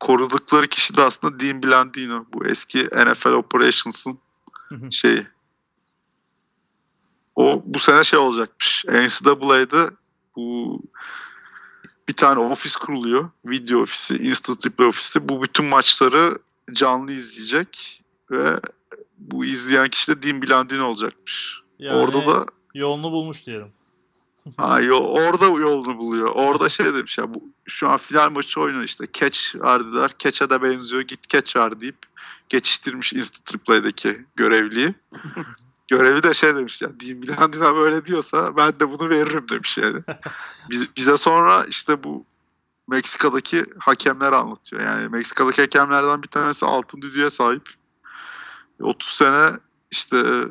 Korudukları 0.00 0.66
kişi 0.66 0.96
de 0.96 1.02
aslında 1.02 1.40
Dean 1.40 1.62
Blandino. 1.62 2.26
Bu 2.32 2.46
eski 2.46 2.84
NFL 2.84 3.32
Operations'ın 3.32 4.18
şeyi. 4.90 5.26
O 7.36 7.62
bu 7.66 7.78
sene 7.78 8.04
şey 8.04 8.18
olacakmış. 8.18 8.84
NCAA'de 8.88 9.90
bu 10.36 10.80
bir 12.08 12.14
tane 12.14 12.38
ofis 12.38 12.76
kuruluyor. 12.76 13.30
Video 13.44 13.80
ofisi, 13.80 14.16
Instant 14.16 14.66
Replay 14.66 14.88
ofisi. 14.88 15.28
Bu 15.28 15.42
bütün 15.42 15.64
maçları 15.66 16.38
canlı 16.72 17.12
izleyecek 17.12 18.02
ve 18.30 18.60
bu 19.20 19.44
izleyen 19.44 19.88
kişi 19.88 20.12
de 20.12 20.22
Dean 20.22 20.42
Blandin 20.42 20.78
olacakmış. 20.78 21.60
Yani 21.78 21.96
Orada 21.96 22.26
da 22.26 22.46
yolunu 22.74 23.12
bulmuş 23.12 23.46
diyelim. 23.46 23.68
Ha, 24.56 24.80
yo, 24.80 24.96
orada 24.96 25.44
yolunu 25.44 25.98
buluyor. 25.98 26.28
Orada 26.34 26.68
şey 26.68 26.94
demiş 26.94 27.18
ya 27.18 27.34
bu 27.34 27.42
şu 27.66 27.88
an 27.88 27.96
final 27.96 28.30
maçı 28.30 28.60
oynuyor 28.60 28.84
işte. 28.84 29.04
Catch 29.12 29.56
var 29.56 29.86
dediler. 29.86 30.10
Catch'e 30.18 30.50
de 30.50 30.62
benziyor. 30.62 31.02
Git 31.02 31.28
catch 31.28 31.56
var 31.56 31.80
deyip 31.80 31.96
geçiştirmiş 32.48 33.12
Instant 33.12 33.54
Replay'deki 33.54 34.24
görevliyi. 34.36 34.94
Görevi 35.88 36.22
de 36.22 36.34
şey 36.34 36.56
demiş 36.56 36.82
ya 36.82 36.88
Dean 37.00 37.22
Blandina 37.22 37.74
böyle 37.74 38.06
diyorsa 38.06 38.56
ben 38.56 38.80
de 38.80 38.90
bunu 38.90 39.08
veririm 39.08 39.46
demiş 39.50 39.78
yani. 39.78 40.02
Biz, 40.70 40.96
bize 40.96 41.16
sonra 41.16 41.64
işte 41.64 42.04
bu 42.04 42.24
Meksika'daki 42.88 43.64
hakemler 43.78 44.32
anlatıyor. 44.32 44.82
Yani 44.82 45.08
Meksika'daki 45.08 45.62
hakemlerden 45.62 46.22
bir 46.22 46.28
tanesi 46.28 46.66
altın 46.66 47.02
düdüğe 47.02 47.30
sahip. 47.30 47.68
30 48.80 49.08
sene 49.08 49.50
işte 49.90 50.44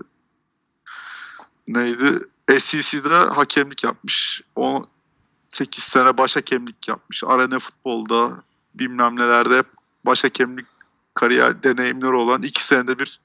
neydi? 1.68 2.20
SEC'de 2.60 3.10
hakemlik 3.10 3.84
yapmış. 3.84 4.42
18 4.56 5.84
sene 5.84 6.18
baş 6.18 6.36
hakemlik 6.36 6.88
yapmış. 6.88 7.24
Arena 7.24 7.60
futbolda 7.60 8.44
bilmem 8.76 9.16
nelerde 9.16 9.58
hep 9.58 9.68
baş 10.06 10.24
hakemlik 10.24 10.66
kariyer 11.14 11.64
deneyimleri 11.64 12.14
olan 12.14 12.42
iki 12.42 12.64
senede 12.64 13.00
bir 13.00 13.22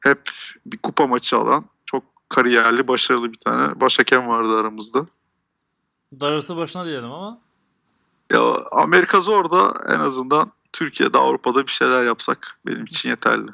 hep 0.00 0.30
bir 0.66 0.78
kupa 0.78 1.06
maçı 1.06 1.36
alan 1.36 1.64
çok 1.86 2.04
kariyerli 2.28 2.88
başarılı 2.88 3.32
bir 3.32 3.38
tane 3.38 3.80
baş 3.80 3.98
hakem 3.98 4.28
vardı 4.28 4.58
aramızda. 4.58 5.06
Darısı 6.20 6.56
başına 6.56 6.86
diyelim 6.86 7.12
ama. 7.12 7.38
Ya 8.30 8.40
Amerika 8.72 9.20
zor 9.20 9.50
da 9.50 9.74
en 9.88 10.00
azından 10.00 10.52
Türkiye'de 10.72 11.18
Avrupa'da 11.18 11.66
bir 11.66 11.72
şeyler 11.72 12.04
yapsak 12.04 12.58
benim 12.66 12.84
için 12.84 13.08
yeterli. 13.08 13.50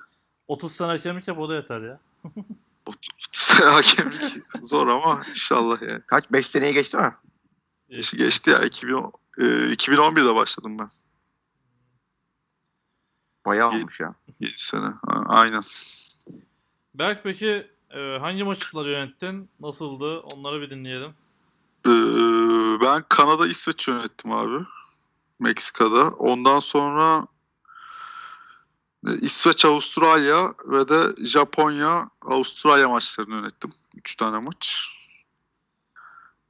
30 0.48 0.72
sene 0.72 0.88
hakemlik 0.88 1.28
yap 1.28 1.38
o 1.38 1.48
da 1.48 1.54
yeter 1.54 1.80
ya. 1.80 2.00
hakemlik 3.64 4.22
zor 4.62 4.86
ama 4.86 5.22
inşallah 5.30 5.82
yani. 5.82 6.02
Kaç? 6.06 6.32
5 6.32 6.46
seneyi 6.46 6.74
geçti 6.74 6.96
mi? 6.96 7.14
Yaşı 7.88 8.16
geçti 8.16 8.50
ya 8.50 8.62
2010, 8.64 9.12
e, 9.38 9.42
2011'de 9.42 10.34
başladım 10.34 10.78
ben. 10.78 10.88
Bayağı 13.46 13.68
olmuş 13.68 14.00
ya. 14.00 14.14
7 14.40 14.52
sene. 14.56 14.86
Ha, 15.06 15.24
aynen. 15.26 15.62
Berk 16.94 17.24
peki 17.24 17.70
e, 17.90 18.18
hangi 18.18 18.44
maçları 18.44 18.90
yönettin? 18.90 19.50
Nasıldı? 19.60 20.20
Onları 20.20 20.60
bir 20.60 20.70
dinleyelim. 20.70 21.14
Ee, 21.86 21.90
ben 22.80 23.04
Kanada 23.08 23.46
İsveç 23.46 23.88
yönettim 23.88 24.32
abi. 24.32 24.64
Meksika'da. 25.38 26.10
Ondan 26.10 26.60
sonra 26.60 27.26
İsveç 29.16 29.64
Avustralya 29.64 30.54
ve 30.64 30.88
de 30.88 31.26
Japonya 31.26 32.10
Avustralya 32.22 32.88
maçlarını 32.88 33.34
yönettim. 33.34 33.72
3 33.96 34.16
tane 34.16 34.38
maç. 34.38 34.88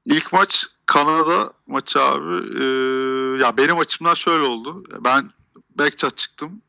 İlk 0.04 0.32
maç 0.32 0.66
Kanada 0.86 1.52
maçı 1.66 2.02
abi. 2.02 2.60
Ee, 2.60 2.64
ya 3.44 3.56
benim 3.56 3.78
açımdan 3.78 4.14
şöyle 4.14 4.46
oldu. 4.46 4.84
Ben 5.04 5.30
backchat 5.70 6.16
çıktım. 6.16 6.62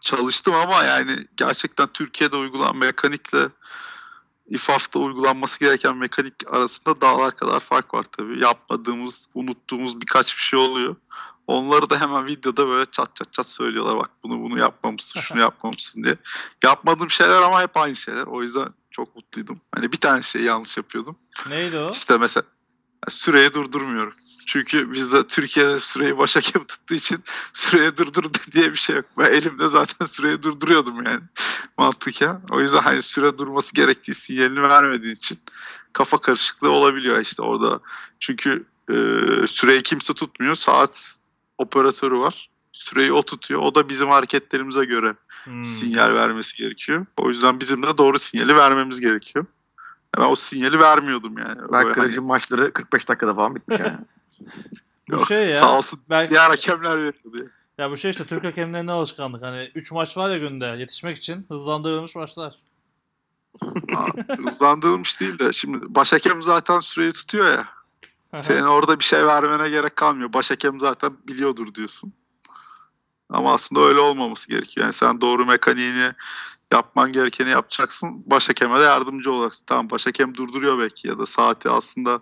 Çalıştım 0.00 0.54
ama 0.54 0.84
yani 0.84 1.26
gerçekten 1.36 1.88
Türkiye'de 1.88 2.36
uygulanan 2.36 2.76
mekanikle 2.76 3.48
İFAF'ta 4.46 4.98
uygulanması 4.98 5.60
gereken 5.60 5.96
mekanik 5.96 6.34
arasında 6.50 7.00
dağlar 7.00 7.36
kadar 7.36 7.60
fark 7.60 7.94
var 7.94 8.04
tabii. 8.16 8.40
Yapmadığımız, 8.40 9.26
unuttuğumuz 9.34 10.00
birkaç 10.00 10.36
bir 10.36 10.42
şey 10.42 10.58
oluyor. 10.58 10.96
Onları 11.46 11.90
da 11.90 12.00
hemen 12.00 12.26
videoda 12.26 12.68
böyle 12.68 12.90
çat 12.90 13.16
çat 13.16 13.32
çat 13.32 13.46
söylüyorlar. 13.46 13.96
Bak 13.96 14.10
bunu 14.22 14.40
bunu 14.40 14.58
yapmamışsın, 14.58 15.20
şunu 15.20 15.40
yapmamışsın 15.40 16.04
diye. 16.04 16.16
Yapmadığım 16.64 17.10
şeyler 17.10 17.42
ama 17.42 17.62
hep 17.62 17.76
aynı 17.76 17.96
şeyler. 17.96 18.22
O 18.22 18.42
yüzden 18.42 18.68
çok 18.90 19.16
mutluydum. 19.16 19.56
Hani 19.74 19.92
bir 19.92 19.96
tane 19.96 20.22
şey 20.22 20.42
yanlış 20.42 20.76
yapıyordum. 20.76 21.16
Neydi 21.48 21.78
o? 21.78 21.90
İşte 21.90 22.18
mesela 22.18 22.44
ya 23.06 23.10
süreyi 23.10 23.54
durdurmuyorum. 23.54 24.12
Çünkü 24.46 24.92
bizde 24.92 25.26
Türkiye'de 25.26 25.80
süreyi 25.80 26.18
baş 26.18 26.36
hakem 26.36 26.64
tuttuğu 26.64 26.94
için 26.94 27.24
süreyi 27.52 27.96
durdur 27.96 28.24
diye 28.52 28.70
bir 28.70 28.76
şey 28.76 28.96
yok. 28.96 29.04
Ben 29.18 29.24
elimde 29.24 29.68
zaten 29.68 30.06
süreyi 30.06 30.42
durduruyordum 30.42 31.04
yani 31.04 31.20
mantıken. 31.78 32.40
O 32.50 32.60
yüzden 32.60 32.80
hani 32.80 33.02
süre 33.02 33.38
durması 33.38 33.74
gerektiği 33.74 34.14
sinyalini 34.14 34.62
vermediğin 34.62 35.14
için 35.14 35.38
kafa 35.92 36.18
karışıklığı 36.18 36.70
olabiliyor 36.70 37.20
işte 37.20 37.42
orada. 37.42 37.80
Çünkü 38.20 38.64
e, 38.90 38.94
süreyi 39.46 39.82
kimse 39.82 40.14
tutmuyor. 40.14 40.54
Saat 40.54 41.18
operatörü 41.58 42.18
var. 42.18 42.50
Süreyi 42.72 43.12
o 43.12 43.22
tutuyor. 43.22 43.60
O 43.62 43.74
da 43.74 43.88
bizim 43.88 44.08
hareketlerimize 44.08 44.84
göre 44.84 45.14
Hmm. 45.44 45.64
sinyal 45.64 46.14
vermesi 46.14 46.56
gerekiyor. 46.56 47.06
O 47.16 47.28
yüzden 47.28 47.60
bizim 47.60 47.82
de 47.82 47.98
doğru 47.98 48.18
sinyali 48.18 48.56
vermemiz 48.56 49.00
gerekiyor. 49.00 49.46
Ben 50.18 50.22
o 50.22 50.36
sinyali 50.36 50.78
vermiyordum 50.80 51.38
yani. 51.38 51.60
Ben 51.72 51.84
Böyle 51.86 52.00
hani- 52.00 52.18
maçları 52.18 52.72
45 52.72 53.08
dakikada 53.08 53.34
falan 53.34 53.54
bitmiş 53.54 53.78
yani. 53.80 53.98
Bu 55.10 55.12
Yok, 55.16 55.26
şey 55.26 55.48
ya. 55.48 55.54
Sağ 55.54 55.78
olsun 55.78 56.00
Berk, 56.10 56.30
diğer 56.30 56.48
hakemler 56.50 56.96
veriyordu. 56.96 57.38
ya. 57.38 57.44
ya 57.84 57.90
bu 57.90 57.96
şey 57.96 58.10
işte 58.10 58.26
Türk 58.26 58.44
hakemlerine 58.44 58.92
alışkanlık. 58.92 59.42
Hani 59.42 59.70
3 59.74 59.92
maç 59.92 60.16
var 60.16 60.30
ya 60.30 60.38
günde 60.38 60.64
yetişmek 60.66 61.16
için 61.16 61.46
hızlandırılmış 61.48 62.14
maçlar. 62.16 62.54
Aa, 63.96 64.06
Hızlandırılmış 64.44 65.20
değil 65.20 65.38
de 65.38 65.52
şimdi 65.52 65.78
baş 65.94 66.12
hakem 66.12 66.42
zaten 66.42 66.80
süreyi 66.80 67.12
tutuyor 67.12 67.52
ya. 67.52 67.68
Senin 68.36 68.62
orada 68.62 68.98
bir 68.98 69.04
şey 69.04 69.26
vermene 69.26 69.68
gerek 69.68 69.96
kalmıyor. 69.96 70.32
Baş 70.32 70.50
hakem 70.50 70.80
zaten 70.80 71.16
biliyordur 71.28 71.74
diyorsun. 71.74 72.12
Ama 73.28 73.54
aslında 73.54 73.80
öyle 73.80 74.00
olmaması 74.00 74.48
gerekiyor. 74.48 74.86
Yani 74.86 74.92
sen 74.92 75.20
doğru 75.20 75.46
mekaniğini 75.46 76.12
yapman 76.72 77.12
gerekeni 77.12 77.50
yapacaksın. 77.50 78.22
Baş 78.26 78.48
hakeme 78.48 78.80
de 78.80 78.82
yardımcı 78.82 79.32
olacaksın. 79.32 79.64
Tamam 79.66 79.90
baş 79.90 80.06
hakem 80.06 80.34
durduruyor 80.34 80.78
belki 80.78 81.08
ya 81.08 81.18
da 81.18 81.26
saati 81.26 81.70
aslında 81.70 82.20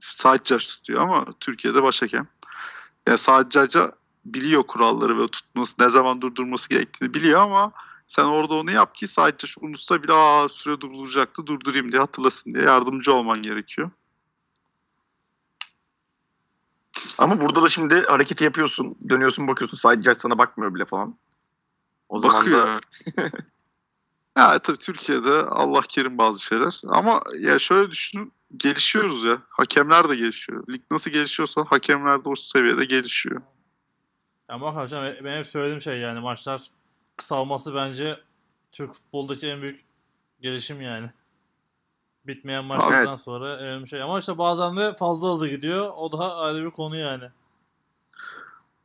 saat 0.00 0.46
judge 0.46 0.66
tutuyor 0.66 1.02
ama 1.02 1.24
Türkiye'de 1.40 1.82
baş 1.82 2.02
hakem. 2.02 2.28
Yani 3.08 3.18
saat 3.18 3.52
judge'a 3.52 3.90
biliyor 4.24 4.62
kuralları 4.62 5.18
ve 5.18 5.28
tutması 5.28 5.74
ne 5.78 5.88
zaman 5.88 6.20
durdurması 6.20 6.68
gerektiğini 6.68 7.14
biliyor 7.14 7.40
ama 7.40 7.72
sen 8.06 8.24
orada 8.24 8.54
onu 8.54 8.70
yap 8.70 8.94
ki 8.94 9.06
judge 9.06 9.48
unutsa 9.60 10.02
bile 10.02 10.12
aa 10.12 10.48
süre 10.48 10.80
durduracaktı 10.80 11.46
durdurayım 11.46 11.92
diye 11.92 12.00
hatırlasın 12.00 12.54
diye 12.54 12.64
yardımcı 12.64 13.12
olman 13.12 13.42
gerekiyor. 13.42 13.90
Ama 17.18 17.40
burada 17.40 17.62
da 17.62 17.68
şimdi 17.68 17.94
hareketi 18.00 18.44
yapıyorsun. 18.44 18.96
Dönüyorsun 19.08 19.48
bakıyorsun. 19.48 19.76
Side 19.76 20.02
judge 20.02 20.18
sana 20.18 20.38
bakmıyor 20.38 20.74
bile 20.74 20.84
falan. 20.84 21.16
O 22.08 22.18
zaman 22.18 22.36
Bakıyor. 22.36 22.80
da 23.16 23.30
ya 24.36 24.58
tabii 24.58 24.78
Türkiye'de 24.78 25.32
Allah 25.32 25.80
kerim 25.88 26.18
bazı 26.18 26.44
şeyler. 26.44 26.80
Ama 26.88 27.20
ya 27.40 27.58
şöyle 27.58 27.90
düşünün 27.90 28.32
gelişiyoruz 28.56 29.24
ya. 29.24 29.38
Hakemler 29.48 30.08
de 30.08 30.16
gelişiyor. 30.16 30.64
Lig 30.68 30.82
nasıl 30.90 31.10
gelişiyorsa 31.10 31.64
hakemler 31.68 32.24
de 32.24 32.28
o 32.28 32.36
seviyede 32.36 32.84
gelişiyor. 32.84 33.42
Ya 34.50 34.60
bak 34.60 34.76
hocam 34.76 35.04
ben 35.24 35.38
hep 35.38 35.46
söylediğim 35.46 35.80
şey 35.80 35.98
yani 35.98 36.20
maçlar 36.20 36.70
kısalması 37.16 37.74
bence 37.74 38.20
Türk 38.72 38.94
futboldaki 38.94 39.46
en 39.46 39.62
büyük 39.62 39.84
gelişim 40.40 40.80
yani. 40.80 41.10
Bitmeyen 42.26 42.64
maçlardan 42.64 43.08
Evet. 43.08 43.20
sonra 43.20 43.56
önemli 43.56 43.88
şey. 43.88 44.02
Ama 44.02 44.18
işte 44.18 44.38
bazen 44.38 44.76
de 44.76 44.94
fazla 44.94 45.28
hızlı 45.32 45.48
gidiyor. 45.48 45.90
O 45.96 46.12
da 46.12 46.36
ayrı 46.36 46.64
bir 46.64 46.70
konu 46.70 46.96
yani. 46.96 47.24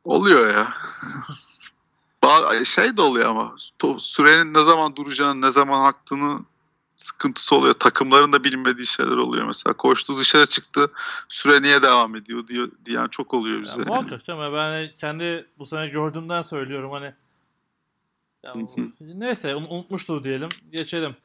Oluyor 0.04 0.46
ya. 0.54 0.72
Şey 2.64 2.96
de 2.96 3.00
oluyor 3.02 3.30
ama 3.30 3.54
sürenin 3.98 4.54
ne 4.54 4.62
zaman 4.62 4.96
duracağını, 4.96 5.40
ne 5.40 5.50
zaman 5.50 5.84
aktığını 5.84 6.38
sıkıntısı 6.96 7.56
oluyor. 7.56 7.74
Takımların 7.74 8.32
da 8.32 8.44
bilmediği 8.44 8.86
şeyler 8.86 9.16
oluyor 9.16 9.46
mesela. 9.46 9.72
Koştu 9.72 10.18
dışarı 10.18 10.46
çıktı. 10.46 10.90
Süre 11.28 11.62
niye 11.62 11.82
devam 11.82 12.16
ediyor 12.16 12.46
diyor, 12.46 12.70
diyen 12.84 13.06
çok 13.08 13.34
oluyor 13.34 13.56
Ya 13.56 13.62
bize. 13.62 13.80
yani. 13.80 13.88
muhakkak 13.88 14.24
canım. 14.24 14.40
Ya 14.42 14.52
Ben 14.52 14.94
kendi 14.94 15.46
bu 15.58 15.66
sene 15.66 15.88
gördüğümden 15.88 16.42
söylüyorum 16.42 16.90
hani. 16.92 17.14
Ya, 18.44 18.54
neyse 19.00 19.54
un- 19.56 19.66
unutmuştur 19.70 20.24
diyelim. 20.24 20.48
Geçelim. 20.72 21.16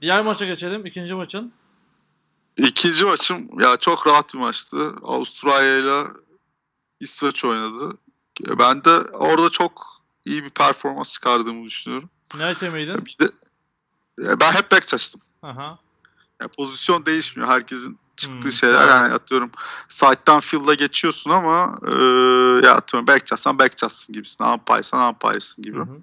Diğer 0.00 0.22
maça 0.24 0.44
geçelim. 0.46 0.86
İkinci 0.86 1.14
maçın. 1.14 1.52
İkinci 2.56 3.04
maçım 3.04 3.60
ya 3.60 3.76
çok 3.76 4.06
rahat 4.06 4.34
bir 4.34 4.38
maçtı. 4.38 4.94
Avustralya 5.02 5.78
ile 5.78 6.06
İsveç 7.00 7.44
oynadı. 7.44 7.98
Ben 8.58 8.84
de 8.84 8.90
orada 9.12 9.50
çok 9.50 10.02
iyi 10.24 10.44
bir 10.44 10.50
performans 10.50 11.12
çıkardığımı 11.12 11.64
düşünüyorum. 11.64 12.10
Ne 12.36 12.42
hakemiydin? 12.44 13.06
Bir 13.06 13.16
de 13.20 13.30
ben 14.40 14.52
hep 14.52 14.70
back 14.72 14.94
açtım. 14.94 15.20
Aha. 15.42 15.78
Ya 16.42 16.48
pozisyon 16.48 17.06
değişmiyor. 17.06 17.48
Herkesin 17.48 17.98
çıktığı 18.16 18.48
Hmm, 18.48 18.52
şeyler 18.52 18.82
evet. 18.82 18.90
yani 18.94 19.12
atıyorum 19.12 19.50
side'dan 19.88 20.40
field'a 20.40 20.74
geçiyorsun 20.74 21.30
ama 21.30 21.76
e, 21.86 21.92
ya 22.66 22.74
atıyorum 22.74 23.06
back 23.06 23.32
açsan 23.32 23.58
back 23.58 23.84
açsın 23.84 24.12
gibisin. 24.12 24.44
Umpire'san 24.44 25.14
umpire'sın 25.14 25.64
gibi. 25.64 25.78
Hı 25.78 25.82
hı. 25.82 26.00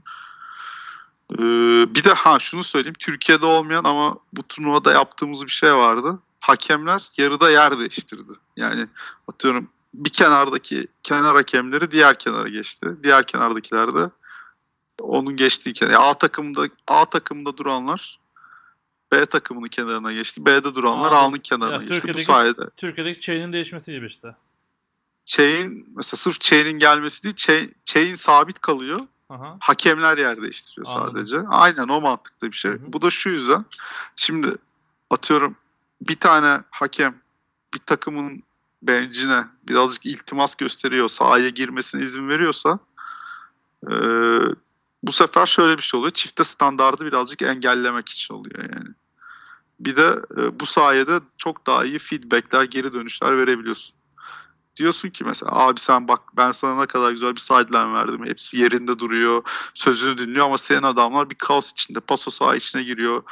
Ee, 1.33 1.95
bir 1.95 2.03
de 2.03 2.13
ha 2.13 2.39
şunu 2.39 2.63
söyleyeyim. 2.63 2.95
Türkiye'de 2.99 3.45
olmayan 3.45 3.83
ama 3.83 4.17
bu 4.33 4.43
turnuvada 4.43 4.91
yaptığımız 4.91 5.45
bir 5.45 5.51
şey 5.51 5.73
vardı. 5.75 6.19
Hakemler 6.39 7.11
yarıda 7.17 7.51
yer 7.51 7.79
değiştirdi. 7.79 8.31
Yani 8.57 8.87
atıyorum 9.27 9.69
bir 9.93 10.09
kenardaki 10.09 10.87
kenar 11.03 11.35
hakemleri 11.35 11.91
diğer 11.91 12.19
kenara 12.19 12.49
geçti. 12.49 12.87
Diğer 13.03 13.25
kenardakiler 13.27 13.95
de 13.95 14.09
onun 14.99 15.35
geçtiği 15.35 15.73
kenar. 15.73 15.93
A 15.99 16.13
takımında 16.13 16.67
A 16.87 17.05
takımında 17.05 17.57
duranlar 17.57 18.19
B 19.11 19.25
takımının 19.25 19.67
kenarına 19.67 20.11
geçti. 20.13 20.45
B'de 20.45 20.75
duranlar. 20.75 21.11
A'nın 21.11 21.37
kenarına 21.39 21.73
Ya, 21.73 21.79
geçti. 21.79 21.93
Bu 21.93 21.99
Türkiye'deki- 21.99 22.25
sayede 22.25 22.69
Türkiye'deki 22.77 23.19
chain'in 23.21 23.53
değişmesi 23.53 23.91
gibi 23.91 24.05
işte. 24.05 24.35
chain 25.25 25.85
mesela 25.95 26.17
sırf 26.17 26.39
chain'in 26.39 26.79
gelmesi 26.79 27.23
değil 27.23 27.35
chain, 27.35 27.75
chain 27.85 28.15
sabit 28.15 28.59
kalıyor. 28.59 28.99
Aha. 29.31 29.57
Hakemler 29.59 30.17
yer 30.17 30.41
değiştiriyor 30.41 30.87
Anladım. 30.87 31.13
sadece. 31.15 31.47
Aynen 31.49 31.87
o 31.87 32.01
mantıklı 32.01 32.47
bir 32.47 32.57
şey. 32.57 32.71
Hı 32.71 32.75
hı. 32.75 32.93
Bu 32.93 33.01
da 33.01 33.09
şu 33.09 33.29
yüzden. 33.29 33.65
Şimdi 34.15 34.55
atıyorum 35.09 35.55
bir 36.01 36.15
tane 36.15 36.61
hakem 36.71 37.15
bir 37.73 37.79
takımın 37.79 38.43
bencine 38.83 39.45
birazcık 39.67 40.05
iltimas 40.05 40.55
gösteriyor, 40.55 41.09
sahaya 41.09 41.49
girmesine 41.49 42.03
izin 42.03 42.29
veriyorsa 42.29 42.79
e, 43.87 43.93
bu 45.03 45.11
sefer 45.11 45.45
şöyle 45.45 45.77
bir 45.77 45.83
şey 45.83 45.97
oluyor. 45.97 46.13
Çifte 46.13 46.43
standardı 46.43 47.05
birazcık 47.05 47.41
engellemek 47.41 48.09
için 48.09 48.33
oluyor 48.33 48.59
yani. 48.59 48.89
Bir 49.79 49.95
de 49.95 50.19
e, 50.37 50.59
bu 50.59 50.65
sayede 50.65 51.19
çok 51.37 51.67
daha 51.67 51.85
iyi 51.85 51.99
feedbackler, 51.99 52.63
geri 52.63 52.93
dönüşler 52.93 53.37
verebiliyorsun. 53.37 53.95
Diyorsun 54.75 55.09
ki 55.09 55.23
mesela 55.23 55.51
abi 55.51 55.79
sen 55.79 56.07
bak 56.07 56.21
ben 56.37 56.51
sana 56.51 56.79
ne 56.79 56.85
kadar 56.85 57.11
güzel 57.11 57.35
bir 57.35 57.39
sideline 57.39 57.93
verdim. 57.93 58.25
Hepsi 58.25 58.57
yerinde 58.57 58.99
duruyor. 58.99 59.43
Sözünü 59.73 60.17
dinliyor 60.17 60.45
ama 60.45 60.57
senin 60.57 60.83
adamlar 60.83 61.29
bir 61.29 61.35
kaos 61.35 61.71
içinde. 61.71 61.99
Paso 61.99 62.31
saha 62.31 62.55
içine 62.55 62.83
giriyor. 62.83 63.23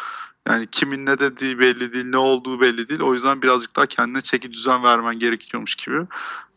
Yani 0.48 0.68
kimin 0.72 1.06
ne 1.06 1.20
dediği 1.20 1.60
belli 1.60 1.94
değil, 1.94 2.06
ne 2.06 2.18
olduğu 2.18 2.62
belli 2.62 2.90
değil. 2.90 3.02
O 3.02 3.14
yüzden 3.14 3.42
birazcık 3.42 3.76
daha 3.76 3.86
kendine 3.86 4.22
çeki 4.22 4.54
düzen 4.54 4.84
vermen 4.84 5.20
gerekiyormuş 5.20 5.76
gibi. 5.76 6.08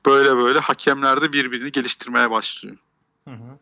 Böyle 0.07 0.37
böyle 0.37 0.59
hakemler 0.59 1.21
de 1.21 1.33
birbirini 1.33 1.73
geliştirmeye 1.73 2.31
başlıyor. 2.31 2.77
Hı 3.29 3.35
hı. 3.35 3.59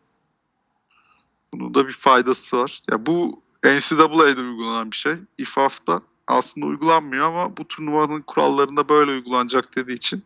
Bunun 1.53 1.73
da 1.73 1.87
bir 1.87 1.93
faydası 1.93 2.57
var. 2.57 2.81
Ya 2.91 3.05
bu 3.05 3.41
NCAA'de 3.63 4.41
uygulanan 4.41 4.91
bir 4.91 4.95
şey. 4.97 5.15
IFAF'ta 5.37 6.01
aslında 6.27 6.65
uygulanmıyor 6.65 7.27
ama 7.27 7.57
bu 7.57 7.67
turnuvanın 7.67 8.21
kurallarında 8.21 8.89
böyle 8.89 9.11
uygulanacak 9.11 9.75
dediği 9.75 9.93
için 9.93 10.23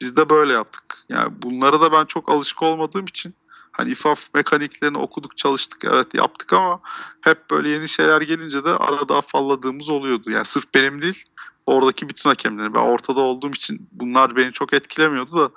biz 0.00 0.16
de 0.16 0.28
böyle 0.28 0.52
yaptık. 0.52 0.84
Yani 1.08 1.32
bunlara 1.42 1.80
da 1.80 1.92
ben 1.92 2.04
çok 2.04 2.28
alışık 2.28 2.62
olmadığım 2.62 3.06
için 3.06 3.34
hani 3.72 3.90
IFAF 3.90 4.34
mekaniklerini 4.34 4.98
okuduk 4.98 5.36
çalıştık 5.36 5.84
evet 5.84 6.14
yaptık 6.14 6.52
ama 6.52 6.80
hep 7.20 7.50
böyle 7.50 7.70
yeni 7.70 7.88
şeyler 7.88 8.20
gelince 8.20 8.64
de 8.64 8.70
arada 8.70 9.16
afalladığımız 9.16 9.88
oluyordu. 9.88 10.30
Yani 10.30 10.44
sırf 10.44 10.74
benim 10.74 11.02
değil 11.02 11.24
oradaki 11.66 12.08
bütün 12.08 12.30
hakemlerin. 12.30 12.74
Ben 12.74 12.80
ortada 12.80 13.20
olduğum 13.20 13.50
için 13.50 13.88
bunlar 13.92 14.36
beni 14.36 14.52
çok 14.52 14.72
etkilemiyordu 14.72 15.36
da 15.36 15.50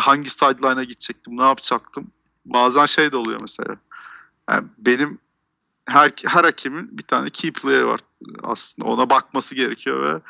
hangi 0.00 0.30
sideline'a 0.30 0.84
gidecektim, 0.84 1.38
ne 1.38 1.44
yapacaktım. 1.44 2.06
Bazen 2.46 2.86
şey 2.86 3.12
de 3.12 3.16
oluyor 3.16 3.40
mesela. 3.40 3.76
Yani 4.50 4.66
benim 4.78 5.18
her 5.86 6.12
her 6.26 6.44
hakemin 6.44 6.98
bir 6.98 7.02
tane 7.02 7.30
key 7.30 7.52
player 7.52 7.82
var 7.82 8.00
aslında. 8.42 8.88
Ona 8.88 9.10
bakması 9.10 9.54
gerekiyor 9.54 10.02
ve 10.02 10.20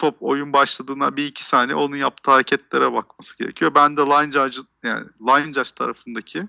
top 0.00 0.16
oyun 0.20 0.52
başladığında 0.52 1.16
bir 1.16 1.26
iki 1.26 1.44
saniye 1.44 1.76
onun 1.76 1.96
yaptığı 1.96 2.30
hareketlere 2.30 2.92
bakması 2.92 3.38
gerekiyor. 3.38 3.74
Ben 3.74 3.96
de 3.96 4.00
line 4.00 4.30
judge 4.30 4.58
yani 4.82 5.06
line 5.20 5.52
judge 5.52 5.70
tarafındaki 5.76 6.48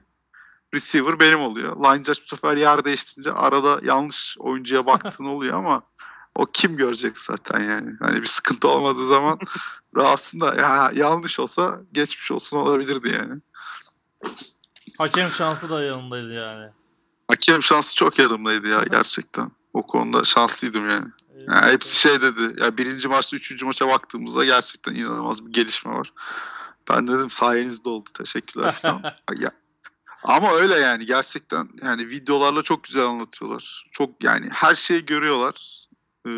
receiver 0.74 1.20
benim 1.20 1.40
oluyor. 1.40 1.76
Line 1.76 2.04
judge 2.04 2.22
bu 2.24 2.28
sefer 2.28 2.58
yer 2.58 2.86
değiştirince 2.86 3.32
arada 3.32 3.80
yanlış 3.84 4.36
oyuncuya 4.40 4.86
baktığın 4.86 5.26
oluyor 5.36 5.58
ama 5.58 5.84
o 6.36 6.46
kim 6.46 6.78
görecek 6.78 7.20
zaten 7.20 7.60
yani. 7.60 7.92
Hani 8.00 8.22
bir 8.22 8.28
sıkıntı 8.28 8.68
olmadığı 8.68 9.08
zaman 9.08 9.40
rahatsında 9.96 10.56
ya 10.56 10.92
yanlış 10.96 11.40
olsa 11.40 11.82
geçmiş 11.92 12.32
olsun 12.32 12.58
olabilirdi 12.58 13.10
yani. 13.10 13.42
Hakem 14.98 15.32
şansı 15.32 15.70
da 15.70 15.84
yanındaydı 15.84 16.34
yani. 16.34 16.70
Hakem 17.28 17.64
şansı 17.64 17.96
çok 17.96 18.20
yanımdaydı 18.20 18.68
ya 18.68 18.84
gerçekten. 18.92 19.52
O 19.74 19.82
konuda 19.82 20.24
şanslıydım 20.24 20.90
yani. 20.90 21.08
Yani 21.48 21.72
hepsi 21.72 22.00
şey 22.00 22.22
dedi. 22.22 22.62
Ya 22.62 22.78
birinci 22.78 23.08
maçta 23.08 23.36
üçüncü 23.36 23.66
maça 23.66 23.88
baktığımızda 23.88 24.46
gerçekten 24.46 24.96
inanılmaz 24.96 25.46
bir 25.46 25.54
gelişme 25.54 25.92
var. 25.94 26.14
Ben 26.90 27.08
dedim 27.08 27.30
sayenizde 27.30 27.90
oldu 27.90 28.10
teşekkürler 28.14 28.72
falan. 28.72 29.04
ya, 29.38 29.52
ama 30.24 30.52
öyle 30.52 30.76
yani 30.76 31.06
gerçekten 31.06 31.70
yani 31.84 32.08
videolarla 32.08 32.64
çok 32.64 32.84
güzel 32.84 33.06
anlatıyorlar. 33.06 33.86
Çok 33.92 34.24
yani 34.24 34.50
her 34.54 34.76
şeyi 34.76 35.06
görüyorlar. 35.06 35.88
Ee, 36.26 36.30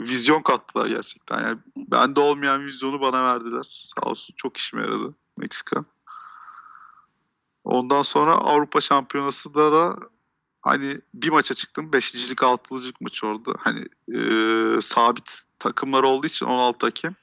vizyon 0.00 0.42
kattılar 0.42 0.86
gerçekten. 0.86 1.42
Yani 1.42 1.58
bende 1.76 2.20
olmayan 2.20 2.66
vizyonu 2.66 3.00
bana 3.00 3.24
verdiler. 3.24 3.66
Sağ 3.94 4.10
olsun 4.10 4.34
çok 4.36 4.56
işime 4.56 4.82
yaradı 4.82 5.14
Meksika. 5.36 5.84
Ondan 7.64 8.02
sonra 8.02 8.30
Avrupa 8.32 8.80
Şampiyonası'da 8.80 9.72
da 9.72 9.96
hani 10.66 11.00
bir 11.14 11.28
maça 11.28 11.54
çıktım. 11.54 11.92
Beşincilik, 11.92 12.42
altılıcılık 12.42 13.00
maçı 13.00 13.26
orada. 13.26 13.54
Hani 13.58 13.88
e, 14.14 14.80
sabit 14.80 15.42
takımlar 15.58 16.02
olduğu 16.02 16.26
için 16.26 16.46
16 16.46 16.86
hakem. 16.86 17.14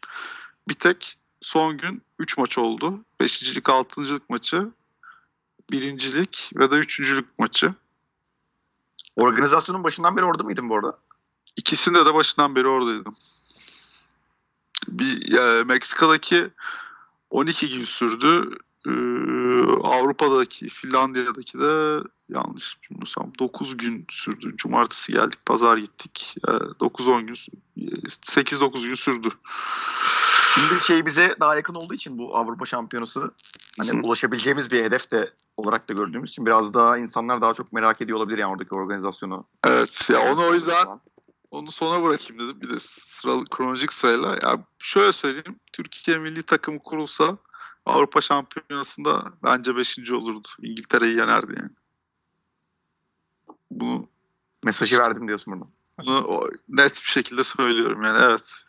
Bir 0.67 0.73
tek 0.73 1.17
son 1.41 1.77
gün 1.77 2.01
3 2.19 2.37
maç 2.37 2.57
oldu. 2.57 2.99
Beşincilik, 3.19 3.69
altıncılık 3.69 4.29
maçı, 4.29 4.69
birincilik 5.71 6.51
ve 6.55 6.71
de 6.71 6.75
üçüncülük 6.75 7.39
maçı. 7.39 7.73
Organizasyonun 9.15 9.83
başından 9.83 10.17
beri 10.17 10.25
orada 10.25 10.43
mıydın 10.43 10.69
bu 10.69 10.75
arada? 10.75 10.97
İkisinde 11.55 12.05
de 12.05 12.13
başından 12.13 12.55
beri 12.55 12.67
oradaydım. 12.67 13.13
Bir 14.87 15.31
ya, 15.33 15.63
Meksika'daki 15.65 16.49
12 17.29 17.69
gün 17.69 17.83
sürdü. 17.83 18.57
Ee, 18.87 18.91
Avrupa'daki, 19.83 20.69
Finlandiya'daki 20.69 21.59
de 21.59 22.03
yanlış 22.29 22.77
bilmiyorsam 22.83 23.31
9 23.39 23.77
gün 23.77 24.05
sürdü. 24.09 24.57
Cumartesi 24.57 25.11
geldik, 25.11 25.45
pazar 25.45 25.77
gittik. 25.77 26.35
Ee, 26.47 26.51
9-10 26.51 27.21
gün, 27.21 27.35
8-9 28.07 28.83
gün 28.83 28.95
sürdü. 28.95 29.29
Şimdi 30.55 30.83
şey 30.83 31.05
bize 31.05 31.35
daha 31.39 31.55
yakın 31.55 31.75
olduğu 31.75 31.93
için 31.93 32.17
bu 32.17 32.37
Avrupa 32.37 32.65
Şampiyonası 32.65 33.31
hani 33.77 34.01
ulaşabileceğimiz 34.01 34.71
bir 34.71 34.83
hedef 34.83 35.11
de 35.11 35.33
olarak 35.57 35.89
da 35.89 35.93
gördüğümüz 35.93 36.29
için 36.29 36.45
biraz 36.45 36.73
daha 36.73 36.97
insanlar 36.97 37.41
daha 37.41 37.53
çok 37.53 37.73
merak 37.73 38.01
ediyor 38.01 38.17
olabilir 38.17 38.37
yani 38.37 38.51
oradaki 38.51 38.75
organizasyonu. 38.75 39.45
Evet, 39.63 40.09
ya 40.09 40.33
onu 40.33 40.45
o 40.45 40.53
yüzden 40.53 40.87
onu 41.51 41.71
sona 41.71 42.03
bırakayım 42.03 42.43
dedim. 42.43 42.61
Bir 42.61 42.69
de 42.69 42.79
sıralı 42.79 43.45
kronolojik 43.45 43.93
sırayla. 43.93 44.29
Ya 44.43 44.57
şöyle 44.79 45.11
söyleyeyim. 45.11 45.59
Türkiye 45.73 46.17
milli 46.17 46.43
takımı 46.43 46.79
kurulsa 46.79 47.37
Avrupa 47.85 48.21
Şampiyonası'nda 48.21 49.33
bence 49.43 49.75
5. 49.75 50.11
olurdu. 50.11 50.47
İngiltere'yi 50.61 51.17
yenerdi 51.17 51.53
yani. 51.57 51.69
Bunu, 53.71 54.07
mesajı 54.63 54.99
verdim 54.99 55.27
diyorsun 55.27 55.53
burada. 55.53 55.71
bunu 55.99 56.27
o- 56.27 56.49
net 56.69 56.95
bir 56.95 57.07
şekilde 57.07 57.43
söylüyorum 57.43 58.03
yani 58.03 58.19
evet. 58.21 58.63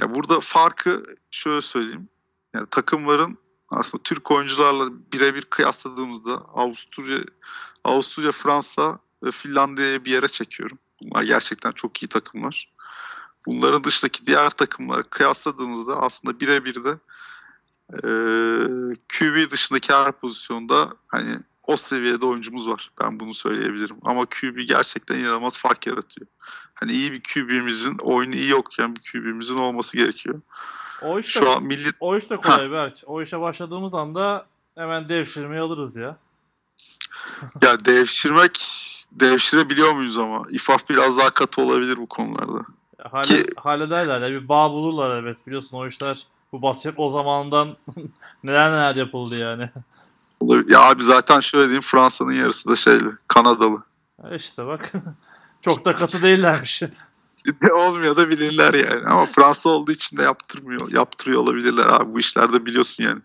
Ya 0.00 0.14
burada 0.14 0.40
farkı 0.40 1.04
şöyle 1.30 1.62
söyleyeyim. 1.62 2.08
Yani 2.54 2.66
takımların 2.70 3.38
aslında 3.68 4.02
Türk 4.02 4.30
oyuncularla 4.30 4.90
birebir 5.12 5.42
kıyasladığımızda 5.44 6.34
Avusturya, 6.34 7.24
Avusturya, 7.84 8.32
Fransa 8.32 8.98
ve 9.22 9.30
Finlandiya'ya 9.30 10.04
bir 10.04 10.10
yere 10.10 10.28
çekiyorum. 10.28 10.78
Bunlar 11.02 11.22
gerçekten 11.22 11.72
çok 11.72 12.02
iyi 12.02 12.08
takımlar. 12.08 12.72
Bunların 13.46 13.84
dışındaki 13.84 14.26
diğer 14.26 14.50
takımları 14.50 15.04
kıyasladığınızda 15.04 16.02
aslında 16.02 16.40
birebir 16.40 16.84
de 16.84 16.98
e, 17.92 17.98
QB 19.08 19.50
dışındaki 19.50 19.92
her 19.92 20.12
pozisyonda 20.12 20.88
hani 21.08 21.38
o 21.66 21.76
seviyede 21.76 22.26
oyuncumuz 22.26 22.68
var. 22.68 22.90
Ben 23.00 23.20
bunu 23.20 23.34
söyleyebilirim. 23.34 23.96
Ama 24.02 24.26
QB 24.26 24.58
gerçekten 24.68 25.18
inanılmaz 25.18 25.58
fark 25.58 25.86
yaratıyor. 25.86 26.26
Hani 26.74 26.92
iyi 26.92 27.12
bir 27.12 27.22
QB'mizin, 27.22 27.98
oyunu 27.98 28.34
iyi 28.34 28.54
okuyan 28.54 28.96
bir 28.96 29.00
QB'mizin 29.12 29.56
olması 29.58 29.96
gerekiyor. 29.96 30.40
O 31.02 31.18
iş 31.18 31.26
de, 31.26 31.30
Şu 31.40 31.50
an 31.50 31.64
milli 31.64 31.92
o 32.00 32.16
iş 32.16 32.30
de 32.30 32.36
kolay 32.36 32.70
Berk. 32.70 32.94
O 33.06 33.22
işe 33.22 33.40
başladığımız 33.40 33.94
anda 33.94 34.46
hemen 34.74 35.08
devşirmeyi 35.08 35.60
alırız 35.60 35.96
ya. 35.96 36.16
ya 37.62 37.84
devşirmek 37.84 38.60
devşirebiliyor 39.12 39.92
muyuz 39.92 40.18
ama? 40.18 40.42
İFAF 40.50 40.88
biraz 40.88 41.18
daha 41.18 41.30
katı 41.30 41.62
olabilir 41.62 41.96
bu 41.96 42.06
konularda. 42.06 42.66
Ya 42.98 43.12
Halle, 43.12 43.22
Ki- 43.22 43.50
hallederler 43.56 44.20
ya. 44.20 44.30
Bir 44.30 44.48
bağ 44.48 44.70
bulurlar 44.70 45.22
evet. 45.22 45.46
Biliyorsun 45.46 45.76
o 45.76 45.86
işler 45.86 46.26
bu 46.54 46.62
basketbol 46.62 47.08
zamanından 47.08 47.76
neler 48.44 48.72
neler 48.72 48.96
yapıldı 48.96 49.38
yani. 49.38 49.70
Ya 50.68 50.80
abi 50.80 51.02
zaten 51.02 51.40
şöyle 51.40 51.64
diyeyim 51.64 51.82
Fransa'nın 51.82 52.32
yarısı 52.32 52.68
da 52.68 52.76
şeyli 52.76 53.10
Kanadalı. 53.28 53.82
Ya 54.24 54.34
İşte 54.34 54.66
bak. 54.66 54.92
Çok 55.60 55.84
da 55.84 55.96
katı 55.96 56.22
değillermiş. 56.22 56.82
Olmuyor 57.72 58.16
da 58.16 58.28
bilirler 58.28 58.74
yani. 58.74 59.06
Ama 59.06 59.26
Fransa 59.26 59.68
olduğu 59.68 59.92
için 59.92 60.16
de 60.16 60.22
yaptırmıyor. 60.22 60.92
Yaptırıyor 60.92 61.40
olabilirler 61.42 61.86
abi. 61.86 62.14
Bu 62.14 62.20
işlerde 62.20 62.66
biliyorsun 62.66 63.04
yani. 63.04 63.20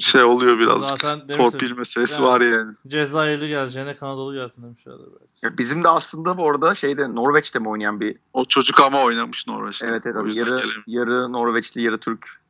Şey 0.00 0.22
oluyor 0.22 0.58
birazcık. 0.58 0.82
Zaten 1.02 1.26
Torpil 1.26 1.78
meselesi 1.78 2.22
Yani- 2.22 2.30
var 2.30 2.40
yani. 2.40 2.74
Cezayirli 2.88 3.48
geleceğine 3.48 3.94
Kanadalı 3.96 4.34
gelsin 4.34 4.62
demişlerdir 4.62 5.04
belki. 5.20 5.46
Ya 5.46 5.58
bizim 5.58 5.84
de 5.84 5.88
aslında 5.88 6.36
bu 6.36 6.50
arada 6.50 6.74
şeyde 6.74 7.14
Norveç'te 7.14 7.58
mi 7.58 7.68
oynayan 7.68 8.00
bir 8.00 8.16
O 8.32 8.44
çocuk 8.44 8.80
ama 8.80 9.02
oynamış 9.02 9.46
Norveç'te. 9.46 9.86
evet 9.86 10.02
evet 10.06 10.16
yarı 10.16 10.32
gelemiyor. 10.34 10.82
yarı 10.86 11.32
Norveçli 11.32 11.82
yarı 11.82 11.98
Türk 11.98 12.40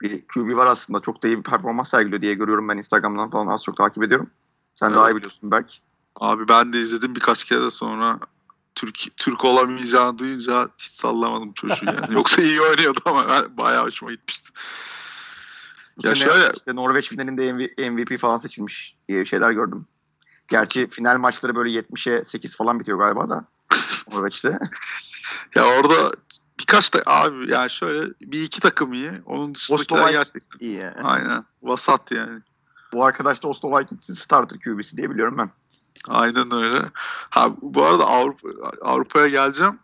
bir 0.00 0.22
QB 0.26 0.56
var 0.56 0.66
aslında. 0.66 1.00
Çok 1.00 1.22
da 1.22 1.28
iyi 1.28 1.38
bir 1.38 1.42
performans 1.42 1.90
sergiliyor 1.90 2.22
diye 2.22 2.34
görüyorum 2.34 2.68
ben 2.68 2.76
Instagram'dan 2.76 3.30
falan 3.30 3.46
az 3.46 3.62
çok 3.64 3.76
takip 3.76 4.02
ediyorum. 4.02 4.30
Sen 4.74 4.94
daha 4.94 5.04
iyi 5.04 5.12
Evet. 5.12 5.16
biliyorsun 5.16 5.50
Berk. 5.50 5.72
Abi 6.16 6.48
ben 6.48 6.72
de 6.72 6.80
izledim 6.80 7.14
birkaç 7.14 7.44
kere 7.44 7.62
de 7.62 7.70
sonra 7.70 8.18
Türk 8.74 8.98
Türk 9.16 9.44
olamayacağını 9.44 10.18
duyunca 10.18 10.68
hiç 10.78 10.90
sallamadım 10.90 11.52
çocuğu 11.52 11.86
yani. 11.86 12.06
Yoksa 12.14 12.42
iyi 12.42 12.60
oynuyordu 12.60 13.00
ama 13.04 13.28
ben 13.28 13.56
bayağı 13.56 13.84
hoşuma 13.84 14.12
gitmişti. 14.12 14.48
Bu 15.96 16.06
Ya 16.06 16.14
sene 16.14 16.24
şöyle- 16.24 16.52
işte 16.56 16.74
Norveç 16.76 17.08
finalinde 17.08 17.42
MV- 17.42 17.90
MVP 17.90 18.18
falan 18.18 18.38
seçilmiş 18.38 18.96
diye 19.08 19.24
şeyler 19.24 19.50
gördüm. 19.50 19.86
Gerçi 20.48 20.90
final 20.90 21.18
maçları 21.18 21.54
böyle 21.54 21.70
70'e 21.78 22.24
8 22.24 22.56
falan 22.56 22.80
bitiyor 22.80 22.98
galiba 22.98 23.28
da 23.28 23.44
Norveç'te. 24.12 24.58
Ya 25.54 25.64
orada 25.64 26.12
birkaç 26.60 26.94
da 26.94 27.02
abi 27.06 27.52
yani 27.52 27.70
şöyle 27.70 28.12
bir 28.20 28.42
iki 28.42 28.60
takım 28.60 28.92
iyi. 28.92 29.10
Onun 29.26 29.54
dışındakiler 29.54 30.10
gerçekten. 30.10 30.58
iyi 30.60 30.74
yani. 30.82 31.02
Aynen. 31.02 31.44
Vasat 31.62 32.10
yani. 32.12 32.40
Bu 32.92 33.04
arkadaş 33.04 33.42
da 33.42 33.48
Oslo 33.48 33.78
Vikings'in 33.78 34.14
starter 34.14 34.58
QB'si 34.58 34.96
diye 34.96 35.10
biliyorum 35.10 35.38
ben. 35.38 35.50
Aynen 36.08 36.54
öyle. 36.54 36.90
Ha 37.30 37.48
bu 37.62 37.84
arada 37.84 38.06
Avrupa 38.06 38.48
Avrupa'ya 38.82 39.28
geleceğim. 39.28 39.78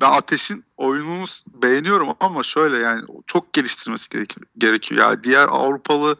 Ben 0.00 0.10
Ateş'in 0.12 0.64
oyununu 0.76 1.24
beğeniyorum 1.46 2.08
ama 2.20 2.42
şöyle 2.42 2.78
yani 2.78 3.02
çok 3.26 3.52
geliştirmesi 3.52 4.08
gerek- 4.08 4.36
gerekiyor. 4.58 5.00
Yani 5.00 5.24
diğer 5.24 5.48
Avrupalı 5.48 6.16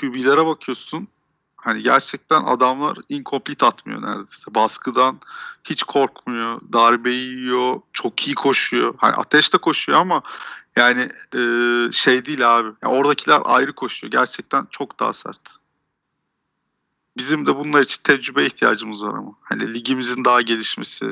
QB'lere 0.00 0.46
bakıyorsun. 0.46 1.08
Hani 1.56 1.82
gerçekten 1.82 2.42
adamlar 2.42 2.98
incomplete 3.08 3.66
atmıyor 3.66 4.02
neredeyse. 4.02 4.54
Baskıdan 4.54 5.20
hiç 5.64 5.82
korkmuyor. 5.82 6.60
Darbeyi 6.72 7.28
yiyor. 7.28 7.80
Çok 7.92 8.26
iyi 8.26 8.34
koşuyor. 8.34 8.94
Hani 8.98 9.14
Ateş 9.14 9.52
de 9.54 9.58
koşuyor 9.58 9.98
ama 9.98 10.22
yani 10.76 11.12
e, 11.34 11.42
şey 11.92 12.24
değil 12.24 12.58
abi. 12.58 12.68
Yani 12.82 12.94
oradakiler 12.94 13.42
ayrı 13.44 13.72
koşuyor. 13.72 14.10
Gerçekten 14.10 14.66
çok 14.70 15.00
daha 15.00 15.12
sert. 15.12 15.40
Bizim 17.16 17.46
de 17.46 17.56
bunlar 17.56 17.80
için 17.80 18.02
tecrübe 18.02 18.46
ihtiyacımız 18.46 19.04
var 19.04 19.14
ama. 19.14 19.32
Hani 19.42 19.74
ligimizin 19.74 20.24
daha 20.24 20.40
gelişmesi, 20.40 21.06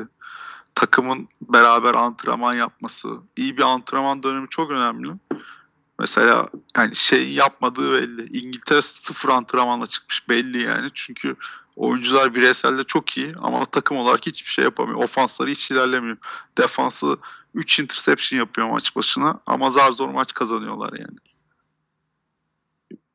takımın 0.74 1.28
beraber 1.42 1.94
antrenman 1.94 2.54
yapması, 2.54 3.08
iyi 3.36 3.56
bir 3.56 3.62
antrenman 3.62 4.22
dönemi 4.22 4.48
çok 4.48 4.70
önemli. 4.70 5.12
Mesela 5.98 6.48
yani 6.76 6.96
şey 6.96 7.32
yapmadığı 7.32 7.92
belli. 7.92 8.38
İngiltere 8.38 8.82
sıfır 8.82 9.28
antrenmanla 9.28 9.86
çıkmış 9.86 10.28
belli 10.28 10.58
yani. 10.58 10.90
Çünkü 10.94 11.36
oyuncular 11.76 12.34
bireyselde 12.34 12.84
çok 12.84 13.16
iyi 13.16 13.34
ama 13.42 13.64
takım 13.64 13.96
olarak 13.96 14.26
hiçbir 14.26 14.50
şey 14.50 14.64
yapamıyor. 14.64 14.98
Ofansları 15.02 15.50
hiç 15.50 15.70
ilerlemiyor. 15.70 16.16
Defansı 16.58 17.18
3 17.54 17.78
interception 17.78 18.38
yapıyor 18.38 18.70
maç 18.70 18.96
başına 18.96 19.40
ama 19.46 19.70
zar 19.70 19.92
zor 19.92 20.08
maç 20.08 20.34
kazanıyorlar 20.34 20.92
yani. 20.98 21.18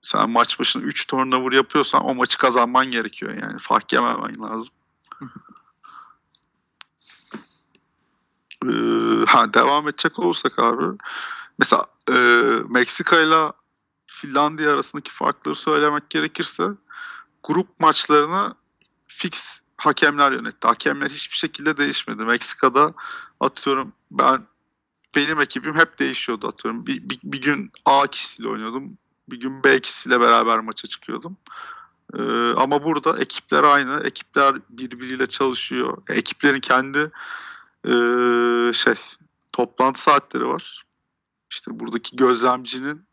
Sen 0.02 0.30
maç 0.30 0.60
başına 0.60 0.84
3 0.84 1.08
turnover 1.08 1.52
yapıyorsan 1.52 2.06
o 2.06 2.16
maçı 2.16 2.38
kazanman 2.38 2.92
gerekiyor 2.92 3.34
yani. 3.42 3.60
Fark 3.60 3.94
yememen 3.94 4.42
lazım. 4.42 4.74
Ee, 8.70 9.26
ha, 9.26 9.54
devam 9.54 9.90
edecek 9.90 10.20
olursak 10.20 10.60
abi. 10.60 10.98
Mesela 11.60 11.86
e, 12.10 12.14
Meksika 12.70 13.20
ile 13.20 13.52
Finlandiya 14.08 14.74
arasındaki 14.74 15.12
farkları 15.12 15.56
söylemek 15.56 16.10
gerekirse 16.10 16.64
grup 17.44 17.80
maçlarını 17.80 18.56
fix 19.08 19.62
hakemler 19.78 20.32
yönetti. 20.32 20.68
Hakemler 20.68 21.10
hiçbir 21.10 21.38
şekilde 21.38 21.78
değişmedi. 21.78 22.26
Meksika'da 22.26 22.94
atıyorum 23.40 23.94
ben 24.12 24.42
benim 25.16 25.42
ekibim 25.42 25.76
hep 25.76 26.00
değişiyordu 26.00 26.48
atıyorum. 26.48 26.88
Bir, 26.88 27.10
bir, 27.10 27.20
bir 27.24 27.42
gün 27.42 27.72
A 27.86 28.08
kişisiyle 28.08 28.50
oynuyordum. 28.50 28.98
Bir 29.30 29.40
gün 29.40 29.64
B 29.64 29.80
kişisiyle 29.80 30.20
beraber 30.20 30.60
maça 30.60 30.88
çıkıyordum. 30.88 31.38
Ee, 32.14 32.52
ama 32.52 32.84
burada 32.84 33.18
ekipler 33.20 33.64
aynı. 33.64 34.02
Ekipler 34.04 34.56
birbiriyle 34.70 35.28
çalışıyor. 35.28 35.98
Ekiplerin 36.10 36.60
kendi 36.60 37.12
ee, 37.88 38.74
şey 38.74 38.96
toplantı 39.52 40.02
saatleri 40.02 40.48
var. 40.48 40.84
İşte 41.52 41.80
buradaki 41.80 42.16
gözlemcinin 42.16 43.06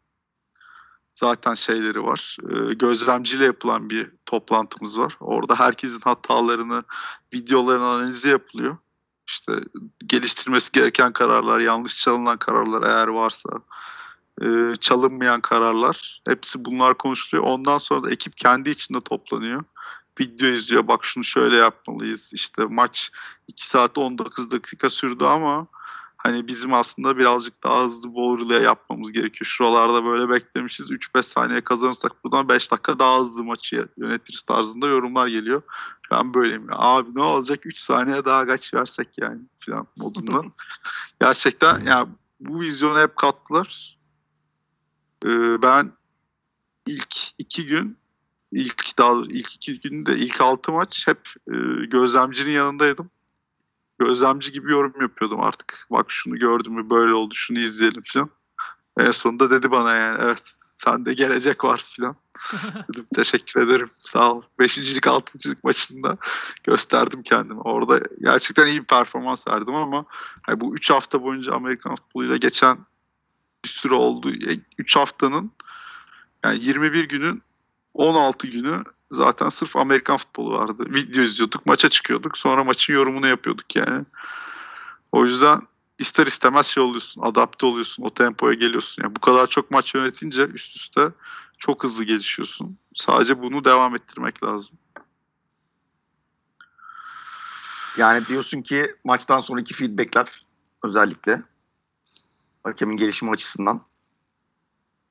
zaten 1.13 1.55
şeyleri 1.55 2.05
var. 2.05 2.37
Ee, 2.51 2.75
gözlemciyle 2.75 3.45
yapılan 3.45 3.91
bir 3.91 4.11
toplantımız 4.27 4.99
var. 4.99 5.17
Orada 5.21 5.59
herkesin 5.59 6.01
hatalarını, 6.01 6.83
videoların 7.35 7.83
analizi 7.83 8.29
yapılıyor. 8.29 8.77
İşte 9.29 9.61
geliştirmesi 10.07 10.73
gereken 10.73 11.13
kararlar, 11.13 11.61
yanlış 11.61 12.01
çalınan 12.01 12.37
kararlar 12.37 12.83
eğer 12.83 13.09
varsa, 13.09 13.51
e, 14.43 14.77
çalınmayan 14.81 15.41
kararlar. 15.41 16.23
Hepsi 16.29 16.65
bunlar 16.65 16.99
konuşuluyor. 16.99 17.49
Ondan 17.49 17.79
sonra 17.79 18.03
da 18.05 18.11
ekip 18.11 18.37
kendi 18.37 18.71
içinde 18.71 19.01
toplanıyor. 19.01 19.65
Video 20.21 20.49
izliyor. 20.49 20.89
Bak 20.89 21.05
şunu 21.05 21.25
şöyle 21.25 21.57
yapmalıyız. 21.57 22.31
İşte 22.33 22.65
maç 22.65 23.11
2 23.49 23.67
saat 23.67 23.99
19 23.99 24.51
dakika 24.51 24.91
sürdü 24.91 25.25
ama 25.25 25.67
hani 26.17 26.49
bizim 26.49 26.75
aslında 26.75 27.19
birazcık 27.19 27.65
daha 27.65 27.85
hızlı 27.85 28.11
relay 28.11 28.63
yapmamız 28.63 29.13
gerekiyor. 29.13 29.47
Şuralarda 29.47 30.05
böyle 30.05 30.29
beklemişiz. 30.29 30.91
3-5 30.91 31.23
saniye 31.23 31.61
kazanırsak 31.61 32.25
buradan 32.25 32.49
5 32.49 32.71
dakika 32.71 32.99
daha 32.99 33.21
hızlı 33.21 33.45
maçı 33.45 33.89
yönetiriz 33.97 34.43
tarzında 34.43 34.87
yorumlar 34.87 35.27
geliyor. 35.27 35.63
Ben 36.11 36.35
böyleyim. 36.35 36.71
Ya. 36.71 36.77
Abi 36.79 37.11
ne 37.15 37.23
olacak 37.23 37.67
3 37.67 37.79
saniye 37.79 38.25
daha 38.25 38.47
kaç 38.47 38.75
versek 38.75 39.09
yani 39.19 39.41
falan 39.59 39.87
modundan. 39.97 40.53
Gerçekten 41.21 41.81
yani 41.81 42.09
bu 42.41 42.61
vizyonu 42.61 43.01
hep 43.01 43.17
kattılar. 43.17 43.99
Ee, 45.25 45.63
ben 45.63 45.93
ilk 46.87 47.17
iki 47.39 47.67
gün 47.67 48.02
ilk 48.53 48.99
daha 48.99 49.15
ilk 49.29 49.55
iki 49.55 49.81
günde 49.81 50.17
ilk 50.19 50.41
altı 50.41 50.73
maç 50.73 51.09
hep 51.09 51.29
e, 51.49 51.87
gözlemcinin 51.87 52.53
yanındaydım. 52.53 53.11
Gözlemci 53.99 54.53
gibi 54.53 54.73
yorum 54.73 55.01
yapıyordum 55.01 55.41
artık. 55.41 55.87
Bak 55.91 56.07
şunu 56.09 56.39
gördüm 56.39 56.73
mü 56.73 56.91
böyle 56.91 57.15
oldu 57.15 57.35
şunu 57.35 57.59
izleyelim 57.59 58.03
falan. 58.07 58.31
En 58.99 59.11
sonunda 59.11 59.51
dedi 59.51 59.71
bana 59.71 59.97
yani 59.97 60.19
evet 60.23 60.43
sende 60.77 61.15
gelecek 61.15 61.65
var 61.65 61.85
falan. 61.97 62.15
Dedim 62.89 63.05
teşekkür 63.15 63.61
ederim 63.61 63.87
sağ 63.89 64.33
ol. 64.33 64.43
Beşincilik 64.59 65.07
altıncılık 65.07 65.65
maçında 65.65 66.17
gösterdim 66.65 67.23
kendimi. 67.23 67.61
Orada 67.61 68.01
gerçekten 68.21 68.67
iyi 68.67 68.81
bir 68.81 68.87
performans 68.87 69.49
verdim 69.49 69.75
ama 69.75 70.05
hani 70.43 70.61
bu 70.61 70.75
3 70.75 70.91
hafta 70.91 71.23
boyunca 71.23 71.53
Amerikan 71.53 71.95
futboluyla 71.95 72.37
geçen 72.37 72.79
bir 73.65 73.69
süre 73.69 73.95
oldu. 73.95 74.33
3 74.79 74.97
haftanın 74.97 75.53
yani 76.45 76.65
21 76.65 77.09
günün 77.09 77.43
16 77.95 78.47
günü 78.47 78.85
zaten 79.11 79.49
sırf 79.49 79.77
Amerikan 79.77 80.17
futbolu 80.17 80.59
vardı. 80.59 80.85
Video 80.87 81.23
izliyorduk, 81.23 81.67
maça 81.67 81.89
çıkıyorduk. 81.89 82.39
Sonra 82.39 82.65
maçın 82.65 82.93
yorumunu 82.95 83.27
yapıyorduk 83.27 83.77
yani. 83.77 84.05
O 85.13 85.25
yüzden 85.25 85.61
ister 85.99 86.27
istemez 86.27 86.67
şey 86.67 86.83
oluyorsun, 86.83 87.23
adapte 87.23 87.67
oluyorsun, 87.67 88.03
o 88.03 88.11
tempoya 88.11 88.55
geliyorsun. 88.55 89.03
Yani 89.03 89.17
bu 89.17 89.21
kadar 89.21 89.47
çok 89.47 89.71
maç 89.71 89.95
yönetince 89.95 90.45
üst 90.45 90.77
üste 90.77 91.09
çok 91.59 91.85
hızlı 91.85 92.05
gelişiyorsun. 92.05 92.79
Sadece 92.95 93.43
bunu 93.43 93.65
devam 93.65 93.95
ettirmek 93.95 94.45
lazım. 94.45 94.79
Yani 97.97 98.27
diyorsun 98.27 98.63
ki 98.63 98.95
maçtan 99.05 99.41
sonraki 99.41 99.75
feedbackler 99.75 100.47
özellikle 100.85 101.43
hakemin 102.65 102.97
gelişimi 102.97 103.31
açısından. 103.31 103.83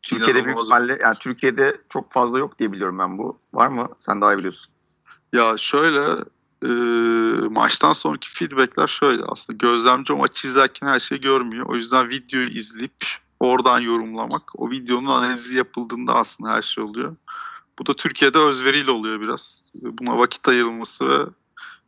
Türkiye'de 0.04 0.46
büyük 0.46 0.60
ihtimalle 0.60 1.00
yani 1.02 1.16
Türkiye'de 1.20 1.82
çok 1.90 2.12
fazla 2.12 2.40
yok 2.40 2.60
diye 2.60 2.72
biliyorum 2.72 3.00
ben 3.00 3.18
bu. 3.18 3.40
Var 3.54 3.68
mı? 3.68 3.90
Sen 4.00 4.22
daha 4.22 4.34
iyi 4.34 4.38
biliyorsun. 4.38 4.72
Ya 5.34 5.58
şöyle 5.58 6.24
e, 6.64 6.70
maçtan 7.50 7.94
sonraki 7.94 8.30
feedbackler 8.30 8.88
şöyle 8.88 9.24
aslında 9.24 9.58
gözlemci 9.58 10.14
o 10.14 10.18
maçı 10.18 10.48
izlerken 10.48 10.88
her 10.88 11.00
şeyi 11.00 11.22
görmüyor. 11.22 11.66
O 11.70 11.76
yüzden 11.76 12.10
videoyu 12.10 12.50
izleyip 12.50 13.06
oradan 13.40 13.80
yorumlamak 13.80 14.42
o 14.56 14.70
videonun 14.70 15.10
analizi 15.10 15.58
yapıldığında 15.58 16.16
aslında 16.16 16.52
her 16.52 16.62
şey 16.62 16.84
oluyor. 16.84 17.16
Bu 17.80 17.86
da 17.86 17.94
Türkiye'de 17.94 18.38
özveriyle 18.38 18.92
oluyor 18.92 19.22
biraz. 19.22 19.64
Buna 19.74 20.18
vakit 20.18 20.48
ayrılması 20.48 21.10
ve 21.10 21.26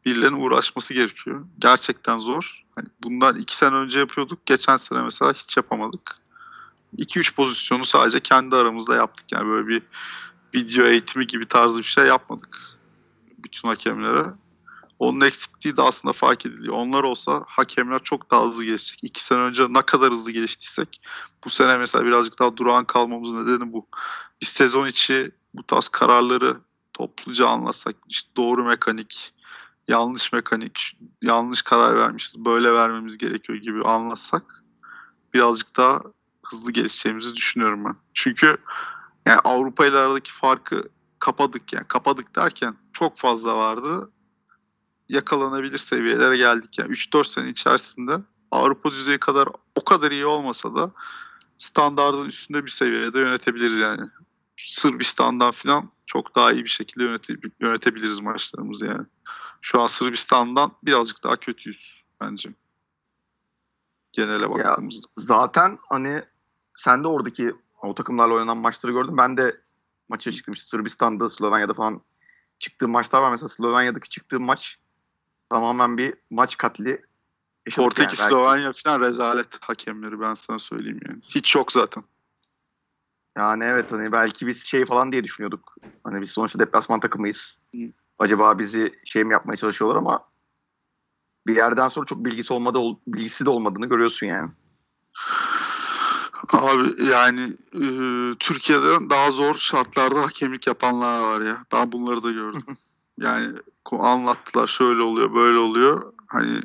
birilerinin 0.06 0.42
uğraşması 0.42 0.94
gerekiyor. 0.94 1.46
Gerçekten 1.60 2.20
zor. 2.20 2.64
Hani 2.76 2.88
bundan 3.04 3.36
iki 3.36 3.58
sene 3.58 3.76
önce 3.76 4.00
yapıyorduk. 4.00 4.46
Geçen 4.46 4.78
sene 4.78 5.02
mesela 5.02 5.34
hiç 5.34 5.58
yapamadık. 5.58 6.23
2-3 6.98 7.36
pozisyonu 7.36 7.86
sadece 7.86 8.20
kendi 8.20 8.56
aramızda 8.56 8.96
yaptık. 8.96 9.32
Yani 9.32 9.48
böyle 9.48 9.68
bir 9.68 9.82
video 10.56 10.86
eğitimi 10.86 11.28
gibi 11.28 11.46
tarzı 11.46 11.78
bir 11.78 11.84
şey 11.84 12.06
yapmadık 12.06 12.60
bütün 13.38 13.68
hakemlere. 13.68 14.26
Onun 15.00 15.22
eksikliği 15.22 15.78
de 15.78 15.82
aslında 15.82 16.14
fark 16.14 16.46
ediliyor. 16.46 16.74
Onlar 16.74 17.04
olsa 17.04 17.44
hakemler 17.48 18.00
çok 18.04 18.32
daha 18.32 18.48
hızlı 18.48 18.66
gelişecek. 18.66 19.00
İki 19.04 19.24
sene 19.24 19.40
önce 19.40 19.66
ne 19.70 19.82
kadar 19.82 20.12
hızlı 20.12 20.32
geliştiysek 20.32 21.02
bu 21.46 21.50
sene 21.50 21.78
mesela 21.78 22.06
birazcık 22.06 22.40
daha 22.40 22.58
durağan 22.58 22.86
kalmamızın 22.86 23.46
nedeni 23.46 23.74
bu. 23.74 23.88
Biz 24.42 24.48
sezon 24.48 24.88
içi 24.88 25.32
bu 25.54 25.64
tarz 25.64 25.88
kararları 25.88 26.58
topluca 26.94 27.48
anlasak 27.48 27.96
işte 28.10 28.30
doğru 28.38 28.64
mekanik, 28.64 29.34
yanlış 29.88 30.34
mekanik, 30.34 30.98
yanlış 31.22 31.62
karar 31.62 31.98
vermişiz, 31.98 32.46
böyle 32.46 32.74
vermemiz 32.74 33.18
gerekiyor 33.18 33.60
gibi 33.60 33.84
anlatsak 33.84 34.64
birazcık 35.34 35.78
daha 35.78 36.02
hızlı 36.46 36.72
gelişeceğimizi 36.72 37.36
düşünüyorum 37.36 37.86
ben. 37.86 37.96
Çünkü 38.14 38.58
yani 39.26 39.40
Avrupa 39.40 39.86
ile 39.86 39.98
aradaki 39.98 40.32
farkı 40.32 40.82
kapadık 41.20 41.74
yani. 41.74 41.88
Kapadık 41.88 42.36
derken 42.36 42.76
çok 42.94 43.18
fazla 43.18 43.58
vardı. 43.58 44.12
Yakalanabilir 45.10 45.78
seviyelere 45.78 46.38
geldik 46.38 46.80
yani. 46.80 46.92
3-4 46.92 47.28
sene 47.28 47.50
içerisinde 47.50 48.18
Avrupa 48.52 48.92
düzeyi 48.92 49.18
kadar 49.18 49.48
o 49.76 49.84
kadar 49.84 50.12
iyi 50.12 50.26
olmasa 50.26 50.76
da 50.76 50.92
standardın 51.58 52.26
üstünde 52.26 52.66
bir 52.66 52.72
seviyede 52.72 53.20
yönetebiliriz 53.20 53.78
yani. 53.80 54.02
Sırbistan'dan 54.58 55.52
falan 55.52 55.90
çok 56.06 56.36
daha 56.36 56.52
iyi 56.52 56.64
bir 56.64 56.70
şekilde 56.70 57.04
yönete- 57.04 57.52
yönetebiliriz 57.60 58.20
maçlarımızı 58.20 58.86
yani. 58.86 59.06
Şu 59.62 59.82
an 59.82 59.88
Sırbistan'dan 59.88 60.72
birazcık 60.84 61.24
daha 61.24 61.38
kötüyüz 61.38 62.04
bence. 62.22 62.50
Genele 64.12 64.50
baktığımızda. 64.50 65.08
Zaten 65.18 65.80
hani 65.90 66.24
sen 66.78 67.04
de 67.04 67.08
oradaki 67.08 67.56
o 67.82 67.96
takımlarla 67.96 68.34
oynanan 68.34 68.58
maçları 68.58 68.94
gördün. 68.94 69.18
Ben 69.18 69.38
de 69.38 69.62
maça 70.10 70.32
çıktım 70.32 70.54
işte 70.54 70.66
Sırbistan'da, 70.66 71.30
Slovenya'da 71.30 71.74
falan 71.74 72.02
çıktığım 72.60 72.92
maçlar 72.92 73.22
var. 73.22 73.32
Mesela 73.32 73.50
Slovenya'daki 73.50 74.10
çıktığım 74.10 74.44
maç 74.44 74.78
tamamen 75.50 75.98
bir 75.98 76.14
maç 76.30 76.58
katli. 76.58 77.02
yaşadık 77.66 77.86
Portekiz, 77.86 78.20
yani. 78.20 78.30
Slovenya 78.30 78.72
falan 78.84 79.02
rezalet 79.02 79.64
hakemleri 79.64 80.22
ben 80.22 80.34
sana 80.34 80.60
söyleyeyim 80.60 81.00
yani. 81.08 81.22
Hiç 81.24 81.56
yok 81.56 81.72
zaten. 81.72 82.04
Yani 83.38 83.64
evet 83.64 83.92
hani 83.92 84.12
belki 84.12 84.48
biz 84.48 84.64
şey 84.64 84.86
falan 84.86 85.12
diye 85.12 85.24
düşünüyorduk. 85.24 85.76
Hani 86.04 86.22
biz 86.22 86.30
sonuçta 86.30 86.60
deplasman 86.60 87.00
takımıyız. 87.00 87.58
Acaba 88.20 88.60
bizi 88.60 89.00
şey 89.06 89.24
mi 89.24 89.34
yapmaya 89.34 89.58
çalışıyorlar 89.58 89.98
ama 89.98 90.26
bir 91.48 91.56
yerden 91.56 91.90
sonra 91.90 92.06
çok 92.06 92.26
bilgisi 92.26 92.54
olmadı 92.54 92.80
bilgisi 93.08 93.46
de 93.46 93.50
olmadığını 93.50 93.86
görüyorsun 93.86 94.28
yani. 94.28 94.52
Abi 96.54 97.06
yani 97.06 97.42
e, 97.74 97.84
Türkiye'de 98.40 99.10
daha 99.10 99.32
zor 99.32 99.56
şartlarda 99.56 100.22
hakemlik 100.22 100.68
yapanlar 100.68 101.20
var 101.20 101.42
ya. 101.42 101.66
Ben 101.74 101.92
bunları 101.92 102.24
da 102.24 102.32
gördüm. 102.32 102.64
yani 103.20 103.56
anlattılar 103.92 104.68
şöyle 104.68 105.02
oluyor 105.02 105.34
böyle 105.34 105.58
oluyor. 105.58 106.14
Hani 106.28 106.62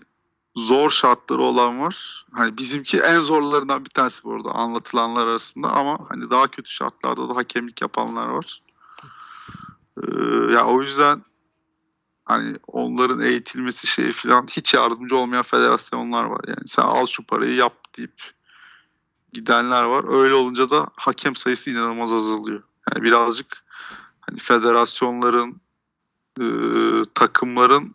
zor 0.56 0.90
şartları 0.90 1.42
olan 1.42 1.80
var. 1.80 2.26
Hani 2.32 2.58
bizimki 2.58 2.98
en 2.98 3.20
zorlarından 3.20 3.84
bir 3.84 3.90
tanesi 3.90 4.24
bu 4.24 4.34
arada 4.34 4.50
anlatılanlar 4.50 5.26
arasında 5.26 5.70
ama 5.70 5.98
hani 6.08 6.30
daha 6.30 6.48
kötü 6.48 6.70
şartlarda 6.70 7.28
da 7.28 7.36
hakemlik 7.36 7.80
yapanlar 7.80 8.28
var. 8.28 8.62
Ee, 10.02 10.52
ya 10.52 10.66
o 10.66 10.82
yüzden 10.82 11.22
hani 12.24 12.56
onların 12.66 13.20
eğitilmesi 13.20 13.86
şeyi 13.86 14.12
falan 14.12 14.46
hiç 14.46 14.74
yardımcı 14.74 15.16
olmayan 15.16 15.42
federasyonlar 15.42 16.24
var 16.24 16.40
yani. 16.48 16.66
Sen 16.68 16.82
al 16.82 17.06
şu 17.06 17.26
parayı 17.26 17.54
yap 17.54 17.74
deyip 17.96 18.37
gidenler 19.32 19.82
var. 19.82 20.04
Öyle 20.08 20.34
olunca 20.34 20.70
da 20.70 20.86
hakem 20.96 21.36
sayısı 21.36 21.70
inanılmaz 21.70 22.12
azalıyor. 22.12 22.62
Yani 22.90 23.02
birazcık 23.02 23.64
hani 24.20 24.38
federasyonların 24.38 25.60
e, 26.40 26.44
takımların 27.14 27.94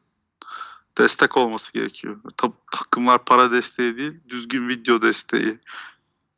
destek 0.97 1.37
olması 1.37 1.73
gerekiyor. 1.73 2.21
Ta- 2.37 2.51
takımlar 2.71 3.25
para 3.25 3.51
desteği 3.51 3.97
değil, 3.97 4.13
düzgün 4.29 4.69
video 4.69 5.01
desteği. 5.01 5.59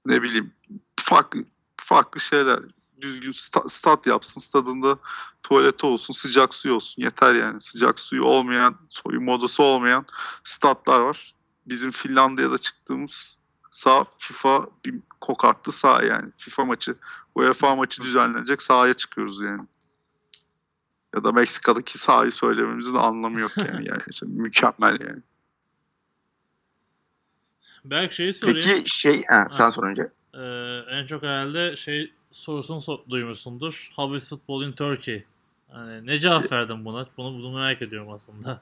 Ne 0.05 0.21
bileyim 0.21 0.53
farklı 0.99 1.45
farklı 1.77 2.19
şeyler. 2.19 2.59
Düzgün 3.01 3.31
sta- 3.31 3.69
stat 3.69 4.07
yapsın. 4.07 4.41
Stadında 4.41 4.97
tuvaleti 5.43 5.85
olsun, 5.85 6.13
sıcak 6.13 6.55
suyu 6.55 6.73
olsun. 6.73 7.01
Yeter 7.01 7.35
yani. 7.35 7.61
Sıcak 7.61 7.99
suyu 7.99 8.23
olmayan, 8.23 8.77
soyunma 8.89 9.33
odası 9.33 9.63
olmayan 9.63 10.05
statlar 10.43 10.99
var. 10.99 11.35
Bizim 11.65 11.91
Finlandiya'da 11.91 12.57
çıktığımız 12.57 13.37
sağ 13.76 14.05
FIFA 14.17 14.67
bir 14.86 14.95
kokartlı 15.21 15.71
sağ 15.71 16.03
yani. 16.03 16.32
FIFA 16.38 16.65
maçı, 16.65 16.95
UEFA 17.36 17.76
maçı 17.76 18.03
düzenlenecek 18.03 18.61
sahaya 18.61 18.93
çıkıyoruz 18.93 19.41
yani. 19.41 19.61
Ya 21.15 21.23
da 21.23 21.32
Meksika'daki 21.32 21.97
sahayı 21.97 22.32
söylememizin 22.32 22.95
anlamı 22.95 23.39
yok 23.39 23.57
yani. 23.57 23.88
yani 23.88 24.01
işte 24.09 24.26
mükemmel 24.26 24.99
yani. 24.99 25.21
Belki 27.86 28.15
şeyi 28.15 28.34
sorayım. 28.34 28.59
Peki 28.65 28.89
şey 28.89 29.17
he, 29.17 29.45
sen 29.51 29.69
sor 29.69 29.84
önce. 29.84 30.09
Ee, 30.34 30.99
en 30.99 31.05
çok 31.05 31.23
herhalde 31.23 31.76
şey 31.76 32.13
sorusunu 32.32 32.78
so- 32.78 33.09
duymuşsundur. 33.09 33.91
How 33.95 34.17
is 34.17 34.30
football 34.30 34.63
in 34.63 34.71
Turkey? 34.71 35.26
Hani 35.71 36.05
ne 36.05 36.19
cevap 36.19 36.51
verdin 36.51 36.86
buna? 36.86 37.07
Bunu, 37.17 37.38
bunu 37.38 37.57
merak 37.57 37.82
ediyorum 37.82 38.11
aslında. 38.11 38.61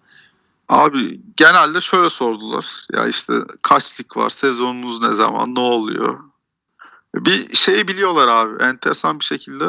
Abi 0.70 1.22
genelde 1.38 1.82
şöyle 1.82 2.10
sordular. 2.10 2.66
Ya 2.92 3.08
işte 3.08 3.34
kaç 3.62 4.00
lig 4.00 4.18
var, 4.18 4.30
sezonunuz 4.30 5.02
ne 5.02 5.14
zaman, 5.14 5.56
ne 5.56 5.60
oluyor? 5.60 6.20
Bir 7.16 7.56
şey 7.56 7.88
biliyorlar 7.88 8.28
abi. 8.28 8.64
Enteresan 8.64 9.20
bir 9.20 9.26
şekilde 9.26 9.66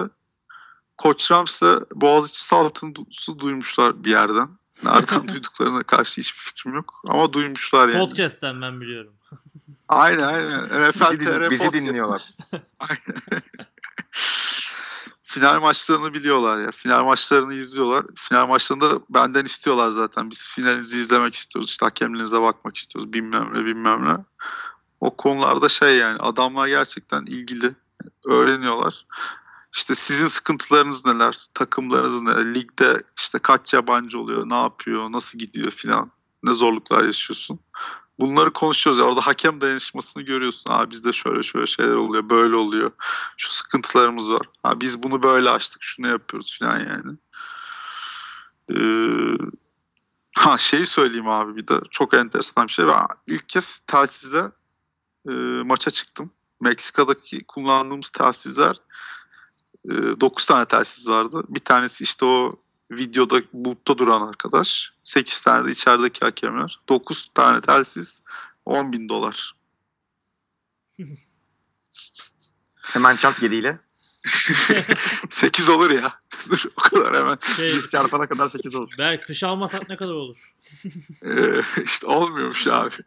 Koç 0.99 1.31
Rams'la 1.31 1.81
Boğaziçi 1.95 2.45
Saltanat'ı 2.45 3.39
duymuşlar 3.39 4.05
bir 4.05 4.11
yerden. 4.11 4.49
Nereden 4.85 5.29
duyduklarına 5.35 5.83
karşı 5.83 6.21
hiçbir 6.21 6.41
fikrim 6.41 6.75
yok. 6.75 7.03
Ama 7.09 7.33
duymuşlar 7.33 7.89
yani. 7.89 8.09
Podcast'ten 8.09 8.63
ben 8.63 8.81
biliyorum. 8.81 9.13
Aynen 9.89 10.23
aynen. 10.23 10.65
NFL 10.65 11.21
Bizi, 11.21 11.31
TR 11.31 11.51
bizi 11.51 11.63
podcast. 11.63 11.75
dinliyorlar. 11.75 12.23
Aynen. 12.79 13.43
Final 15.35 15.61
maçlarını 15.61 16.15
biliyorlar 16.15 16.59
ya. 16.59 16.71
Final 16.71 17.05
maçlarını 17.05 17.55
izliyorlar. 17.55 18.05
Final 18.17 18.47
maçlarında 18.47 19.01
benden 19.11 19.45
istiyorlar 19.45 19.91
zaten. 19.91 20.31
Biz 20.31 20.49
finalinizi 20.49 20.97
izlemek 20.97 21.35
istiyoruz. 21.35 21.71
İşte 21.71 21.87
hakemlerinize 21.87 22.41
bakmak 22.41 22.77
istiyoruz. 22.77 23.13
Bilmem 23.13 23.51
ne 23.55 23.65
bilmem 23.65 24.05
ne. 24.05 24.17
O 25.01 25.17
konularda 25.17 25.69
şey 25.69 25.97
yani 25.97 26.19
adamlar 26.19 26.69
gerçekten 26.69 27.27
ilgili. 27.27 27.75
Öğreniyorlar. 28.25 29.07
İşte 29.73 29.95
sizin 29.95 30.27
sıkıntılarınız 30.27 31.07
neler? 31.07 31.47
Takımlarınız 31.55 32.23
neler? 32.23 32.55
Ligde 32.55 33.03
işte 33.19 33.39
kaç 33.39 33.75
yabancı 33.75 34.19
oluyor? 34.19 34.49
Ne 34.49 34.61
yapıyor? 34.61 35.13
Nasıl 35.13 35.39
gidiyor 35.39 35.71
filan? 35.71 36.11
Ne 36.43 36.55
zorluklar 36.55 37.05
yaşıyorsun? 37.05 37.61
Bunları 38.21 38.53
konuşuyoruz 38.53 38.99
ya. 38.99 39.05
Orada 39.05 39.21
hakem 39.21 39.61
dayanışmasını 39.61 40.23
görüyorsun. 40.23 40.71
Abi 40.71 40.91
bizde 40.91 41.13
şöyle 41.13 41.43
şöyle 41.43 41.67
şeyler 41.67 41.93
oluyor. 41.93 42.31
Böyle 42.31 42.57
oluyor. 42.57 42.91
Şu 43.37 43.51
sıkıntılarımız 43.51 44.31
var. 44.31 44.43
Ha, 44.63 44.81
biz 44.81 45.03
bunu 45.03 45.23
böyle 45.23 45.51
açtık. 45.51 45.83
Şunu 45.83 46.09
yapıyoruz 46.09 46.59
falan 46.59 46.79
yani. 46.79 47.17
Ee, 48.71 49.37
ha 50.37 50.59
şeyi 50.59 50.87
söyleyeyim 50.87 51.29
abi 51.29 51.57
bir 51.57 51.67
de. 51.67 51.81
Çok 51.91 52.15
enteresan 52.15 52.67
bir 52.67 52.73
şey. 52.73 52.87
Ben 52.87 53.07
ilk 53.27 53.49
kez 53.49 53.81
telsizle 53.87 54.51
e, 55.29 55.33
maça 55.65 55.91
çıktım. 55.91 56.31
Meksika'daki 56.61 57.45
kullandığımız 57.45 58.09
telsizler 58.09 58.77
9 59.89 60.47
tane 60.47 60.65
telsiz 60.65 61.09
vardı. 61.09 61.43
Bir 61.49 61.61
tanesi 61.61 62.05
işte 62.05 62.25
o 62.25 62.57
videoda 62.91 63.43
bulutta 63.53 63.99
duran 63.99 64.29
arkadaş. 64.29 64.93
8 65.05 65.41
tane 65.41 65.67
de 65.67 65.71
içerideki 65.71 66.21
hakemler. 66.21 66.81
9 66.89 67.29
tane 67.35 67.61
telsiz 67.61 68.23
10 68.65 68.93
bin 68.93 69.09
dolar. 69.09 69.55
Hemen 72.83 73.17
çarp 73.17 73.41
geriyle. 73.41 73.79
8 75.31 75.69
olur 75.69 75.91
ya. 75.91 76.21
Dur 76.51 76.65
o 76.77 76.83
kadar 76.83 77.17
hemen. 77.17 77.39
Şey, 77.57 77.81
çarpana 77.91 78.27
kadar 78.27 78.49
8 78.49 78.75
olur. 78.75 78.93
belki 78.99 79.27
fiş 79.27 79.43
almasak 79.43 79.89
ne 79.89 79.97
kadar 79.97 80.13
olur? 80.13 80.55
Ee, 81.23 81.63
işte 81.85 82.07
olmuyormuş 82.07 82.67
abi. 82.67 82.95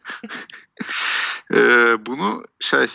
Ee, 1.54 1.98
bunu 2.06 2.46
şey 2.60 2.88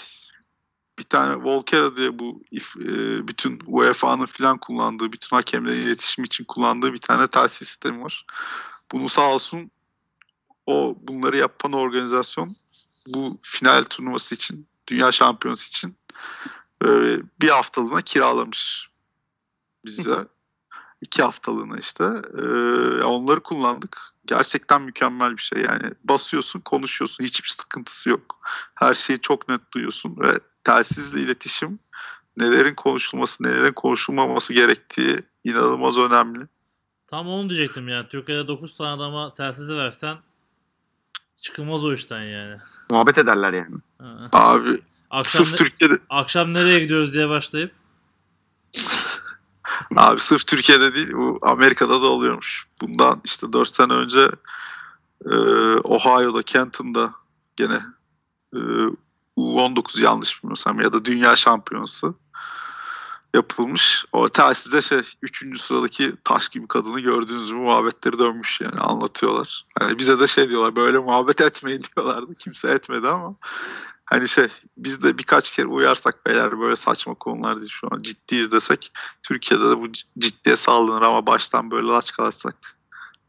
bir 0.98 1.04
tane 1.04 1.44
Volkera 1.44 1.96
diye 1.96 2.18
bu 2.18 2.42
if- 2.52 2.80
e, 2.82 3.28
bütün 3.28 3.60
UEFA'nın 3.66 4.26
filan 4.26 4.58
kullandığı, 4.58 5.12
bütün 5.12 5.36
hakemlerin 5.36 5.82
iletişim 5.82 6.24
için 6.24 6.44
kullandığı 6.44 6.92
bir 6.92 6.98
tane 6.98 7.26
telsiz 7.28 7.68
sistemi 7.68 8.04
var. 8.04 8.26
Bunu 8.92 9.08
sağ 9.08 9.34
olsun 9.34 9.70
o 10.66 10.96
bunları 11.00 11.36
yapan 11.36 11.72
organizasyon 11.72 12.56
bu 13.06 13.38
final 13.42 13.84
turnuvası 13.84 14.34
için, 14.34 14.68
dünya 14.88 15.12
şampiyonası 15.12 15.68
için 15.68 15.96
e, 16.84 16.88
bir 17.40 17.48
haftalığına 17.48 18.00
kiralamış 18.00 18.88
bize. 19.84 20.18
iki 21.00 21.22
haftalığına 21.22 21.78
işte. 21.78 22.04
E, 22.38 22.42
onları 23.02 23.42
kullandık. 23.42 24.12
Gerçekten 24.26 24.82
mükemmel 24.82 25.36
bir 25.36 25.42
şey 25.42 25.62
yani. 25.62 25.92
Basıyorsun, 26.04 26.60
konuşuyorsun. 26.60 27.24
Hiçbir 27.24 27.48
sıkıntısı 27.48 28.08
yok. 28.08 28.38
Her 28.74 28.94
şeyi 28.94 29.20
çok 29.20 29.48
net 29.48 29.72
duyuyorsun 29.72 30.16
ve 30.20 30.40
telsizle 30.64 31.20
iletişim 31.20 31.78
nelerin 32.36 32.74
konuşulması, 32.74 33.42
nelerin 33.42 33.72
konuşulmaması 33.72 34.52
gerektiği 34.52 35.18
inanılmaz 35.44 35.98
önemli. 35.98 36.46
Tam 37.06 37.28
onu 37.28 37.50
diyecektim 37.50 37.88
yani. 37.88 38.08
Türkiye'de 38.08 38.48
9 38.48 38.76
tane 38.76 38.90
adama 38.90 39.34
telsizi 39.34 39.76
versen 39.76 40.16
çıkılmaz 41.40 41.84
o 41.84 41.92
işten 41.92 42.22
yani. 42.22 42.56
Muhabbet 42.90 43.18
ederler 43.18 43.52
yani. 43.52 43.76
Ha. 43.98 44.28
Abi 44.32 44.80
Akşam, 45.10 45.44
sırf 45.46 45.52
ne- 45.52 45.56
Türkiye'de 45.56 45.98
akşam 46.10 46.54
nereye 46.54 46.80
gidiyoruz 46.80 47.12
diye 47.14 47.28
başlayıp 47.28 47.72
Abi 49.96 50.20
sırf 50.20 50.46
Türkiye'de 50.46 50.94
değil 50.94 51.12
bu 51.12 51.38
Amerika'da 51.42 52.02
da 52.02 52.06
oluyormuş. 52.06 52.66
Bundan 52.80 53.20
işte 53.24 53.52
4 53.52 53.68
sene 53.68 53.92
önce 53.92 54.30
e, 55.26 55.34
Ohio'da 55.76 56.42
Kenton'da 56.42 57.14
gene 57.56 57.82
e, 58.54 58.60
U19 59.38 60.02
yanlış 60.02 60.42
bilmiyorsam 60.42 60.80
ya 60.80 60.92
da 60.92 61.04
dünya 61.04 61.36
şampiyonası 61.36 62.14
yapılmış. 63.34 64.04
O 64.12 64.28
telsize 64.28 64.82
şey 64.82 65.02
3. 65.22 65.60
sıradaki 65.60 66.12
taş 66.24 66.48
gibi 66.48 66.68
kadını 66.68 67.00
gördüğünüz 67.00 67.46
gibi 67.46 67.58
muhabbetleri 67.58 68.18
dönmüş 68.18 68.60
yani 68.60 68.80
anlatıyorlar. 68.80 69.66
Hani 69.78 69.98
bize 69.98 70.20
de 70.20 70.26
şey 70.26 70.50
diyorlar 70.50 70.76
böyle 70.76 70.98
muhabbet 70.98 71.40
etmeyin 71.40 71.82
diyorlardı. 71.96 72.34
Kimse 72.34 72.70
etmedi 72.70 73.08
ama 73.08 73.34
hani 74.04 74.28
şey 74.28 74.48
biz 74.76 75.02
de 75.02 75.18
birkaç 75.18 75.56
kere 75.56 75.66
uyarsak 75.66 76.26
beyler 76.26 76.60
böyle 76.60 76.76
saçma 76.76 77.14
konular 77.14 77.60
değil 77.60 77.70
şu 77.70 77.88
an 77.90 78.02
ciddiyiz 78.02 78.52
desek 78.52 78.92
Türkiye'de 79.22 79.70
de 79.70 79.78
bu 79.78 79.92
ciddiye 80.18 80.56
sağlanır 80.56 81.02
ama 81.02 81.26
baştan 81.26 81.70
böyle 81.70 81.86
laçkalaşsak 81.86 82.56
yani 82.64 82.81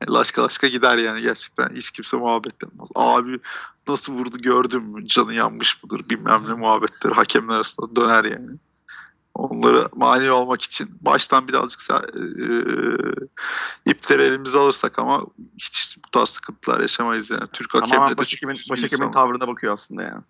laçka 0.08 0.44
laçka 0.44 0.68
gider 0.68 0.98
yani 0.98 1.22
gerçekten 1.22 1.70
hiç 1.76 1.92
kimse 1.92 2.18
muhabbet 2.18 2.54
etmez. 2.64 2.90
Abi 2.96 3.40
nasıl 3.88 4.14
vurdu 4.14 4.38
gördün 4.38 4.84
mü 4.84 5.08
canı 5.08 5.34
yanmış 5.34 5.84
mıdır 5.84 6.10
bilmem 6.10 6.44
ne 6.48 6.54
muhabbetleri 6.54 7.14
hakemler 7.14 7.56
arasında 7.56 7.96
döner 7.96 8.24
yani. 8.26 8.50
Onları 9.36 9.90
mani 9.96 10.32
olmak 10.32 10.62
için 10.62 10.90
baştan 11.02 11.48
birazcık 11.48 11.80
sa- 11.82 12.18
eee 12.40 13.28
ipleri 13.86 14.22
elimize 14.22 14.58
alırsak 14.58 15.00
ama 15.00 15.26
hiç 15.58 15.98
bu 16.06 16.12
tarz 16.12 16.30
sıkıntılar 16.30 16.80
yaşamayız 16.80 17.30
yani. 17.30 17.48
Türk 17.54 17.72
Tamamen 17.72 17.90
hakemleri 17.98 18.58
çok 18.58 18.70
başhakemin 18.70 19.02
insan- 19.02 19.12
tavrına 19.12 19.48
bakıyor 19.48 19.74
aslında 19.74 20.04
yani. 20.04 20.22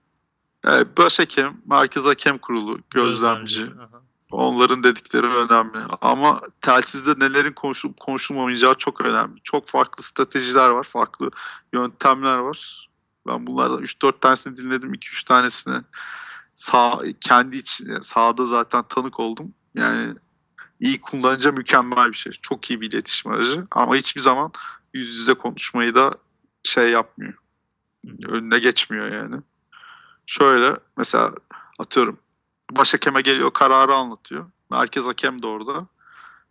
Evet, 0.65 0.97
başhakem, 0.97 1.53
merkez 1.65 2.05
hakem 2.05 2.37
kurulu, 2.37 2.79
gözlemci. 2.89 3.63
Aha. 3.63 4.01
Onların 4.33 4.83
dedikleri 4.83 5.25
önemli. 5.25 5.77
Ama 6.01 6.41
telsizde 6.61 7.25
nelerin 7.25 7.53
konuşulup 7.53 7.99
konuşulmamayacağı 7.99 8.75
çok 8.75 9.01
önemli. 9.01 9.39
Çok 9.43 9.67
farklı 9.67 10.03
stratejiler 10.03 10.69
var, 10.69 10.83
farklı 10.83 11.31
yöntemler 11.73 12.37
var. 12.37 12.89
Ben 13.27 13.47
bunlardan 13.47 13.81
3-4 13.81 14.19
tanesini 14.19 14.57
dinledim, 14.57 14.93
2-3 14.93 15.25
tanesini 15.25 15.81
sağ, 16.55 16.99
kendi 17.21 17.57
için, 17.57 17.99
sahada 18.01 18.45
zaten 18.45 18.83
tanık 18.83 19.19
oldum. 19.19 19.53
Yani 19.75 20.15
iyi 20.79 21.01
kullanınca 21.01 21.51
mükemmel 21.51 22.11
bir 22.11 22.17
şey. 22.17 22.31
Çok 22.41 22.69
iyi 22.69 22.81
bir 22.81 22.91
iletişim 22.91 23.31
aracı. 23.31 23.67
Ama 23.71 23.95
hiçbir 23.95 24.21
zaman 24.21 24.51
yüz 24.93 25.17
yüze 25.17 25.33
konuşmayı 25.33 25.95
da 25.95 26.11
şey 26.63 26.89
yapmıyor. 26.91 27.33
Önüne 28.27 28.59
geçmiyor 28.59 29.11
yani. 29.11 29.35
Şöyle 30.25 30.75
mesela 30.97 31.33
atıyorum 31.79 32.19
başhakeme 32.71 33.21
geliyor 33.21 33.51
kararı 33.53 33.95
anlatıyor. 33.95 34.45
Merkez 34.71 35.07
hakem 35.07 35.41
de 35.41 35.47
orada. 35.47 35.87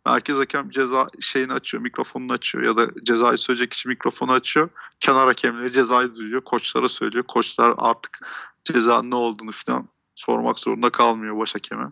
Merkez 0.07 0.39
hakem 0.39 0.71
ceza 0.71 1.07
şeyini 1.21 1.53
açıyor, 1.53 1.83
mikrofonunu 1.83 2.33
açıyor 2.33 2.65
ya 2.65 2.77
da 2.77 3.05
cezayı 3.05 3.39
söyleyecek 3.39 3.71
kişi 3.71 3.89
mikrofonu 3.89 4.33
açıyor. 4.33 4.69
Kenar 5.01 5.27
hakemleri 5.27 5.73
cezayı 5.73 6.15
duyuyor, 6.15 6.41
koçlara 6.41 6.89
söylüyor. 6.89 7.25
Koçlar 7.29 7.75
artık 7.79 8.27
cezanın 8.65 9.11
ne 9.11 9.15
olduğunu 9.15 9.53
falan 9.53 9.89
sormak 10.15 10.59
zorunda 10.59 10.91
kalmıyor 10.91 11.39
başhakeme. 11.39 11.91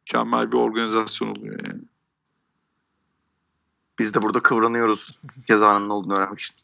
Mükemmel 0.00 0.52
bir 0.52 0.56
organizasyon 0.56 1.28
oluyor 1.28 1.60
yani. 1.66 1.82
Biz 3.98 4.14
de 4.14 4.22
burada 4.22 4.42
kıvranıyoruz 4.42 5.14
cezanın 5.46 5.88
ne 5.88 5.92
olduğunu 5.92 6.14
öğrenmek 6.14 6.40
için. 6.40 6.56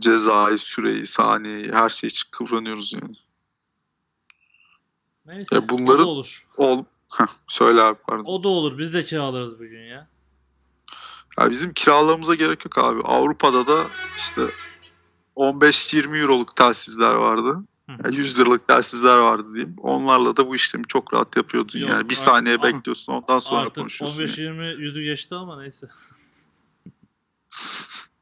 Cezayı, 0.00 0.58
süreyi, 0.58 1.06
saniyeyi 1.06 1.72
her 1.72 1.88
şey 1.88 2.08
için 2.08 2.28
kıvranıyoruz 2.30 2.92
yani. 2.92 3.16
Neyse. 5.30 5.54
Ya 5.56 5.68
bunların- 5.68 6.04
O 6.04 6.06
da 6.06 6.10
olur. 6.10 6.46
Ol. 6.56 6.84
Heh, 7.18 7.26
Söyle 7.48 7.82
abi 7.82 7.98
pardon. 8.08 8.24
O 8.24 8.42
da 8.42 8.48
olur. 8.48 8.78
Biz 8.78 8.94
de 8.94 9.04
kiralarız 9.04 9.58
bugün 9.58 9.80
ya. 9.82 10.08
Ya 11.40 11.50
bizim 11.50 11.72
kiralamamıza 11.72 12.34
gerek 12.34 12.64
yok 12.64 12.78
abi. 12.78 13.00
Avrupa'da 13.02 13.66
da 13.66 13.82
işte 14.16 14.42
15-20 15.36 16.18
euroluk 16.18 16.56
telsizler 16.56 17.14
vardı. 17.14 17.56
Yani 18.04 18.16
100 18.16 18.38
liralık 18.38 18.68
telsizler 18.68 19.16
vardı 19.18 19.54
diyeyim. 19.54 19.76
Onlarla 19.78 20.36
da 20.36 20.46
bu 20.48 20.54
işlemi 20.56 20.84
çok 20.88 21.14
rahat 21.14 21.36
yapıyordun. 21.36 21.78
Yok, 21.78 21.90
yani 21.90 22.08
bir 22.08 22.14
artık- 22.14 22.24
saniye 22.24 22.62
bekliyorsun 22.62 23.12
ondan 23.12 23.38
sonra 23.38 23.60
Artık 23.60 23.74
konuşuyorsun. 23.74 24.18
15-20 24.18 24.64
yüzü 24.82 25.02
geçti 25.02 25.34
ama 25.34 25.60
neyse. 25.62 25.88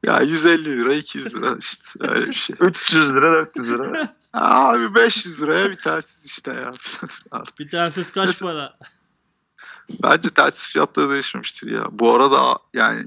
Ya 0.05 0.21
150 0.21 0.65
lira 0.65 0.93
200 0.93 1.35
lira 1.35 1.57
işte 1.59 1.83
öyle 1.99 2.27
bir 2.27 2.33
şey. 2.33 2.55
300 2.61 3.13
lira 3.15 3.33
400 3.33 3.69
lira. 3.69 4.15
Abi 4.33 4.95
500 4.95 5.41
liraya 5.41 5.69
bir 5.69 5.75
telsiz 5.75 6.25
işte 6.25 6.51
ya. 6.51 6.71
Artık 7.31 7.59
Bir 7.59 7.69
telsiz 7.69 8.11
kaç 8.11 8.39
para? 8.39 8.77
Bence 10.03 10.29
telsiz 10.29 10.73
fiyatları 10.73 11.09
değişmemiştir 11.09 11.71
ya. 11.71 11.87
Bu 11.91 12.13
arada 12.15 12.59
yani 12.73 13.05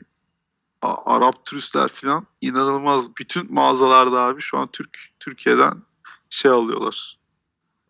A- 0.83 1.15
Arap 1.15 1.45
turistler 1.45 1.89
falan 1.89 2.27
inanılmaz. 2.41 3.17
Bütün 3.17 3.55
mağazalarda 3.55 4.21
abi 4.21 4.41
şu 4.41 4.59
an 4.59 4.67
Türk 4.73 4.99
Türkiye'den 5.21 5.83
şey 6.31 6.51
alıyorlar. 6.51 7.19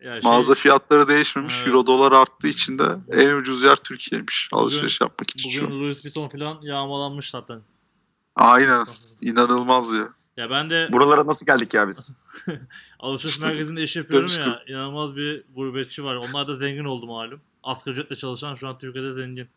Ya 0.01 0.20
şey, 0.20 0.30
Mağaza 0.30 0.55
fiyatları 0.55 1.09
değişmemiş. 1.09 1.55
Evet. 1.57 1.66
Euro 1.66 1.87
dolar 1.87 2.12
arttığı 2.12 2.49
için 2.49 2.78
de 2.78 2.97
en 3.12 3.37
ucuz 3.37 3.62
yer 3.62 3.76
Türkiye'ymiş. 3.76 4.49
Alışveriş 4.53 5.01
yapmak 5.01 5.30
için 5.30 5.62
bugün. 5.62 5.80
Louis 5.80 6.05
Vuitton 6.05 6.28
falan 6.28 6.59
yağmalanmış 6.62 7.30
zaten. 7.30 7.62
Aynen. 8.37 8.87
İnanılmaz 9.20 9.95
ya. 9.95 10.09
Ya 10.37 10.51
ben 10.51 10.70
de 10.70 10.89
Buralara 10.93 11.26
nasıl 11.26 11.47
geldik 11.47 11.74
ya 11.74 11.89
biz? 11.89 12.11
alışveriş 12.99 13.41
merkezinde 13.41 13.83
iş 13.83 13.97
yapıyorum 13.97 14.30
ya. 14.39 14.62
inanılmaz 14.68 15.16
bir 15.16 15.45
gurbetçi 15.55 16.05
var. 16.05 16.16
Onlar 16.16 16.49
da 16.49 16.55
zengin 16.55 16.85
oldu 16.85 17.07
malum. 17.07 17.41
Asgari 17.62 17.93
ücretle 17.93 18.16
çalışan 18.16 18.55
şu 18.55 18.68
an 18.68 18.78
Türkiye'de 18.78 19.12
zengin. 19.12 19.49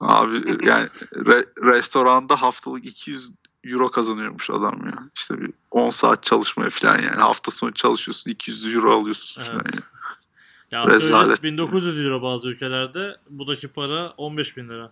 Abi 0.00 0.66
yani 0.66 0.86
re- 1.14 1.72
restoranda 1.72 2.42
haftalık 2.42 2.86
200 2.86 3.30
euro 3.64 3.90
kazanıyormuş 3.90 4.50
adam 4.50 4.86
ya. 4.86 5.10
İşte 5.16 5.40
bir 5.40 5.50
10 5.70 5.90
saat 5.90 6.22
çalışmaya 6.22 6.70
falan 6.70 6.98
yani. 6.98 7.16
Hafta 7.16 7.50
sonu 7.50 7.74
çalışıyorsun 7.74 8.30
200 8.30 8.74
euro 8.74 9.00
alıyorsun 9.00 9.42
falan 9.42 9.56
Evet. 9.56 9.74
yani. 9.74 9.84
Ya 10.70 10.94
Rezalet. 10.94 11.42
1900 11.42 12.00
euro 12.00 12.22
bazı 12.22 12.48
ülkelerde. 12.48 13.16
Buradaki 13.30 13.68
para 13.68 14.10
15 14.16 14.56
bin 14.56 14.68
lira. 14.68 14.90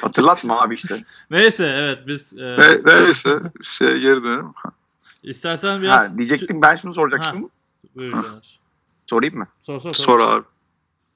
Hatırlatma 0.00 0.60
abi 0.60 0.74
işte. 0.74 1.04
Neyse 1.30 1.64
evet 1.64 2.06
biz 2.06 2.38
e, 2.38 2.56
Ne, 2.58 2.80
neyse 2.84 3.38
şeye 3.62 3.98
geri 3.98 4.24
dönelim. 4.24 4.46
istersen 5.22 5.82
biraz 5.82 6.12
Ha, 6.12 6.18
diyecektim 6.18 6.62
ben 6.62 6.76
şunu 6.76 6.94
soracaktım. 6.94 7.50
Buyur. 7.96 8.24
Sorayım 9.10 9.38
mı? 9.38 9.46
Sor 9.62 9.80
sor. 9.80 9.94
sor. 9.94 10.04
Sor 10.04 10.20
abi. 10.20 10.44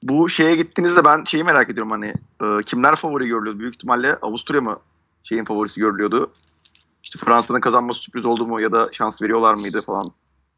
Bu 0.02 0.28
şeye 0.28 0.56
gittiğinizde 0.56 1.04
ben 1.04 1.24
şeyi 1.24 1.44
merak 1.44 1.70
ediyorum 1.70 1.90
hani 1.90 2.14
e, 2.42 2.62
kimler 2.66 2.96
favori 2.96 3.26
görülüyordu? 3.28 3.58
Büyük 3.58 3.74
ihtimalle 3.74 4.16
Avusturya 4.22 4.60
mı 4.60 4.78
şeyin 5.24 5.44
favorisi 5.44 5.80
görülüyordu? 5.80 6.32
İşte 7.02 7.18
Fransa'nın 7.24 7.60
kazanması 7.60 8.00
sürpriz 8.00 8.24
oldu 8.24 8.46
mu 8.46 8.60
ya 8.60 8.72
da 8.72 8.88
şans 8.92 9.22
veriyorlar 9.22 9.54
mıydı 9.54 9.82
falan. 9.82 10.06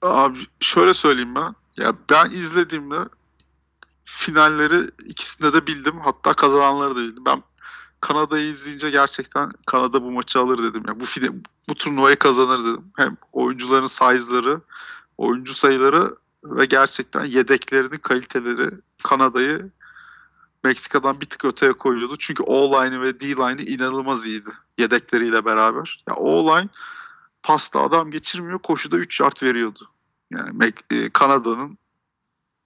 Abi 0.02 0.38
şöyle 0.61 0.94
söyleyeyim 0.94 1.34
ben. 1.34 1.54
Ya 1.84 1.92
ben 2.11 2.30
izlediğimde 2.30 2.96
finalleri 4.07 4.90
ikisinde 5.04 5.52
de 5.52 5.66
bildim. 5.66 6.00
Hatta 6.00 6.34
kazananları 6.34 6.96
da 6.96 7.00
bildim. 7.00 7.24
Ben 7.26 7.42
Kanada'yı 8.00 8.46
izleyince 8.46 8.90
gerçekten 8.90 9.50
Kanada 9.66 10.02
bu 10.02 10.12
maçı 10.12 10.38
alır 10.38 10.62
dedim. 10.62 10.82
Ya 10.88 11.00
bu 11.00 11.04
fide- 11.04 11.44
bu 11.68 11.74
turnuvayı 11.74 12.16
kazanır 12.16 12.61
dedim. 12.61 12.84
Hem 12.96 13.16
oyuncuların 13.32 13.84
size'ları, 13.84 14.61
oyuncu 15.18 15.54
sayıları 15.54 16.16
ve 16.44 16.64
gerçekten 16.64 17.24
yedeklerinin 17.24 17.98
kaliteleri 17.98 18.70
Kanada'yı 19.02 19.70
Meksika'dan 20.64 21.20
bir 21.20 21.26
tık 21.26 21.44
öteye 21.44 21.72
koyuyordu. 21.72 22.16
Çünkü 22.18 22.42
O-line'ı 22.42 23.00
ve 23.00 23.20
D-line'ı 23.20 23.64
inanılmaz 23.64 24.26
iyiydi 24.26 24.50
yedekleriyle 24.78 25.44
beraber. 25.44 26.04
Ya 26.09 26.14
O-line 26.14 26.68
pasta 27.42 27.80
adam 27.80 28.11
geçirmiyor, 28.11 28.59
koşuda 28.59 28.96
3 28.96 29.20
yard 29.20 29.42
veriyordu. 29.42 29.90
Yani 30.30 30.72
e, 30.90 31.11
Kanada'nın 31.11 31.78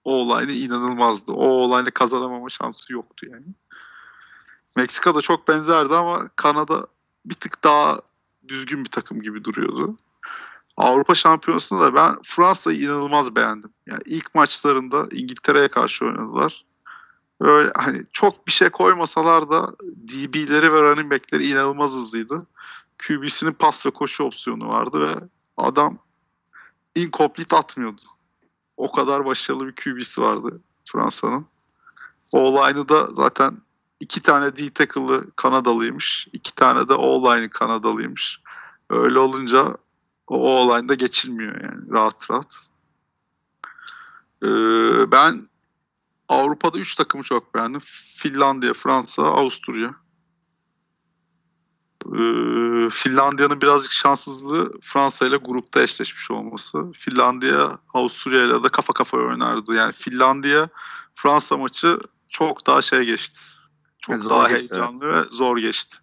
o 0.03 0.15
olayını 0.15 0.51
inanılmazdı. 0.51 1.31
O 1.31 1.45
olayla 1.45 1.91
kazanamama 1.91 2.49
şansı 2.49 2.93
yoktu 2.93 3.27
yani. 3.31 3.45
Meksika 4.75 5.15
da 5.15 5.21
çok 5.21 5.47
benzerdi 5.47 5.95
ama 5.95 6.29
Kanada 6.35 6.87
bir 7.25 7.35
tık 7.35 7.63
daha 7.63 8.01
düzgün 8.47 8.83
bir 8.83 8.89
takım 8.89 9.21
gibi 9.21 9.43
duruyordu. 9.43 9.97
Avrupa 10.77 11.15
Şampiyonası'nda 11.15 11.81
da 11.81 11.95
ben 11.95 12.15
Fransa'yı 12.23 12.79
inanılmaz 12.79 13.35
beğendim. 13.35 13.69
Yani 13.87 14.01
ilk 14.05 14.35
maçlarında 14.35 15.05
İngiltere'ye 15.11 15.67
karşı 15.67 16.05
oynadılar. 16.05 16.65
Böyle 17.41 17.71
hani 17.75 18.03
çok 18.13 18.47
bir 18.47 18.51
şey 18.51 18.69
koymasalar 18.69 19.49
da 19.49 19.75
DB'leri 19.81 20.73
ve 20.73 20.81
running 20.81 21.11
back'leri 21.11 21.47
inanılmaz 21.47 21.91
hızlıydı. 21.91 22.47
QB'sinin 23.07 23.51
pas 23.51 23.85
ve 23.85 23.91
koşu 23.91 24.23
opsiyonu 24.23 24.69
vardı 24.69 25.01
ve 25.01 25.15
adam 25.57 25.97
incomplete 26.95 27.55
atmıyordu. 27.55 28.01
O 28.81 28.91
kadar 28.91 29.25
başarılı 29.25 29.67
bir 29.67 29.75
QB'si 29.75 30.21
vardı 30.21 30.61
Fransa'nın. 30.85 31.45
O-line'ı 32.31 32.89
da 32.89 33.07
zaten 33.07 33.57
iki 33.99 34.21
tane 34.21 34.57
D 34.57 34.69
tackle'ı 34.69 35.31
Kanadalıymış. 35.35 36.27
iki 36.33 36.55
tane 36.55 36.89
de 36.89 36.93
O-line'ı 36.93 37.49
Kanadalıymış. 37.49 38.41
Öyle 38.89 39.19
olunca 39.19 39.77
o 40.27 40.35
O-line'da 40.37 40.93
geçilmiyor 40.93 41.61
yani 41.61 41.91
rahat 41.91 42.31
rahat. 42.31 42.67
Ee, 44.43 45.11
ben 45.11 45.47
Avrupa'da 46.29 46.77
3 46.77 46.95
takımı 46.95 47.23
çok 47.23 47.55
beğendim. 47.55 47.81
Finlandiya, 48.15 48.73
Fransa, 48.73 49.23
Avusturya. 49.23 49.95
Ee, 52.05 52.89
Finlandiya'nın 52.89 53.61
birazcık 53.61 53.91
şanssızlığı 53.91 54.71
Fransa 54.81 55.27
ile 55.27 55.37
grupta 55.37 55.81
eşleşmiş 55.81 56.31
olması. 56.31 56.91
Finlandiya 56.91 57.79
Avusturya 57.93 58.45
ile 58.45 58.63
de 58.63 58.69
kafa 58.69 58.93
kafaya 58.93 59.23
oynardı. 59.23 59.73
Yani 59.73 59.93
Finlandiya 59.93 60.69
Fransa 61.15 61.57
maçı 61.57 61.99
çok 62.29 62.67
daha 62.67 62.81
şey 62.81 63.05
geçti. 63.05 63.39
Çok 63.99 64.15
Evet, 64.15 64.29
daha 64.29 64.49
geçti, 64.49 64.75
heyecanlı 64.75 65.13
ve 65.13 65.23
zor 65.31 65.57
geçti. 65.57 65.97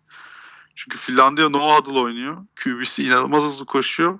Çünkü 0.75 0.99
Finlandiya 0.99 1.49
no 1.49 1.77
huddle 1.77 1.99
oynuyor. 1.99 2.37
QB'si 2.65 3.05
inanılmaz 3.05 3.45
hızlı 3.45 3.67
koşuyor 3.67 4.19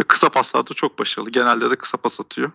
ve 0.00 0.04
kısa 0.04 0.28
paslarda 0.28 0.74
çok 0.74 0.98
başarılı. 0.98 1.30
Genelde 1.30 1.70
de 1.70 1.76
kısa 1.76 1.98
pas 1.98 2.20
atıyor. 2.20 2.50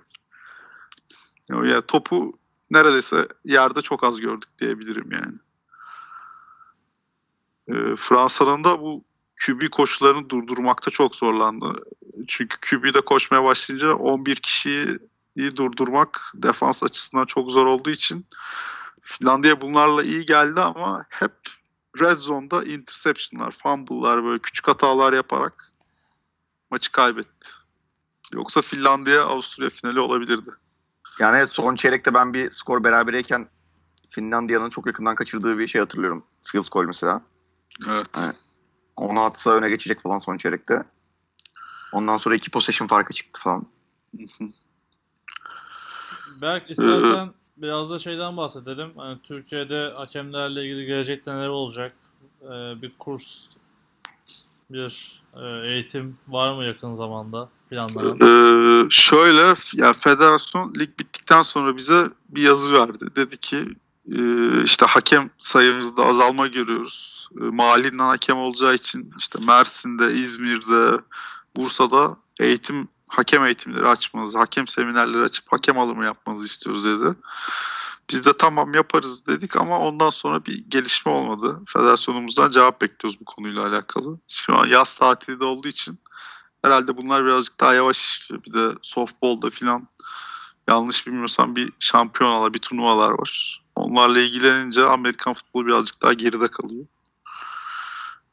Yani 1.50 1.82
topu 1.88 2.34
neredeyse 2.72 3.28
yerde 3.46 3.82
çok 3.82 4.04
az 4.04 4.20
gördük 4.20 4.50
diyebilirim 4.60 5.12
yani. 5.12 5.36
Ee, 7.70 7.96
Fransa'nın 7.98 8.64
da 8.64 8.82
bu 8.82 9.04
QB 9.46 9.70
koşularını 9.70 10.30
durdurmakta 10.30 10.92
çok 10.92 11.16
zorlandı. 11.16 11.84
Çünkü 12.28 12.58
QB'de 12.70 13.02
koşmaya 13.02 13.44
başlayınca 13.44 13.94
11 13.94 14.36
kişiyi 14.36 15.00
durdurmak 15.38 16.32
defans 16.34 16.84
açısından 16.84 17.26
çok 17.26 17.52
zor 17.52 17.66
olduğu 17.66 17.90
için 17.90 18.26
Finlandiya 19.02 19.62
bunlarla 19.62 20.04
iyi 20.04 20.26
geldi 20.26 20.62
ama 20.62 21.06
hep 21.10 21.32
red 22.00 22.18
zone'da 22.18 22.64
interception'lar, 22.64 23.52
fumble'lar 23.52 24.24
böyle 24.24 24.40
küçük 24.40 24.68
hatalar 24.68 25.14
yaparak 25.14 25.74
maçı 26.72 26.92
kaybetti. 26.92 27.50
Yoksa 28.34 28.62
Finlandiya 28.62 29.24
Avusturya 29.24 29.70
finali 29.70 30.00
olabilirdi. 30.00 30.52
Yani 31.20 31.48
son 31.48 31.76
çeyrekte 31.76 32.14
ben 32.14 32.34
bir 32.34 32.52
skor 32.52 32.84
berabereyken 32.84 33.48
Finlandiya'nın 34.10 34.70
çok 34.70 34.88
yakından 34.88 35.16
kaçırdığı 35.16 35.58
bir 35.58 35.68
şey 35.68 35.82
hatırlıyorum. 35.82 36.24
Field 36.44 36.68
goal 36.72 36.86
mesela. 36.86 37.22
Evet. 37.88 38.10
Evet. 38.24 38.36
Onu 38.96 39.22
atsa 39.22 39.52
öne 39.52 39.70
geçecek 39.70 40.02
falan 40.02 40.20
son 40.20 40.38
çeyrekte. 40.38 40.84
Ondan 41.92 42.18
sonra 42.18 42.36
iki 42.36 42.52
possession 42.52 42.88
farkı 42.88 43.14
çıktı 43.14 43.42
falan. 43.44 43.66
Berk 46.42 46.72
istersen 46.72 47.34
biraz 47.58 47.90
da 47.90 48.00
şeyden 48.00 48.38
bahsedelim. 48.38 48.92
Hani 48.98 49.22
Türkiye'de 49.24 49.94
hakemlerle 49.96 50.66
ilgili 50.66 50.86
gelecekte 50.86 51.36
neler 51.36 51.48
olacak? 51.48 51.94
Ee, 52.42 52.82
bir 52.82 52.94
kurs, 53.00 53.48
bir 54.70 55.22
e, 55.34 55.68
eğitim 55.68 56.18
var 56.28 56.56
mı 56.56 56.66
yakın 56.66 56.94
zamanda 56.94 57.50
planlanan? 57.70 58.18
Ee, 58.22 58.88
şöyle 58.90 59.54
ya 59.74 59.94
federasyon 59.94 60.74
lig 60.80 61.00
bittikten 61.00 61.42
sonra 61.42 61.78
bize 61.78 62.10
bir 62.30 62.42
yazı 62.42 62.74
verdi. 62.74 63.06
Dedi 63.16 63.38
ki 63.38 63.66
işte 64.64 64.86
hakem 64.86 65.30
sayımızda 65.40 66.06
azalma 66.06 66.48
görüyoruz. 66.48 67.30
E, 67.42 67.44
mahallinden 67.44 68.08
hakem 68.08 68.38
olacağı 68.38 68.76
için 68.76 69.14
işte 69.18 69.40
Mersin'de, 69.46 70.14
İzmir'de, 70.14 71.02
Bursa'da 71.56 72.18
eğitim 72.40 72.88
hakem 73.08 73.46
eğitimleri 73.46 73.88
açmanızı, 73.88 74.38
hakem 74.38 74.68
seminerleri 74.68 75.22
açıp 75.22 75.46
hakem 75.52 75.80
alımı 75.80 76.06
yapmanızı 76.06 76.46
istiyoruz 76.46 76.86
dedi. 76.86 77.16
Biz 78.10 78.26
de 78.26 78.38
tamam 78.38 78.74
yaparız 78.74 79.28
dedik 79.28 79.56
ama 79.56 79.80
ondan 79.80 80.10
sonra 80.10 80.46
bir 80.46 80.66
gelişme 80.70 81.12
olmadı. 81.12 81.62
Federasyonumuzdan 81.68 82.50
cevap 82.50 82.82
bekliyoruz 82.82 83.20
bu 83.20 83.26
konuyla 83.26 83.68
alakalı. 83.68 84.20
Şu 84.28 84.58
an 84.58 84.68
yaz 84.68 84.94
tatili 84.94 85.40
de 85.40 85.46
olduğu 85.46 85.68
için 85.68 86.00
herhalde 86.62 86.98
bunlar 86.98 87.26
birazcık 87.26 87.60
daha 87.60 87.74
yavaş. 87.74 88.30
Bir 88.46 88.54
de 88.54 88.76
softball'da 88.82 89.50
filan 89.50 89.88
yanlış 90.70 91.08
bilmiyorsam 91.08 91.56
bir 91.56 91.74
şampiyonalar, 91.80 92.54
bir 92.54 92.60
turnuvalar 92.60 93.12
var. 93.12 93.65
Onlarla 93.76 94.20
ilgilenince 94.20 94.86
Amerikan 94.86 95.34
futbolu 95.34 95.68
birazcık 95.68 96.02
daha 96.02 96.14
geride 96.14 96.48
kalıyor. 96.48 96.86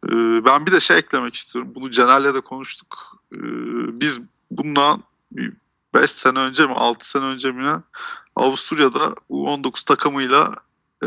Ee, 0.06 0.44
ben 0.44 0.66
bir 0.66 0.72
de 0.72 0.80
şey 0.80 0.98
eklemek 0.98 1.34
istiyorum. 1.34 1.72
Bunu 1.74 1.90
Caner'le 1.90 2.34
de 2.34 2.40
konuştuk. 2.40 3.18
Ee, 3.32 3.38
biz 4.00 4.20
bundan 4.50 5.02
5 5.94 6.10
sene 6.10 6.38
önce 6.38 6.66
mi 6.66 6.72
6 6.72 7.08
sene 7.08 7.24
önce 7.24 7.52
mi 7.52 7.64
ne 7.64 7.76
Avusturya'da 8.36 9.14
U19 9.30 9.84
takımıyla 9.84 10.54
e, 11.02 11.06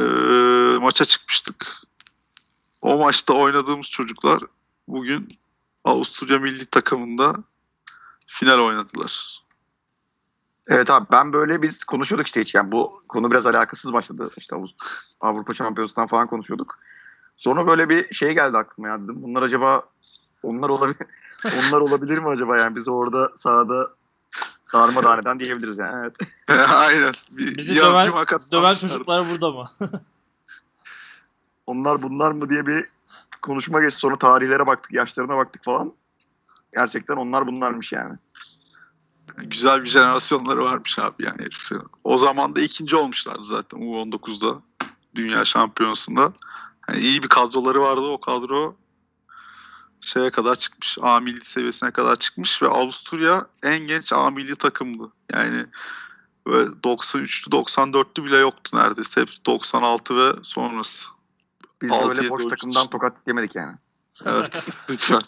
maça 0.81 1.05
çıkmıştık. 1.05 1.81
O 2.81 2.97
maçta 2.97 3.33
oynadığımız 3.33 3.87
çocuklar 3.87 4.43
bugün 4.87 5.39
Avusturya 5.83 6.39
milli 6.39 6.65
takımında 6.65 7.35
final 8.27 8.59
oynadılar. 8.59 9.43
Evet 10.67 10.89
abi 10.89 11.05
ben 11.11 11.33
böyle 11.33 11.61
biz 11.61 11.83
konuşuyorduk 11.83 12.27
işte 12.27 12.41
hiç 12.41 12.55
yani 12.55 12.71
bu 12.71 13.03
konu 13.09 13.31
biraz 13.31 13.45
alakasız 13.45 13.93
başladı. 13.93 14.29
İşte 14.37 14.55
Avrupa 15.21 15.53
Şampiyonası'ndan 15.53 16.07
falan 16.07 16.27
konuşuyorduk. 16.27 16.79
Sonra 17.37 17.67
böyle 17.67 17.89
bir 17.89 18.13
şey 18.13 18.33
geldi 18.33 18.57
aklıma 18.57 18.87
ya 18.87 19.03
dedim. 19.03 19.23
Bunlar 19.23 19.41
acaba 19.41 19.83
onlar 20.43 20.69
olabilir 20.69 21.07
onlar 21.69 21.81
olabilir 21.81 22.17
mi 22.17 22.29
acaba 22.29 22.57
yani 22.57 22.75
biz 22.75 22.87
orada 22.87 23.31
sahada 23.37 23.91
darmadağıneden 24.73 25.39
diyebiliriz 25.39 25.77
yani. 25.77 26.11
Evet. 26.49 26.69
Aynen. 26.69 27.11
Bir, 27.31 27.57
Bizi 27.57 27.75
döven, 27.75 28.11
döven 28.51 28.75
çocuklar 28.75 29.29
burada 29.29 29.51
mı? 29.51 29.65
Onlar 31.67 32.01
bunlar 32.01 32.31
mı 32.31 32.49
diye 32.49 32.67
bir 32.67 32.89
konuşma 33.41 33.81
geçti. 33.81 33.99
Sonra 33.99 34.17
tarihlere 34.17 34.67
baktık, 34.67 34.93
yaşlarına 34.93 35.37
baktık 35.37 35.63
falan. 35.63 35.93
Gerçekten 36.73 37.15
onlar 37.15 37.47
bunlarmış 37.47 37.93
yani. 37.93 38.15
Güzel 39.37 39.83
bir 39.83 39.89
jenerasyonları 39.89 40.63
varmış 40.63 40.99
abi 40.99 41.25
yani 41.25 41.41
heriflerin. 41.41 41.87
O 42.03 42.17
zaman 42.17 42.55
da 42.55 42.61
ikinci 42.61 42.95
olmuşlardı 42.95 43.43
zaten 43.43 43.79
U19'da. 43.79 44.61
Dünya 45.15 45.45
şampiyonasında. 45.45 46.33
Yani 46.89 46.99
iyi 46.99 47.23
bir 47.23 47.27
kadroları 47.27 47.81
vardı 47.81 48.01
o 48.01 48.19
kadro 48.19 48.75
şeye 50.01 50.29
kadar 50.29 50.55
çıkmış. 50.55 50.97
A 51.01 51.19
milli 51.19 51.45
seviyesine 51.45 51.91
kadar 51.91 52.15
çıkmış 52.15 52.61
ve 52.61 52.67
Avusturya 52.67 53.47
en 53.63 53.79
genç 53.79 54.13
A 54.13 54.29
milli 54.29 54.55
takımdı. 54.55 55.11
Yani 55.31 55.65
ve 56.47 56.63
93'lü 56.63 57.49
94'lü 57.49 58.23
bile 58.23 58.37
yoktu 58.37 58.77
neredeyse. 58.77 59.21
Hepsi 59.21 59.45
96 59.45 60.17
ve 60.17 60.43
sonrası. 60.43 61.09
Biz 61.81 61.91
Altı, 61.91 62.09
öyle 62.09 62.29
boş 62.29 62.45
takımdan 62.45 62.87
tokat 62.87 63.13
yemedik 63.27 63.55
yani. 63.55 63.75
Evet 64.25 64.51
lütfen. 64.89 65.19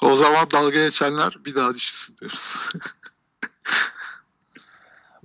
O 0.00 0.16
zaman 0.16 0.50
dalga 0.50 0.84
geçenler 0.84 1.38
bir 1.44 1.54
daha 1.54 1.74
düşünsün 1.74 2.16
diyoruz. 2.16 2.56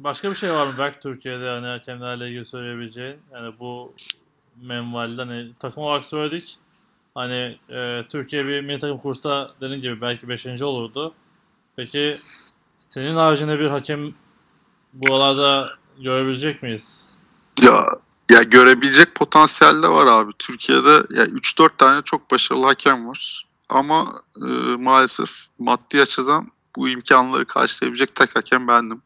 Başka 0.04 0.30
bir 0.30 0.36
şey 0.36 0.52
var 0.54 0.68
mı 0.68 0.78
Berk 0.78 1.02
Türkiye'de 1.02 1.50
hani 1.50 1.68
hakemlerle 1.68 2.28
ilgili 2.28 2.46
söyleyebileceğin? 2.46 3.18
Yani 3.34 3.54
bu 3.60 3.94
menvalde 4.64 5.24
hani 5.24 5.52
takım 5.60 5.84
olarak 5.84 6.06
söyledik. 6.06 6.58
Hani 7.16 7.58
e, 7.70 8.04
Türkiye 8.10 8.48
bir 8.48 8.62
milli 8.62 8.80
takım 8.80 8.98
kursa 8.98 9.52
dediğin 9.62 9.82
gibi 9.82 10.02
belki 10.02 10.30
5. 10.30 10.62
olurdu. 10.62 11.14
Peki 11.76 12.16
senin 12.78 13.14
haricinde 13.14 13.60
bir 13.60 13.68
hakem 13.68 14.14
buralarda 14.94 15.70
görebilecek 16.00 16.64
miyiz? 16.64 17.16
Ya 17.62 17.90
ya 18.30 18.44
görebilecek 18.44 19.16
potansiyel 19.16 19.84
de 19.84 19.88
var 19.88 20.06
abi. 20.06 20.32
Türkiye'de 20.40 20.90
ya 20.90 21.26
3-4 21.26 21.70
tane 21.78 22.02
çok 22.02 22.32
başarılı 22.32 22.66
hakem 22.66 23.08
var. 23.08 23.46
Ama 23.70 24.06
e, 24.38 24.52
maalesef 24.78 25.30
maddi 25.60 26.02
açıdan 26.02 26.52
bu 26.76 26.90
imkanları 26.90 27.46
karşılayabilecek 27.46 28.16
tek 28.16 28.36
hakem 28.36 28.68
bendim. 28.68 29.02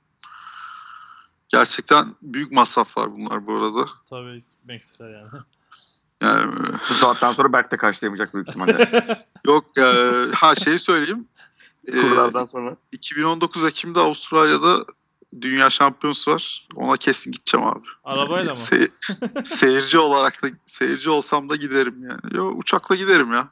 Gerçekten 1.53 2.15
büyük 2.21 2.51
masraflar 2.51 3.13
bunlar 3.13 3.47
bu 3.47 3.55
arada. 3.55 3.89
Tabii 4.09 4.43
Meksika 4.63 5.09
yani. 5.09 5.27
Yani 6.21 6.53
Bu 6.89 6.93
saatten 6.93 7.31
sonra 7.31 7.53
Berk 7.53 7.71
de 7.71 7.77
karşılayamayacak 7.77 8.33
büyük 8.33 8.49
ihtimalle. 8.49 9.25
yok 9.45 9.77
e, 9.77 9.83
ha 10.35 10.55
şeyi 10.55 10.79
söyleyeyim. 10.79 11.27
E, 11.87 12.01
Kurlardan 12.01 12.45
sonra. 12.45 12.75
2019 12.91 13.63
Ekim'de 13.63 13.99
Avustralya'da 13.99 14.85
Dünya 15.41 15.69
Şampiyonası 15.69 16.31
var. 16.31 16.67
Ona 16.75 16.97
kesin 16.97 17.31
gideceğim 17.31 17.67
abi. 17.67 17.87
Arabayla 18.03 18.51
mı? 18.51 18.59
Se- 18.59 18.91
seyirci 19.45 19.99
olarak 19.99 20.43
da 20.43 20.47
seyirci 20.65 21.09
olsam 21.09 21.49
da 21.49 21.55
giderim 21.55 22.09
yani. 22.09 22.35
Yo 22.37 22.45
uçakla 22.45 22.95
giderim 22.95 23.33
ya. 23.33 23.47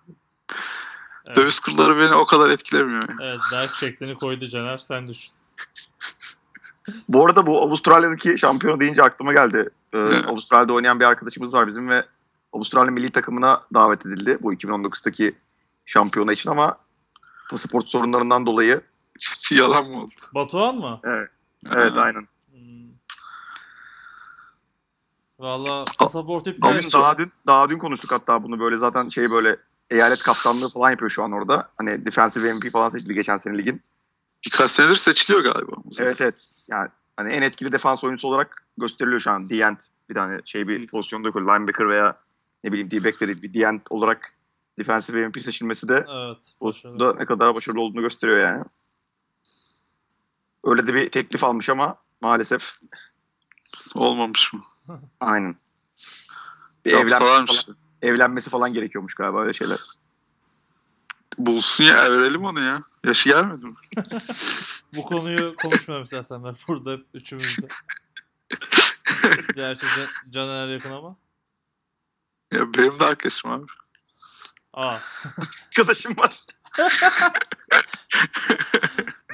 Evet. 1.27 1.35
Döviz 1.35 1.59
kurları 1.59 1.97
beni 1.97 2.13
o 2.13 2.25
kadar 2.25 2.49
etkilemiyor. 2.49 3.09
Yani. 3.09 3.19
Evet 3.21 3.39
Berk 3.53 3.73
şeklini 3.75 4.15
koydu 4.15 4.47
Caner 4.47 4.77
sen 4.77 5.07
düşün. 5.07 5.33
Bu 7.09 7.25
arada 7.25 7.47
bu 7.47 7.61
Avustralya'daki 7.61 8.37
şampiyonu 8.37 8.79
deyince 8.79 9.03
aklıma 9.03 9.33
geldi. 9.33 9.69
Ee, 9.93 9.97
Evet. 9.97 10.25
Avustralya'da 10.27 10.73
oynayan 10.73 10.99
bir 10.99 11.05
arkadaşımız 11.05 11.53
var 11.53 11.67
bizim 11.67 11.89
ve 11.89 12.05
Avustralya 12.53 12.91
milli 12.91 13.09
takımına 13.09 13.61
davet 13.73 14.05
edildi 14.05 14.37
bu 14.41 14.53
2019'daki 14.53 15.35
şampiyona 15.85 16.33
için 16.33 16.49
ama 16.49 16.77
pasaport 17.49 17.87
sorunlarından 17.87 18.45
dolayı 18.45 18.81
Yalan 19.51 19.87
mı 19.89 20.01
oldu? 20.01 20.11
Batuhan 20.35 20.75
mı? 20.75 20.99
evet 21.71 21.93
Ha. 21.93 21.99
aynen. 22.01 22.27
Hmm. 22.51 22.91
Valla 25.39 25.83
pasaport 25.99 26.47
iptal 26.47 26.69
Bugün 26.69 26.79
etti. 26.79 26.93
daha 26.93 27.17
dün, 27.17 27.31
daha 27.47 27.69
dün 27.69 27.77
konuştuk 27.77 28.11
hatta 28.11 28.43
bunu 28.43 28.59
böyle 28.59 28.77
zaten 28.77 29.07
şey 29.07 29.31
böyle 29.31 29.57
eyalet 29.89 30.23
kaptanlığı 30.23 30.69
falan 30.69 30.91
yapıyor 30.91 31.09
şu 31.11 31.23
an 31.23 31.31
orada. 31.31 31.69
Hani 31.77 32.05
defensive 32.05 32.53
MVP 32.53 32.71
falan 32.71 32.89
seçildi 32.89 33.13
geçen 33.13 33.37
sene 33.37 33.57
ligin. 33.57 33.81
Birkaç 34.45 34.71
senedir 34.71 34.95
seçiliyor 34.95 35.43
galiba. 35.43 35.71
Evet 35.99 36.21
evet. 36.21 36.65
Yani 36.69 36.89
hani 37.17 37.33
en 37.33 37.41
etkili 37.41 37.71
defans 37.71 38.03
oyuncusu 38.03 38.27
olarak 38.27 38.65
gösteriliyor 38.77 39.19
şu 39.19 39.31
an. 39.31 39.49
D-end 39.49 39.77
bir 40.09 40.15
tane 40.15 40.41
şey 40.45 40.67
bir 40.67 40.87
pozisyonda 40.87 41.31
koyuyor. 41.31 41.59
Linebacker 41.59 41.89
veya 41.89 42.17
ne 42.63 42.71
bileyim 42.71 42.91
D-back'leri 42.91 43.41
bir 43.41 43.53
D-end 43.53 43.81
olarak 43.89 44.33
defensive 44.79 45.27
MVP 45.27 45.41
seçilmesi 45.41 45.89
de 45.89 46.05
Evet. 46.09 46.55
da 46.99 47.13
ne 47.13 47.25
kadar 47.25 47.55
başarılı 47.55 47.81
olduğunu 47.81 48.01
gösteriyor 48.01 48.39
yani. 48.39 48.63
Öyle 50.63 50.87
de 50.87 50.93
bir 50.93 51.09
teklif 51.09 51.43
almış 51.43 51.69
ama 51.69 51.97
maalesef 52.21 52.73
Olmamış 53.95 54.53
mı? 54.53 54.61
aynen. 55.19 55.55
Bir 56.85 56.91
evlenmesi 56.91 57.19
falan, 57.19 57.47
evlenmesi 58.01 58.49
falan 58.49 58.73
gerekiyormuş 58.73 59.13
galiba 59.13 59.41
öyle 59.41 59.53
şeyler. 59.53 59.79
Bulsun 61.37 61.83
ya 61.83 62.11
verelim 62.11 62.45
onu 62.45 62.61
ya. 62.61 62.79
Yaşı 63.03 63.29
gelmedi 63.29 63.65
mi? 63.65 63.73
Bu 64.95 65.03
konuyu 65.03 65.55
konuşmayalım 65.55 66.03
istersen 66.03 66.43
ben 66.43 66.55
burada 66.67 66.91
hep 66.91 67.05
üçümüz 67.13 67.57
de. 67.61 67.67
Gerçi 69.55 69.85
Can- 69.95 70.31
Caner 70.31 70.67
yakın 70.67 70.91
ama. 70.91 71.15
Ya 72.53 72.73
benim 72.73 72.99
de 72.99 73.05
arkadaşım 73.05 73.51
abi. 73.51 73.65
Aa. 74.73 74.97
Arkadaşım 75.67 76.17
var. 76.17 76.39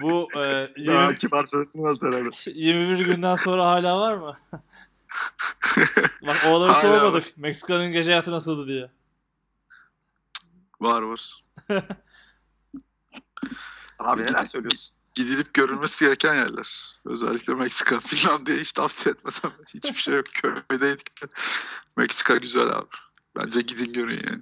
Bu 0.02 0.30
e, 0.36 0.38
Daha 0.88 1.04
20, 1.04 1.18
kibar 1.18 1.45
söyletmez 1.45 2.02
herhalde. 2.02 2.30
21 2.45 3.06
günden 3.06 3.36
sonra 3.36 3.66
hala 3.66 4.00
var 4.00 4.14
mı? 4.14 4.38
Bak 6.28 6.38
o 6.48 6.58
adamı 6.58 6.72
Hala 6.72 7.00
sormadık. 7.00 7.38
Meksika'nın 7.38 7.91
gece 7.91 8.12
hayatı 8.12 8.32
nasıldı 8.32 8.68
diye. 8.68 8.91
Var 10.82 11.01
var. 11.01 11.43
Abi 13.99 14.23
neler 14.23 14.45
söylüyorsun? 14.45 14.95
Gidilip 15.15 15.53
görülmesi 15.53 16.05
gereken 16.05 16.36
yerler. 16.36 16.95
Özellikle 17.05 17.53
Meksika. 17.53 17.99
Finlandiya'yı 18.05 18.61
hiç 18.61 18.71
tavsiye 18.71 19.13
etmesem. 19.13 19.51
Hiçbir 19.73 19.95
şey 19.95 20.15
yok. 20.15 20.25
Köydeydik 20.69 21.21
de. 21.21 21.25
Meksika 21.97 22.36
güzel 22.36 22.67
abi. 22.67 22.88
Bence 23.41 23.61
gidin 23.61 23.93
görün 23.93 24.28
yani. 24.30 24.41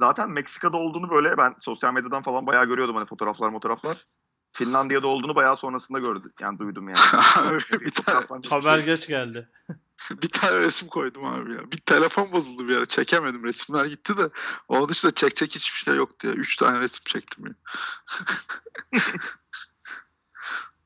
Zaten 0.00 0.30
Meksika'da 0.30 0.76
olduğunu 0.76 1.10
böyle 1.10 1.38
ben 1.38 1.54
sosyal 1.60 1.92
medyadan 1.92 2.22
falan 2.22 2.46
bayağı 2.46 2.66
görüyordum 2.66 2.96
hani 2.96 3.06
fotoğraflar 3.06 3.52
fotoğraflar. 3.52 4.06
Finlandiya'da 4.52 5.06
olduğunu 5.06 5.34
bayağı 5.34 5.56
sonrasında 5.56 5.98
gördüm. 5.98 6.32
Yani 6.40 6.58
duydum 6.58 6.88
yani. 6.88 6.98
bir, 7.80 7.90
tane, 7.90 8.26
Haber 8.50 8.78
geç 8.78 9.08
geldi. 9.08 9.48
bir 10.22 10.28
tane 10.28 10.58
resim 10.58 10.88
koydum 10.88 11.24
abi 11.24 11.52
ya. 11.52 11.72
Bir 11.72 11.76
telefon 11.76 12.32
bozuldu 12.32 12.68
bir 12.68 12.76
ara. 12.76 12.86
Çekemedim. 12.86 13.44
Resimler 13.44 13.84
gitti 13.84 14.16
de. 14.16 14.30
Onun 14.68 14.88
dışında 14.88 15.14
çekecek 15.14 15.54
hiçbir 15.54 15.78
şey 15.78 15.94
yoktu 15.94 16.26
ya. 16.26 16.32
Üç 16.32 16.56
tane 16.56 16.80
resim 16.80 17.02
çektim 17.06 17.44
ya. 17.46 17.54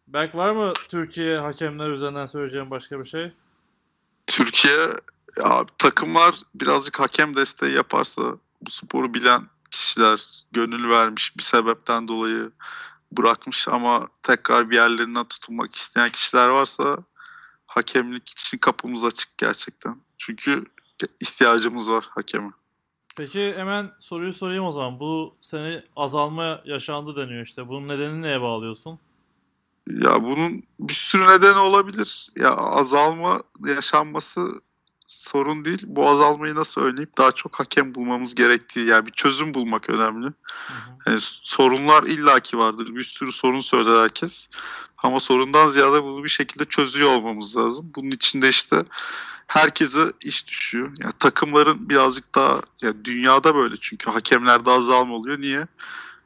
Berk 0.07 0.35
var 0.35 0.51
mı 0.51 0.73
Türkiye 0.89 1.39
hakemler 1.39 1.91
üzerinden 1.91 2.27
söyleyeceğim 2.27 2.71
başka 2.71 3.01
bir 3.01 3.05
şey? 3.05 3.33
Türkiye 4.27 4.91
ya, 5.37 5.67
takımlar 5.79 6.35
birazcık 6.55 7.01
hakem 7.01 7.37
desteği 7.37 7.75
yaparsa 7.75 8.23
bu 8.61 8.71
sporu 8.71 9.15
bilen 9.15 9.43
kişiler 9.71 10.45
gönül 10.53 10.89
vermiş 10.89 11.37
bir 11.37 11.43
sebepten 11.43 12.09
dolayı 12.09 12.51
bırakmış 13.13 13.69
ama 13.69 14.09
tekrar 14.23 14.71
bir 14.71 14.77
yerlerinden 14.77 15.25
tutunmak 15.25 15.75
isteyen 15.75 16.11
kişiler 16.11 16.49
varsa 16.49 16.97
hakemlik 17.77 18.29
için 18.29 18.59
kapımız 18.59 19.05
açık 19.05 19.39
gerçekten. 19.39 19.97
Çünkü 20.19 20.65
ihtiyacımız 21.21 21.91
var 21.91 22.05
hakeme. 22.11 22.51
Peki 23.17 23.55
hemen 23.57 23.91
soruyu 23.99 24.33
sorayım 24.33 24.65
o 24.65 24.73
zaman. 24.73 25.01
Bu 25.01 25.37
sene 25.41 25.83
azalma 25.97 26.63
yaşandı 26.65 27.17
deniyor 27.17 27.47
işte. 27.47 27.69
Bunun 27.69 27.89
nedenini 27.89 28.23
neye 28.23 28.41
bağlıyorsun? 28.41 28.99
Ya 29.91 30.23
bunun 30.23 30.63
bir 30.81 30.95
sürü 30.95 31.29
nedeni 31.29 31.59
olabilir. 31.59 32.31
Ya 32.37 32.51
azalma 32.57 33.41
yaşanması 33.67 34.49
sorun 35.07 35.65
değil. 35.65 35.83
Bu 35.87 36.09
azalmayı 36.09 36.55
nasıl 36.55 36.81
önleyip 36.81 37.19
daha 37.19 37.33
çok 37.33 37.61
hakem 37.61 37.95
bulmamız 37.95 38.35
gerektiği 38.35 38.87
yani 38.87 39.07
bir 39.07 39.13
çözüm 39.13 39.55
bulmak 39.55 39.91
önemli. 39.91 40.27
Hı 40.27 40.31
hı. 40.73 40.91
Yani 41.07 41.19
sorunlar 41.43 42.03
illaki 42.03 42.59
vardır. 42.59 42.95
Bir 42.95 43.05
sürü 43.05 43.33
sorun 43.33 43.61
söyler 43.61 44.03
herkes. 44.03 44.49
Ama 44.99 45.21
sorundan 45.21 45.69
ziyade 45.69 46.03
bunu 46.03 46.25
bir 46.25 46.29
şekilde 46.29 46.65
çözüyor 46.65 47.11
olmamız 47.11 47.57
lazım. 47.57 47.93
Bunun 47.95 48.11
içinde 48.11 48.49
işte 48.49 48.85
herkese 49.47 50.13
iş 50.21 50.49
düşüyor. 50.49 50.93
Yani 50.99 51.13
takımların 51.19 51.89
birazcık 51.89 52.35
daha 52.35 52.61
yani 52.83 53.05
dünyada 53.05 53.55
böyle 53.55 53.75
çünkü 53.81 54.11
hakemlerde 54.11 54.71
azalma 54.71 55.15
oluyor. 55.15 55.41
Niye? 55.41 55.67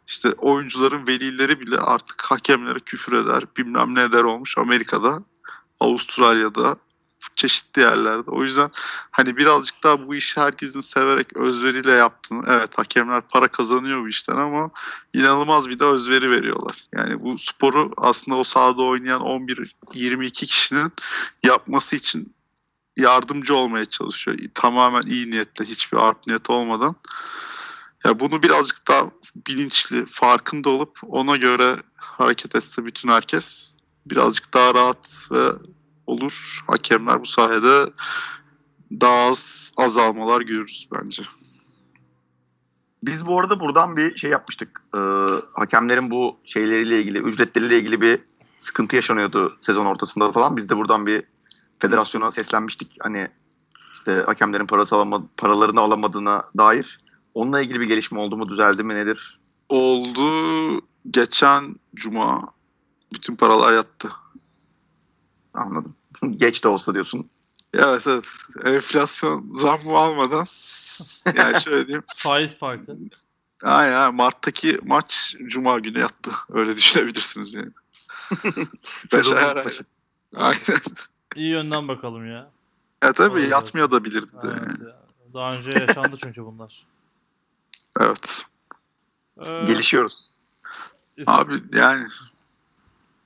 İşte 0.06 0.32
oyuncuların 0.32 1.06
velileri 1.06 1.60
bile 1.60 1.78
artık 1.78 2.22
hakemlere 2.22 2.80
küfür 2.80 3.12
eder, 3.12 3.44
bilmem 3.56 3.94
ne 3.94 4.02
eder 4.02 4.22
olmuş 4.22 4.58
Amerika'da, 4.58 5.22
Avustralya'da, 5.80 6.76
çeşitli 7.40 7.82
yerlerde. 7.82 8.30
O 8.30 8.42
yüzden 8.42 8.70
hani 9.10 9.36
birazcık 9.36 9.82
daha 9.84 10.06
bu 10.06 10.14
işi 10.14 10.40
herkesin 10.40 10.80
severek 10.80 11.36
özveriyle 11.36 11.90
yaptığını, 11.90 12.44
evet 12.48 12.78
hakemler 12.78 13.20
para 13.20 13.48
kazanıyor 13.48 14.02
bu 14.02 14.08
işten 14.08 14.36
ama 14.36 14.70
inanılmaz 15.12 15.68
bir 15.68 15.78
de 15.78 15.84
özveri 15.84 16.30
veriyorlar. 16.30 16.84
Yani 16.94 17.22
bu 17.22 17.38
sporu 17.38 17.90
aslında 17.96 18.36
o 18.36 18.44
sahada 18.44 18.82
oynayan 18.82 19.20
11-22 19.20 20.30
kişinin 20.30 20.92
yapması 21.42 21.96
için 21.96 22.34
yardımcı 22.96 23.54
olmaya 23.54 23.84
çalışıyor. 23.84 24.38
Tamamen 24.54 25.02
iyi 25.02 25.30
niyetle, 25.30 25.64
hiçbir 25.64 25.98
art 25.98 26.26
niyet 26.26 26.50
olmadan. 26.50 26.96
Ya 28.04 28.20
bunu 28.20 28.42
birazcık 28.42 28.88
daha 28.88 29.10
bilinçli, 29.46 30.06
farkında 30.06 30.70
olup 30.70 30.98
ona 31.02 31.36
göre 31.36 31.76
hareket 31.96 32.54
etse 32.54 32.84
bütün 32.84 33.08
herkes 33.08 33.76
birazcık 34.06 34.54
daha 34.54 34.74
rahat 34.74 35.08
ve 35.30 35.52
olur. 36.10 36.64
Hakemler 36.66 37.20
bu 37.20 37.26
sayede 37.26 37.90
daha 39.00 39.28
az 39.28 39.72
azalmalar 39.76 40.40
görürüz 40.40 40.88
bence. 40.94 41.22
Biz 43.02 43.26
bu 43.26 43.40
arada 43.40 43.60
buradan 43.60 43.96
bir 43.96 44.16
şey 44.16 44.30
yapmıştık. 44.30 44.82
Ee, 44.94 44.98
hakemlerin 45.52 46.10
bu 46.10 46.36
şeyleriyle 46.44 47.00
ilgili, 47.00 47.18
ücretleriyle 47.18 47.78
ilgili 47.78 48.00
bir 48.00 48.20
sıkıntı 48.58 48.96
yaşanıyordu 48.96 49.58
sezon 49.62 49.86
ortasında 49.86 50.32
falan. 50.32 50.56
Biz 50.56 50.68
de 50.68 50.76
buradan 50.76 51.06
bir 51.06 51.22
federasyona 51.78 52.30
seslenmiştik. 52.30 52.96
Hani 53.00 53.28
işte 53.94 54.22
hakemlerin 54.26 54.66
parası 54.66 54.96
alama, 54.96 55.22
paralarını 55.36 55.80
alamadığına 55.80 56.44
dair. 56.58 57.00
Onunla 57.34 57.60
ilgili 57.60 57.80
bir 57.80 57.86
gelişme 57.86 58.20
oldu 58.20 58.36
mu, 58.36 58.48
düzeldi 58.48 58.82
mi, 58.82 58.94
nedir? 58.94 59.40
Oldu 59.68 60.80
geçen 61.10 61.74
cuma 61.94 62.42
bütün 63.14 63.36
paralar 63.36 63.72
yattı. 63.72 64.12
Anladım. 65.54 65.94
Geç 66.36 66.64
de 66.64 66.68
olsa 66.68 66.94
diyorsun. 66.94 67.30
Evet 67.74 68.02
evet. 68.06 68.24
Enflasyon 68.64 69.54
zammı 69.54 69.98
almadan 69.98 70.44
yani 71.34 71.60
şöyle 71.60 71.86
diyeyim. 71.86 72.04
Faiz 72.16 72.58
farkı. 72.58 72.96
Aynen 73.62 74.14
Mart'taki 74.14 74.78
maç 74.82 75.36
Cuma 75.46 75.78
günü 75.78 75.98
yattı. 75.98 76.30
Öyle 76.52 76.76
düşünebilirsiniz 76.76 77.54
yani. 77.54 77.70
Beş 79.12 79.26
Sezonun 79.26 79.56
ay. 79.56 79.78
Aynen. 80.36 80.80
İyi 81.36 81.48
yönden 81.50 81.88
bakalım 81.88 82.26
ya. 82.30 82.50
Ya 83.02 83.12
tabii 83.12 83.30
Olabilir. 83.32 83.48
yatmıyor 83.50 83.90
da 83.90 84.04
bilirdi. 84.04 84.28
Evet 84.44 84.54
yani. 84.54 84.88
ya. 84.88 85.00
Daha 85.34 85.54
önce 85.54 85.70
yaşandı 85.70 86.16
çünkü 86.22 86.44
bunlar. 86.44 86.86
Evet. 88.00 88.46
Ee, 89.40 89.64
Gelişiyoruz. 89.66 90.30
Abi 91.26 91.62
yani 91.72 92.06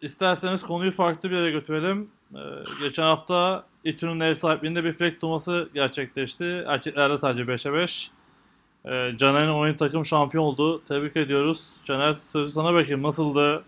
İsterseniz 0.05 0.63
konuyu 0.63 0.93
farklı 0.93 1.31
bir 1.31 1.37
yere 1.37 1.51
götürelim. 1.51 2.11
Ee, 2.35 2.39
geçen 2.81 3.03
hafta 3.03 3.67
İTÜ'nün 3.85 4.21
ev 4.21 4.35
sahipliğinde 4.35 4.85
bir 4.85 4.93
frek 4.93 5.21
turnuvası 5.21 5.69
gerçekleşti. 5.75 6.65
Erkeklerde 6.67 7.17
sadece 7.17 7.43
5'e 7.43 7.73
5. 7.73 8.11
Ee, 8.85 9.13
Caner'in 9.17 9.51
oyun 9.51 9.75
takım 9.75 10.05
şampiyon 10.05 10.45
oldu. 10.45 10.85
Tebrik 10.85 11.17
ediyoruz. 11.17 11.81
Caner 11.85 12.13
sözü 12.13 12.53
sana 12.53 12.75
bakayım. 12.75 13.03
Nasıldı? 13.03 13.65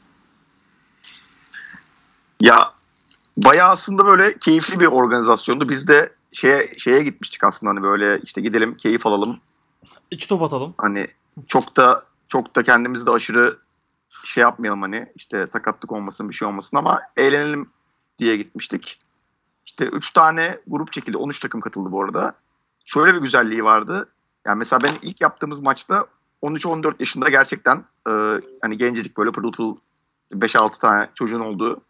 Ya 2.41 2.73
bayağı 3.37 3.71
aslında 3.71 4.07
böyle 4.07 4.39
keyifli 4.39 4.81
bir 4.81 4.87
organizasyondu. 4.87 5.69
Biz 5.69 5.89
de 5.89 6.13
şeye 6.33 6.73
şeye 6.79 7.03
gitmiştik 7.03 7.45
aslında 7.45 7.71
hani 7.71 7.83
böyle 7.83 8.21
işte 8.23 8.41
gidelim 8.41 8.77
keyif 8.77 9.07
alalım. 9.07 9.39
İki 10.11 10.29
top 10.29 10.43
atalım. 10.43 10.75
Hani 10.79 11.09
çok 11.49 11.77
da 11.77 12.05
çok 12.29 12.57
da 12.57 12.63
kendimizi 12.63 13.07
de 13.07 13.11
aşırı 13.11 13.59
şey 14.24 14.43
yapmayalım 14.43 14.82
hani 14.82 15.12
işte 15.14 15.47
sakatlık 15.47 15.93
olmasın 15.93 16.28
bir 16.28 16.34
şey 16.34 16.48
olmasın 16.48 16.76
ama 16.76 17.01
eğlenelim 17.16 17.70
diye 18.18 18.36
gitmiştik. 18.36 19.01
İşte 19.66 19.84
3 19.84 20.12
tane 20.12 20.60
grup 20.66 20.93
çekildi. 20.93 21.16
13 21.16 21.40
takım 21.40 21.60
katıldı 21.60 21.93
bu 21.93 22.02
arada. 22.02 22.34
Şöyle 22.84 23.14
bir 23.14 23.20
güzelliği 23.20 23.64
vardı. 23.64 24.09
Yani 24.47 24.59
mesela 24.59 24.80
ben 24.82 24.93
ilk 25.02 25.20
yaptığımız 25.20 25.60
maçta 25.60 26.06
13-14 26.43 26.94
yaşında 26.98 27.28
gerçekten 27.28 27.84
e, 28.09 28.12
hani 28.62 28.78
gencecik 28.78 29.16
böyle 29.16 29.32
pırıl 29.32 29.52
pırıl 29.52 29.76
5-6 30.32 30.78
tane 30.78 31.09
çocuğun 31.14 31.40
olduğu 31.40 31.80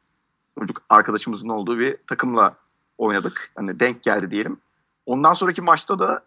çocuk 0.59 0.83
arkadaşımızın 0.89 1.49
olduğu 1.49 1.79
bir 1.79 1.97
takımla 2.07 2.55
oynadık. 2.99 3.51
Hani 3.55 3.81
denk 3.81 4.03
geldi 4.03 4.31
diyelim. 4.31 4.57
Ondan 5.07 5.33
sonraki 5.33 5.63
maçta 5.63 5.99
da 5.99 6.25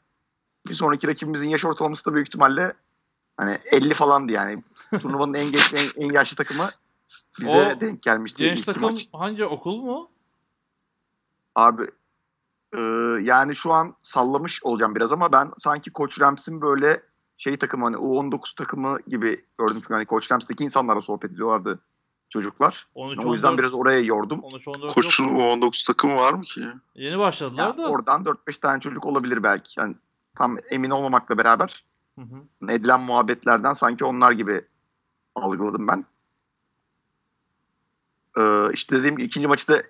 bir 0.68 0.74
sonraki 0.74 1.08
rakibimizin 1.08 1.50
yaş 1.50 1.66
ortalaması 1.66 2.06
da 2.06 2.14
büyük 2.14 2.28
ihtimalle 2.28 2.74
hani 3.40 3.60
50 3.66 3.94
falandı 3.94 4.32
yani. 4.32 4.64
Turnuvanın 5.02 5.34
en 5.34 5.52
genç 5.52 5.74
en, 5.74 6.04
en 6.04 6.14
yaşlı 6.14 6.36
takımı 6.36 6.70
bize 7.40 7.76
O 7.78 7.82
denk 7.82 8.02
gelmişti. 8.04 8.44
Genç 8.44 8.62
takım 8.62 8.82
maç. 8.82 9.08
hangi 9.14 9.46
okul 9.46 9.82
mu? 9.82 10.10
Abi 11.56 11.84
e, 12.74 12.80
yani 13.22 13.56
şu 13.56 13.74
an 13.74 13.96
sallamış 14.04 14.64
olacağım 14.64 14.96
biraz 14.96 15.12
ama 15.12 15.32
ben 15.32 15.52
sanki 15.60 15.92
Koç 15.92 16.22
Rams'in 16.22 16.62
böyle 16.62 17.02
şey 17.38 17.58
takımı 17.58 17.84
hani 17.84 17.96
U19 17.96 18.56
takımı 18.56 19.00
gibi 19.08 19.46
gördüm. 19.58 19.76
Çünkü 19.76 19.94
hani 19.94 20.06
Koç 20.06 20.32
Rams'teki 20.32 20.64
insanlarla 20.64 21.02
sohbet 21.02 21.32
ediyorlardı 21.32 21.80
çocuklar. 22.30 22.88
13 22.96 23.26
o 23.26 23.34
yüzden 23.34 23.58
biraz 23.58 23.74
oraya 23.74 24.00
yordum. 24.00 24.40
13 24.40 24.68
14 24.68 24.94
Koç'un 24.94 25.28
yok. 25.28 25.42
U19 25.42 25.88
takımı 25.88 26.16
var 26.16 26.34
mı 26.34 26.42
ki? 26.42 26.66
Yeni 26.96 27.20
başladılar 27.20 27.64
Yani 27.68 27.78
da. 27.78 27.90
oradan 27.90 28.24
4-5 28.24 28.60
tane 28.60 28.80
çocuk 28.82 29.06
olabilir 29.06 29.44
belki. 29.44 29.80
Yani 29.80 29.96
tam 30.36 30.58
emin 30.70 30.90
olmamakla 30.90 31.38
beraber 31.38 31.86
Hı 32.20 32.66
hı. 32.66 32.72
edilen 32.72 33.02
muhabbetlerden 33.02 33.74
sanki 33.74 34.06
onlar 34.06 34.32
gibi 34.32 34.62
algıladım 35.36 35.88
ben. 35.88 36.06
Ee, 38.38 38.74
işte 38.74 38.96
dediğim 38.96 39.18
gibi 39.18 39.28
ikinci 39.28 39.48
maçı 39.48 39.68
da 39.68 39.84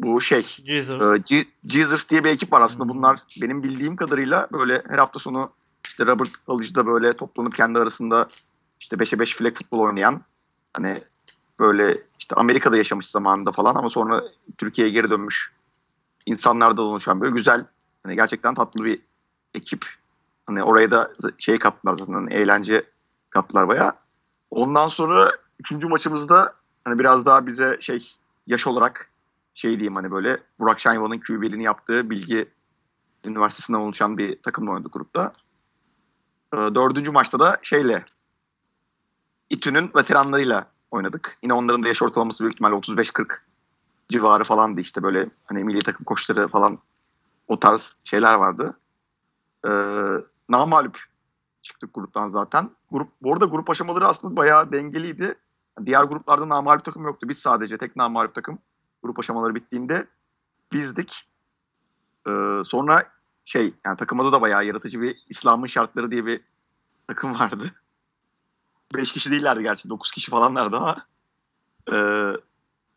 bu 0.00 0.20
şey 0.20 0.46
Jesus. 0.64 1.26
G- 1.28 1.48
Jesus 1.66 2.08
diye 2.08 2.24
bir 2.24 2.30
ekip 2.30 2.52
var 2.52 2.60
aslında. 2.60 2.88
Bunlar 2.88 3.20
benim 3.42 3.62
bildiğim 3.62 3.96
kadarıyla 3.96 4.48
böyle 4.52 4.82
her 4.88 4.98
hafta 4.98 5.18
sonu 5.18 5.52
işte 5.84 6.06
Robert 6.06 6.46
College'da 6.46 6.86
böyle 6.86 7.16
toplanıp 7.16 7.54
kendi 7.54 7.78
arasında 7.78 8.28
işte 8.80 8.96
5'e 8.96 9.18
5 9.18 9.34
flag 9.34 9.56
futbol 9.56 9.78
oynayan 9.78 10.22
hani 10.74 11.04
böyle 11.58 12.02
işte 12.18 12.34
Amerika'da 12.34 12.76
yaşamış 12.76 13.06
zamanında 13.06 13.52
falan 13.52 13.74
ama 13.74 13.90
sonra 13.90 14.24
Türkiye'ye 14.58 14.92
geri 14.92 15.10
dönmüş 15.10 15.52
insanlardan 16.26 16.84
oluşan 16.84 17.20
böyle 17.20 17.34
güzel 17.34 17.64
hani 18.02 18.16
gerçekten 18.16 18.54
tatlı 18.54 18.84
bir 18.84 19.00
ekip. 19.54 19.99
Hani 20.50 20.62
oraya 20.62 20.90
da 20.90 21.10
şey 21.38 21.58
kattılar 21.58 21.96
zaten 21.96 22.12
hani 22.12 22.32
eğlence 22.34 22.84
kattılar 23.30 23.68
bayağı. 23.68 23.92
Ondan 24.50 24.88
sonra 24.88 25.32
üçüncü 25.60 25.88
maçımızda 25.88 26.54
hani 26.84 26.98
biraz 26.98 27.26
daha 27.26 27.46
bize 27.46 27.76
şey 27.80 28.16
yaş 28.46 28.66
olarak 28.66 29.10
şey 29.54 29.70
diyeyim 29.70 29.96
hani 29.96 30.10
böyle 30.10 30.38
Burak 30.58 30.80
Şahinvan'ın 30.80 31.18
QB'liğini 31.18 31.62
yaptığı 31.62 32.10
Bilgi 32.10 32.48
Üniversitesi'nden 33.24 33.78
oluşan 33.78 34.18
bir 34.18 34.42
takımla 34.42 34.70
oynadık 34.70 34.92
grupta. 34.92 35.32
Ee, 36.54 36.56
dördüncü 36.56 37.10
maçta 37.10 37.38
da 37.38 37.58
şeyle 37.62 38.04
İTÜ'nün 39.50 39.90
veteranlarıyla 39.96 40.66
oynadık. 40.90 41.38
Yine 41.42 41.52
onların 41.52 41.82
da 41.82 41.88
yaş 41.88 42.02
ortalaması 42.02 42.40
büyük 42.40 42.52
ihtimalle 42.52 42.74
35-40 42.74 43.26
civarı 44.08 44.44
falandı 44.44 44.80
işte 44.80 45.02
böyle 45.02 45.28
hani 45.44 45.64
milli 45.64 45.80
takım 45.80 46.04
koçları 46.04 46.48
falan 46.48 46.78
o 47.48 47.60
tarz 47.60 47.96
şeyler 48.04 48.34
vardı. 48.34 48.76
Ee, 49.66 49.70
namalup 50.50 50.98
çıktık 51.62 51.94
gruptan 51.94 52.28
zaten. 52.28 52.70
Grup, 52.90 53.08
bu 53.22 53.32
arada 53.32 53.44
grup 53.44 53.70
aşamaları 53.70 54.08
aslında 54.08 54.36
bayağı 54.36 54.72
dengeliydi. 54.72 55.34
Diğer 55.86 56.04
gruplarda 56.04 56.48
namalup 56.48 56.84
takım 56.84 57.04
yoktu. 57.04 57.28
Biz 57.28 57.38
sadece 57.38 57.78
tek 57.78 57.96
namalup 57.96 58.34
takım 58.34 58.58
grup 59.02 59.18
aşamaları 59.18 59.54
bittiğinde 59.54 60.06
bizdik. 60.72 61.28
Ee, 62.28 62.62
sonra 62.66 63.10
şey 63.44 63.74
yani 63.84 63.96
takım 63.96 64.20
adı 64.20 64.32
da 64.32 64.40
bayağı 64.40 64.66
yaratıcı 64.66 65.00
bir 65.00 65.24
İslam'ın 65.28 65.66
şartları 65.66 66.10
diye 66.10 66.26
bir 66.26 66.40
takım 67.08 67.38
vardı. 67.38 67.74
5 68.94 69.12
kişi 69.12 69.30
değillerdi 69.30 69.62
gerçi 69.62 69.88
9 69.88 70.10
kişi 70.10 70.30
falanlardı 70.30 70.76
ama 70.76 71.06
ee, 71.92 72.32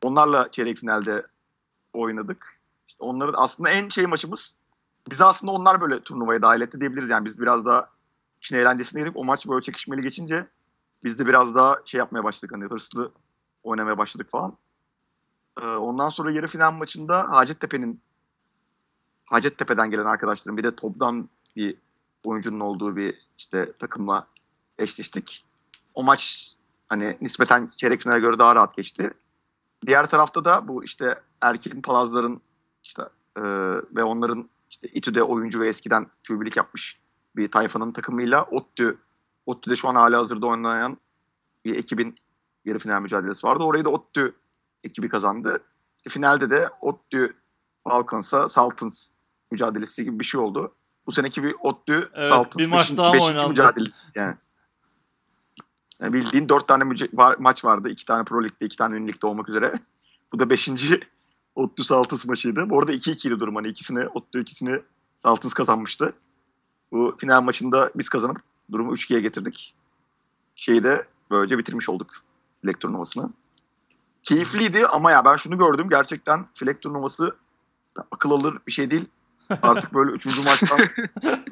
onlarla 0.03 0.51
çeyrek 0.51 0.77
finalde 0.77 1.27
oynadık. 1.93 2.59
İşte 2.87 3.03
onların 3.03 3.33
aslında 3.37 3.69
en 3.69 3.89
şey 3.89 4.05
maçımız 4.05 4.55
bizi 5.11 5.23
aslında 5.23 5.51
onlar 5.51 5.81
böyle 5.81 6.03
turnuvaya 6.03 6.41
dahil 6.41 6.61
etti 6.61 6.79
diyebiliriz. 6.79 7.09
Yani 7.09 7.25
biz 7.25 7.41
biraz 7.41 7.65
daha 7.65 7.89
işin 8.41 8.55
eğlencesindeydik. 8.55 9.17
O 9.17 9.23
maç 9.23 9.47
böyle 9.47 9.61
çekişmeli 9.61 10.01
geçince 10.01 10.47
biz 11.03 11.19
de 11.19 11.25
biraz 11.25 11.55
daha 11.55 11.81
şey 11.85 11.99
yapmaya 11.99 12.23
başladık. 12.23 12.55
Hani 12.55 12.65
hırslı 12.65 13.11
oynamaya 13.63 13.97
başladık 13.97 14.31
falan. 14.31 14.57
Ee, 15.61 15.65
ondan 15.65 16.09
sonra 16.09 16.31
yarı 16.31 16.47
final 16.47 16.71
maçında 16.71 17.27
Hacettepe'nin 17.29 18.01
Hacettepe'den 19.25 19.91
gelen 19.91 20.05
arkadaşlarım 20.05 20.57
bir 20.57 20.63
de 20.63 20.75
toptan 20.75 21.29
bir 21.55 21.75
oyuncunun 22.23 22.59
olduğu 22.59 22.95
bir 22.95 23.17
işte 23.37 23.73
takımla 23.79 24.27
eşleştik. 24.77 25.45
O 25.93 26.03
maç 26.03 26.53
hani 26.89 27.17
nispeten 27.21 27.71
çeyrek 27.77 28.01
finale 28.01 28.19
göre 28.19 28.39
daha 28.39 28.55
rahat 28.55 28.75
geçti. 28.75 29.13
Diğer 29.85 30.09
tarafta 30.09 30.45
da 30.45 30.67
bu 30.67 30.83
işte 30.83 31.21
Erkin 31.41 31.81
Palazların 31.81 32.41
işte 32.83 33.03
e, 33.37 33.41
ve 33.95 34.03
onların 34.03 34.49
işte 34.73 34.87
İTÜ'de 34.87 35.23
oyuncu 35.23 35.59
ve 35.59 35.67
eskiden 35.67 36.07
QB'lik 36.27 36.57
yapmış 36.57 36.99
bir 37.35 37.51
tayfanın 37.51 37.91
takımıyla 37.91 38.43
ODTÜ 38.43 38.97
ODTÜ'de 39.45 39.75
şu 39.75 39.87
an 39.89 39.95
hala 39.95 40.17
hazırda 40.19 40.47
oynayan 40.47 40.97
bir 41.65 41.75
ekibin 41.75 42.15
yarı 42.65 42.79
final 42.79 43.01
mücadelesi 43.01 43.47
vardı. 43.47 43.63
Orayı 43.63 43.85
da 43.85 43.89
ODTÜ 43.89 44.35
ekibi 44.83 45.09
kazandı. 45.09 45.63
İşte 45.97 46.09
finalde 46.09 46.49
de 46.49 46.69
ODTÜ 46.81 47.33
Falcons'a 47.83 48.49
Saltons 48.49 49.07
mücadelesi 49.51 50.03
gibi 50.03 50.19
bir 50.19 50.25
şey 50.25 50.41
oldu. 50.41 50.75
Bu 51.07 51.11
seneki 51.11 51.43
bir 51.43 51.55
ODTÜ 51.59 52.09
Evet, 52.13 52.29
Saltons 52.29 52.57
bir 52.57 52.67
maç 52.67 52.97
daha 52.97 53.13
beşinci 53.13 53.29
oynandı? 53.29 53.49
mücadelesi 53.49 54.07
yani. 54.15 54.35
Yani 55.99 56.13
bildiğin 56.13 56.49
dört 56.49 56.67
tane 56.67 56.83
müce- 56.83 57.17
var- 57.17 57.35
maç 57.39 57.65
vardı. 57.65 57.89
iki 57.89 58.05
tane 58.05 58.23
Pro 58.23 58.43
Lig'de, 58.43 58.65
iki 58.65 58.77
tane 58.77 58.95
Ün 58.95 59.07
Lig'de 59.07 59.27
olmak 59.27 59.49
üzere. 59.49 59.73
Bu 60.33 60.39
da 60.39 60.49
beşinci 60.49 60.99
ODTÜ 61.55 61.83
Saltons 61.83 62.25
maçıydı. 62.25 62.69
Bu 62.69 62.79
arada 62.79 62.93
2-2'ydi 62.93 63.39
durum. 63.39 63.55
Hani 63.55 63.67
ikisini 63.67 64.07
ODTÜ 64.07 64.41
ikisini 64.41 64.81
Saltons 65.17 65.53
kazanmıştı. 65.53 66.13
Bu 66.91 67.15
final 67.19 67.41
maçında 67.41 67.91
biz 67.95 68.09
kazanıp 68.09 68.41
durumu 68.71 68.93
3-2'ye 68.93 69.21
getirdik. 69.21 69.75
Şeyi 70.55 70.83
de 70.83 71.07
böylece 71.31 71.57
bitirmiş 71.57 71.89
olduk 71.89 72.11
Flag 72.61 72.79
turnuvasını. 72.79 73.29
Keyifliydi 74.23 74.87
ama 74.87 75.11
ya 75.11 75.25
ben 75.25 75.35
şunu 75.35 75.57
gördüm. 75.57 75.89
Gerçekten 75.89 76.45
Flag 76.53 76.81
turnuvası 76.81 77.35
akıl 78.11 78.31
alır 78.31 78.57
bir 78.67 78.71
şey 78.71 78.91
değil. 78.91 79.05
Artık 79.61 79.93
böyle 79.93 80.11
üçüncü 80.11 80.43
maçtan 80.43 80.79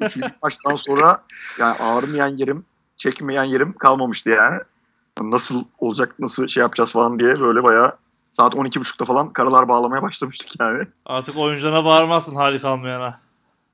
üçüncü 0.00 0.28
maçtan 0.42 0.76
sonra 0.76 1.24
yani 1.58 1.78
ağrımayan 1.78 2.36
yerim, 2.36 2.64
çekmeyen 2.96 3.44
yerim 3.44 3.72
kalmamıştı 3.72 4.30
yani. 4.30 4.60
Nasıl 5.20 5.64
olacak, 5.78 6.14
nasıl 6.18 6.46
şey 6.46 6.60
yapacağız 6.60 6.92
falan 6.92 7.18
diye 7.18 7.40
böyle 7.40 7.62
bayağı 7.62 7.96
saat 8.32 8.54
12.30'da 8.54 9.04
falan 9.04 9.32
karalar 9.32 9.68
bağlamaya 9.68 10.02
başlamıştık 10.02 10.60
yani. 10.60 10.86
Artık 11.06 11.36
oyuncularına 11.36 11.84
bağırmazsın 11.84 12.36
hali 12.36 12.60
kalmayana. 12.60 13.20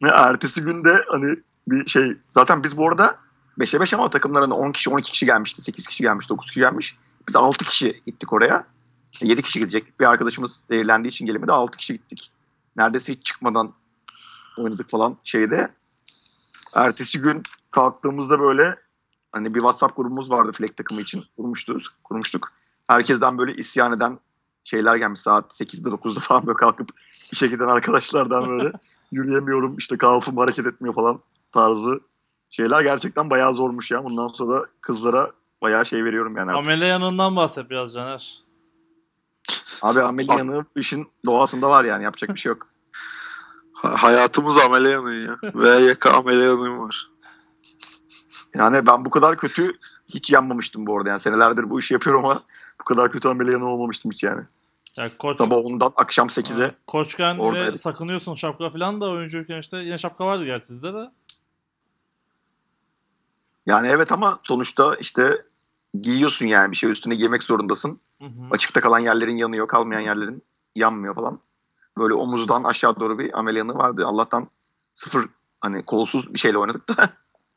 Ve 0.03 0.09
ertesi 0.09 0.61
günde 0.61 1.05
hani 1.09 1.37
bir 1.69 1.89
şey 1.89 2.17
zaten 2.33 2.63
biz 2.63 2.77
bu 2.77 2.89
arada 2.89 3.17
5'e 3.59 3.81
5 3.81 3.95
ama 3.95 4.11
takımların 4.11 4.51
10 4.51 4.73
kişi 4.73 4.91
12 4.91 5.13
kişi 5.13 5.27
gelmişti. 5.27 5.63
8 5.63 5.87
kişi 5.87 6.03
gelmiş 6.03 6.29
9 6.29 6.47
kişi 6.47 6.61
gelmiş. 6.61 6.97
Biz 7.29 7.37
6 7.37 7.65
kişi 7.65 8.03
gittik 8.07 8.33
oraya. 8.33 8.67
7 9.23 9.43
kişi 9.43 9.59
gidecektik. 9.59 10.01
Bir 10.01 10.07
arkadaşımız 10.07 10.61
zehirlendiği 10.71 11.11
için 11.11 11.27
gelemedi. 11.27 11.53
6 11.53 11.77
kişi 11.77 11.93
gittik. 11.93 12.31
Neredeyse 12.77 13.13
hiç 13.13 13.25
çıkmadan 13.25 13.73
oynadık 14.59 14.91
falan 14.91 15.17
şeyde. 15.25 15.69
Ertesi 16.75 17.21
gün 17.21 17.43
kalktığımızda 17.71 18.41
böyle 18.41 18.77
hani 19.33 19.55
bir 19.55 19.61
WhatsApp 19.61 19.97
grubumuz 19.97 20.31
vardı 20.31 20.53
Fleck 20.53 20.77
takımı 20.77 21.01
için. 21.01 21.25
Kurmuştuk. 21.37 21.83
kurmuştuk. 22.05 22.53
Herkesten 22.87 23.39
böyle 23.39 23.55
isyan 23.55 23.93
eden 23.93 24.19
şeyler 24.69 24.97
gelmiş 24.97 25.21
saat 25.21 25.61
8'de 25.61 25.89
9'da 25.89 26.21
falan 26.21 26.47
böyle 26.47 26.57
kalkıp 26.57 26.89
bir 27.33 27.37
şekilde 27.37 27.65
arkadaşlardan 27.65 28.49
böyle 28.49 28.73
yürüyemiyorum 29.13 29.77
işte 29.79 29.99
kalfım 29.99 30.37
hareket 30.37 30.67
etmiyor 30.67 30.95
falan 30.95 31.21
tarzı 31.53 32.01
şeyler 32.51 32.81
gerçekten 32.81 33.31
bayağı 33.31 33.55
zormuş 33.55 33.91
ya. 33.91 34.05
Bundan 34.05 34.29
sonra 34.29 34.65
kızlara 34.81 35.31
bayağı 35.63 35.87
şey 35.87 36.05
veriyorum 36.05 36.37
yani. 36.37 36.51
artık. 36.51 36.65
Amele 36.65 36.87
yanından 36.87 37.37
bahset 37.37 37.71
biraz 37.71 37.95
Caner. 37.95 38.43
Abi 39.83 40.03
ameliyanı 40.03 40.65
işin 40.77 41.09
doğasında 41.27 41.71
var 41.71 41.85
yani 41.85 42.05
yapacak 42.05 42.35
bir 42.35 42.41
şey 42.41 42.51
yok. 42.51 42.67
Ha- 43.73 44.03
hayatımız 44.03 44.59
amele 44.59 44.89
yanığı 44.91 45.15
ya. 45.15 45.37
VYK 45.55 46.07
amele 46.07 46.45
yanığı 46.45 46.79
var. 46.79 47.11
Yani 48.55 48.87
ben 48.87 49.05
bu 49.05 49.11
kadar 49.11 49.37
kötü 49.37 49.73
hiç 50.09 50.31
yanmamıştım 50.31 50.87
bu 50.87 50.97
arada. 50.97 51.09
Yani 51.09 51.21
senelerdir 51.21 51.71
bu 51.71 51.79
işi 51.79 51.95
yapıyorum 51.95 52.25
ama 52.25 52.41
bu 52.81 52.85
kadar 52.85 53.13
kötü 53.13 53.29
ameliyanı 53.29 53.69
olmamıştım 53.69 54.11
hiç 54.13 54.23
yani. 54.23 54.43
Ya 54.99 55.11
koç, 55.19 55.39
Sabah 55.39 55.57
10'dan 55.57 55.93
akşam 55.97 56.29
8'e. 56.29 56.75
koçken 56.87 57.39
Oradaydık. 57.39 57.81
sakınıyorsun 57.81 58.35
şapka 58.35 58.71
falan 58.71 59.01
da 59.01 59.11
oyuncuyken 59.11 59.61
işte 59.61 59.79
yine 59.79 59.99
şapka 59.99 60.27
vardı 60.27 60.45
gerçi 60.45 60.67
sizde 60.67 60.95
de. 60.95 61.11
Yani 63.67 63.89
evet 63.89 64.13
ama 64.13 64.41
sonuçta 64.45 64.97
işte 64.97 65.43
giyiyorsun 66.03 66.47
yani 66.47 66.71
bir 66.71 66.77
şey 66.77 66.91
üstüne 66.91 67.15
giymek 67.15 67.43
zorundasın. 67.43 68.01
Hı 68.21 68.25
hı. 68.25 68.31
Açıkta 68.51 68.81
kalan 68.81 68.99
yerlerin 68.99 69.37
yanıyor, 69.37 69.69
kalmayan 69.69 70.01
yerlerin 70.01 70.43
yanmıyor 70.75 71.15
falan. 71.15 71.41
Böyle 71.99 72.15
omuzdan 72.15 72.65
aşağı 72.65 73.01
doğru 73.01 73.19
bir 73.19 73.39
ameliyanı 73.39 73.75
vardı. 73.75 74.07
Allah'tan 74.07 74.49
sıfır 74.95 75.27
hani 75.61 75.85
kolsuz 75.85 76.35
bir 76.35 76.39
şeyle 76.39 76.59
oynadık 76.59 76.89
da 76.89 77.11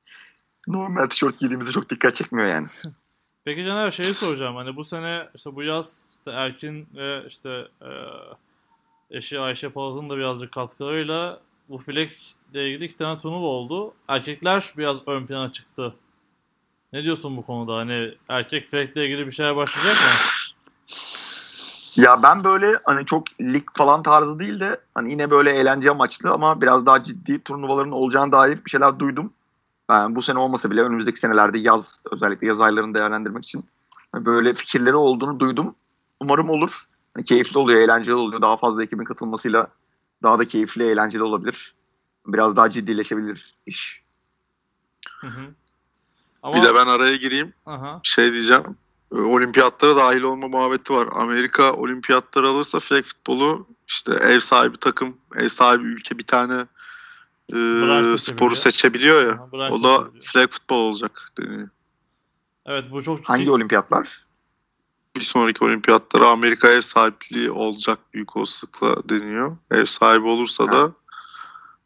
normal 0.67 1.05
tişört 1.05 1.39
giydiğimizde 1.39 1.71
çok 1.71 1.89
dikkat 1.89 2.15
çekmiyor 2.15 2.47
yani. 2.47 2.67
Peki 3.45 3.65
Caner 3.65 3.91
şeyi 3.91 4.13
soracağım 4.13 4.55
hani 4.55 4.75
bu 4.75 4.83
sene 4.83 5.29
işte 5.35 5.55
bu 5.55 5.63
yaz 5.63 6.09
işte 6.11 6.31
Erkin 6.31 6.87
ve 6.95 7.23
işte 7.27 7.67
e, 7.81 7.89
eşi 9.17 9.39
Ayşe 9.39 9.69
Palaz'ın 9.69 10.09
da 10.09 10.17
birazcık 10.17 10.51
katkılarıyla 10.51 11.39
bu 11.69 11.77
flag 11.77 12.09
ile 12.53 12.69
ilgili 12.69 12.85
iki 12.85 12.97
tane 12.97 13.19
turnuva 13.19 13.45
oldu. 13.45 13.93
Erkekler 14.07 14.73
biraz 14.77 15.07
ön 15.07 15.25
plana 15.25 15.51
çıktı. 15.51 15.95
Ne 16.93 17.03
diyorsun 17.03 17.37
bu 17.37 17.45
konuda? 17.45 17.75
Hani 17.75 18.13
erkek 18.29 18.67
flag 18.67 18.89
ile 18.89 19.05
ilgili 19.05 19.25
bir 19.25 19.31
şeyler 19.31 19.55
başlayacak 19.55 19.95
mı? 19.95 20.09
Ya 21.95 22.23
ben 22.23 22.43
böyle 22.43 22.79
hani 22.83 23.05
çok 23.05 23.41
lig 23.41 23.63
falan 23.77 24.03
tarzı 24.03 24.39
değil 24.39 24.59
de 24.59 24.81
hani 24.95 25.11
yine 25.11 25.31
böyle 25.31 25.51
eğlence 25.51 25.91
amaçlı 25.91 26.31
ama 26.31 26.61
biraz 26.61 26.85
daha 26.85 27.03
ciddi 27.03 27.43
turnuvaların 27.43 27.91
olacağına 27.91 28.31
dair 28.31 28.65
bir 28.65 28.69
şeyler 28.69 28.99
duydum. 28.99 29.33
Ben 29.91 30.15
bu 30.15 30.21
sene 30.21 30.39
olmasa 30.39 30.71
bile 30.71 30.81
önümüzdeki 30.81 31.19
senelerde 31.19 31.59
yaz 31.59 32.03
özellikle 32.11 32.47
yaz 32.47 32.61
aylarını 32.61 32.93
değerlendirmek 32.93 33.43
için 33.43 33.65
böyle 34.15 34.53
fikirleri 34.53 34.95
olduğunu 34.95 35.39
duydum. 35.39 35.75
Umarım 36.19 36.49
olur. 36.49 36.71
Hani 37.13 37.25
keyifli 37.25 37.57
oluyor, 37.57 37.79
eğlenceli 37.79 38.15
oluyor. 38.15 38.41
Daha 38.41 38.57
fazla 38.57 38.83
ekibin 38.83 39.03
katılmasıyla 39.03 39.67
daha 40.23 40.39
da 40.39 40.47
keyifli, 40.47 40.83
eğlenceli 40.83 41.23
olabilir. 41.23 41.73
Biraz 42.27 42.55
daha 42.55 42.71
ciddileşebilir 42.71 43.55
iş. 43.65 44.03
Hı 45.21 45.27
hı. 45.27 45.41
Ama, 46.43 46.53
Bir 46.55 46.63
de 46.63 46.75
ben 46.75 46.87
araya 46.87 47.15
gireyim. 47.15 47.53
Aha. 47.65 47.99
Şey 48.03 48.33
diyeceğim. 48.33 48.63
e, 49.11 49.15
Olimpiyatlara 49.15 49.95
dahil 49.95 50.21
olma 50.21 50.47
muhabbeti 50.47 50.93
var. 50.93 51.07
Amerika 51.15 51.73
olimpiyatları 51.73 52.47
alırsa 52.47 52.79
flag 52.79 53.03
futbolu 53.03 53.67
işte 53.87 54.11
ev 54.13 54.39
sahibi 54.39 54.77
takım, 54.77 55.17
ev 55.35 55.49
sahibi 55.49 55.83
ülke 55.83 56.17
bir 56.17 56.27
tane 56.27 56.65
e, 57.53 58.17
sporu 58.17 58.55
seçebiliyor 58.55 59.23
ya. 59.23 59.31
Aha, 59.31 59.51
branş 59.51 59.73
O 59.73 59.83
da 59.83 60.09
flag 60.21 60.49
futbol 60.49 60.75
olacak 60.75 61.31
deniyor. 61.37 61.69
Evet 62.65 62.85
bu 62.91 63.03
çok 63.03 63.17
ciddi. 63.17 63.27
Hangi 63.27 63.51
olimpiyatlar? 63.51 64.25
Bir 65.15 65.21
sonraki 65.21 65.65
olimpiyatlara 65.65 66.29
Amerika 66.29 66.69
ev 66.69 66.81
sahipliği 66.81 67.51
olacak 67.51 67.99
büyük 68.13 68.37
olasılıkla 68.37 69.09
deniyor. 69.09 69.57
Ev 69.71 69.85
sahibi 69.85 70.27
olursa 70.27 70.67
Ha. 70.67 70.71
da 70.71 70.91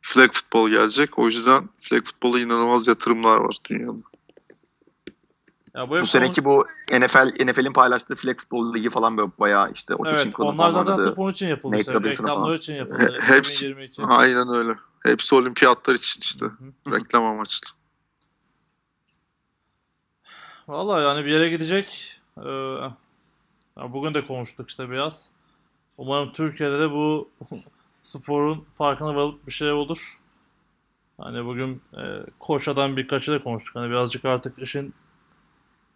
flag 0.02 0.32
futbol 0.34 0.70
gelecek. 0.70 1.20
O 1.20 1.26
yüzden 1.28 1.70
flag 1.80 2.04
futbola 2.06 2.40
inanılmaz 2.40 2.88
yatırımlar 2.88 3.38
var 3.38 3.58
dünyada. 3.70 3.98
Ya 5.76 5.90
bu, 5.90 6.02
Bu 6.02 6.08
seneki 6.08 6.46
bu 6.46 6.68
NFL 6.92 7.46
NFL'in 7.46 7.74
paylaştığı 7.74 8.16
flag 8.16 8.40
futbol 8.40 8.74
ligi 8.74 8.90
falan 8.90 9.18
böyle 9.18 9.32
bayağı 9.40 9.72
işte 9.72 9.96
o 9.96 10.08
Evet 10.08 10.40
onlar 10.40 10.72
zaten 10.72 10.96
sırf 10.98 11.20
onun 11.20 11.32
için 11.32 11.48
yapıldı. 11.48 11.78
Işte. 11.78 11.94
Reklamlar 12.04 12.46
falan. 12.46 12.58
için 12.58 12.74
yapıldı. 12.74 13.20
He- 13.22 13.34
hepsi- 13.34 13.66
2022. 13.66 14.04
Aynen 14.04 14.50
öyle. 14.50 14.74
Hepsi 15.04 15.36
olimpiyatlar 15.36 15.94
için 15.94 16.22
işte. 16.22 16.46
Reklam 16.92 17.24
amaçlı. 17.24 17.70
Vallahi 20.68 21.04
yani 21.04 21.26
bir 21.26 21.32
yere 21.32 21.50
gidecek. 21.50 22.22
Ee, 22.38 22.50
ya 23.78 23.94
bugün 23.94 24.14
de 24.14 24.28
konuştuk 24.28 24.70
işte 24.70 24.90
biraz. 24.90 25.30
Umarım 25.98 26.32
Türkiye'de 26.32 26.80
de 26.80 26.92
bu 26.92 27.30
sporun 28.02 28.66
farkına 28.74 29.16
varıp 29.16 29.48
bir 29.48 29.52
şey 29.52 29.72
olur. 29.72 30.20
Hani 31.18 31.46
bugün 31.46 31.82
e, 31.98 32.02
Koşa'dan 32.40 32.98
birkaçı 32.98 33.32
da 33.32 33.40
konuştuk. 33.40 33.76
Hani 33.76 33.90
birazcık 33.90 34.26
artık 34.26 34.60
işin 34.60 34.94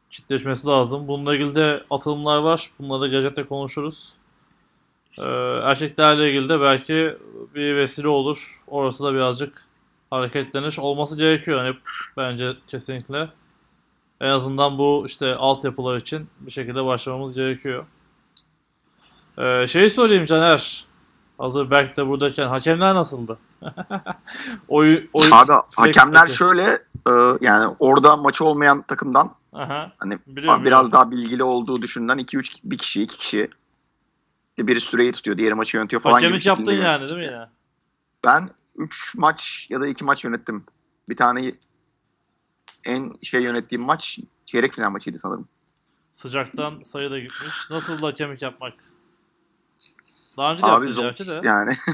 kitleşmesi 0.10 0.68
lazım. 0.68 1.08
Bununla 1.08 1.36
ilgili 1.36 1.56
de 1.56 1.84
atılımlar 1.90 2.38
var. 2.38 2.70
Bunları 2.80 3.02
da 3.02 3.08
gelecekte 3.08 3.44
konuşuruz. 3.44 4.14
Ee, 5.20 5.24
erkeklerle 5.64 6.30
ilgili 6.30 6.50
de 6.50 6.62
belki 6.62 7.18
bir 7.56 7.76
vesile 7.76 8.08
olur. 8.08 8.62
Orası 8.68 9.04
da 9.04 9.14
birazcık 9.14 9.66
hareketlenir. 10.10 10.78
Olması 10.80 11.18
gerekiyor 11.18 11.60
hani 11.60 11.76
bence 12.18 12.54
kesinlikle. 12.68 13.30
En 14.22 14.30
azından 14.30 14.78
bu 14.78 15.04
işte 15.06 15.36
altyapılar 15.36 15.98
için 15.98 16.30
bir 16.40 16.52
şekilde 16.52 16.86
başlamamız 16.86 17.34
gerekiyor. 17.34 17.86
Ee, 19.38 19.68
şeyi 19.68 19.90
sorayım 19.90 20.26
Caner. 20.26 20.86
Hazır 21.38 21.72
Berk 21.72 21.98
de 21.98 22.08
buradayken 22.08 22.48
hakemler 22.48 22.96
nasıldı? 22.96 23.38
oy, 24.68 25.08
oy, 25.14 25.24
Abi 25.32 25.52
hakemler 25.76 26.24
Peki. 26.26 26.38
şöyle 26.38 26.64
e, 27.08 27.12
yani 27.42 27.76
orada 27.80 28.18
maçı 28.18 28.46
olmayan 28.46 28.82
takımdan 28.82 29.32
Aha, 29.54 29.92
hani 29.98 30.20
biliyorum, 30.28 30.66
biraz 30.66 30.66
biliyorum. 30.66 30.92
daha 30.92 31.12
bilgili 31.12 31.44
olduğu 31.44 31.82
düşünülen 31.82 32.18
2-3 32.18 32.58
bir 32.64 32.78
kişi 32.78 33.04
iki 33.04 33.18
kişi 33.18 33.50
İşte 34.50 34.68
biri 34.68 34.82
süreyi 34.82 35.12
tutuyor 35.12 35.38
diğeri 35.38 35.54
maçı 35.54 35.78
yönetiyor 35.78 36.02
falan 36.02 36.14
Hakemlik 36.14 36.46
yaptın 36.46 36.72
yani 36.74 37.02
değil 37.02 37.16
mi 37.16 37.26
yine? 37.26 37.50
Ben 38.26 38.50
3 38.76 39.16
maç 39.16 39.68
ya 39.70 39.82
da 39.82 39.88
2 39.88 40.04
maç 40.04 40.24
yönettim. 40.24 40.64
Bir 41.10 41.18
tane 41.18 41.56
en 42.86 43.14
şey 43.24 43.42
yönettiğim 43.42 43.84
maç 43.84 44.20
çeyrek 44.46 44.74
final 44.74 44.90
maçıydı 44.90 45.20
sanırım. 45.20 45.48
Sıcaktan 46.12 46.82
sayı 46.82 47.12
da 47.12 47.20
gitmiş. 47.20 47.70
Nasıl 47.70 47.98
hakemlik 48.00 48.42
yapmak? 48.42 48.74
Daha 50.38 50.52
önce 50.52 50.64
de 50.64 50.68
Abi 50.68 50.88
yaptın 50.88 51.04
gerçi 51.04 51.28
de. 51.28 51.42
yani. 51.44 51.78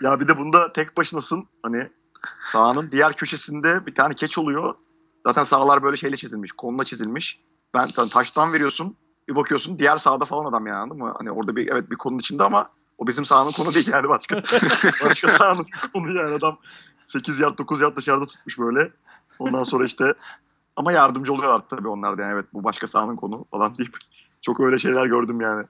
ya 0.00 0.20
bir 0.20 0.28
de 0.28 0.38
bunda 0.38 0.72
tek 0.72 0.96
başınasın. 0.96 1.48
Hani 1.62 1.90
sahanın 2.52 2.90
diğer 2.90 3.12
köşesinde 3.12 3.86
bir 3.86 3.94
tane 3.94 4.14
keç 4.14 4.38
oluyor. 4.38 4.74
Zaten 5.26 5.44
sahalar 5.44 5.82
böyle 5.82 5.96
şeyle 5.96 6.16
çizilmiş. 6.16 6.52
Konla 6.52 6.84
çizilmiş. 6.84 7.40
Ben 7.74 7.88
ta- 7.88 8.08
taştan 8.08 8.52
veriyorsun. 8.52 8.96
Bir 9.28 9.36
bakıyorsun 9.36 9.78
diğer 9.78 9.98
sahada 9.98 10.24
falan 10.24 10.44
adam 10.44 10.66
yani 10.66 10.76
anladın 10.76 11.02
mı? 11.02 11.14
Hani 11.18 11.30
orada 11.30 11.56
bir 11.56 11.68
evet 11.68 11.90
bir 11.90 11.96
konun 11.96 12.18
içinde 12.18 12.42
ama 12.42 12.68
o 12.98 13.06
bizim 13.06 13.26
sahanın 13.26 13.50
konu 13.50 13.74
değil 13.74 13.92
yani 13.92 14.08
başka. 14.08 14.36
başka 15.08 15.28
sahanın 15.28 15.66
konu 15.92 16.12
yani 16.12 16.34
adam 16.34 16.58
8 17.06 17.38
yard 17.38 17.58
9 17.58 17.80
yard 17.80 17.96
dışarıda 17.96 18.26
tutmuş 18.26 18.58
böyle. 18.58 18.92
Ondan 19.38 19.62
sonra 19.62 19.84
işte 19.84 20.14
ama 20.76 20.92
yardımcı 20.92 21.32
oluyorlar 21.32 21.62
tabii 21.70 21.88
onlar 21.88 22.18
da 22.18 22.22
yani 22.22 22.32
evet 22.32 22.46
bu 22.52 22.64
başka 22.64 22.86
sahanın 22.86 23.16
konu 23.16 23.44
falan 23.50 23.78
deyip 23.78 23.96
çok 24.42 24.60
öyle 24.60 24.78
şeyler 24.78 25.06
gördüm 25.06 25.40
yani. 25.40 25.66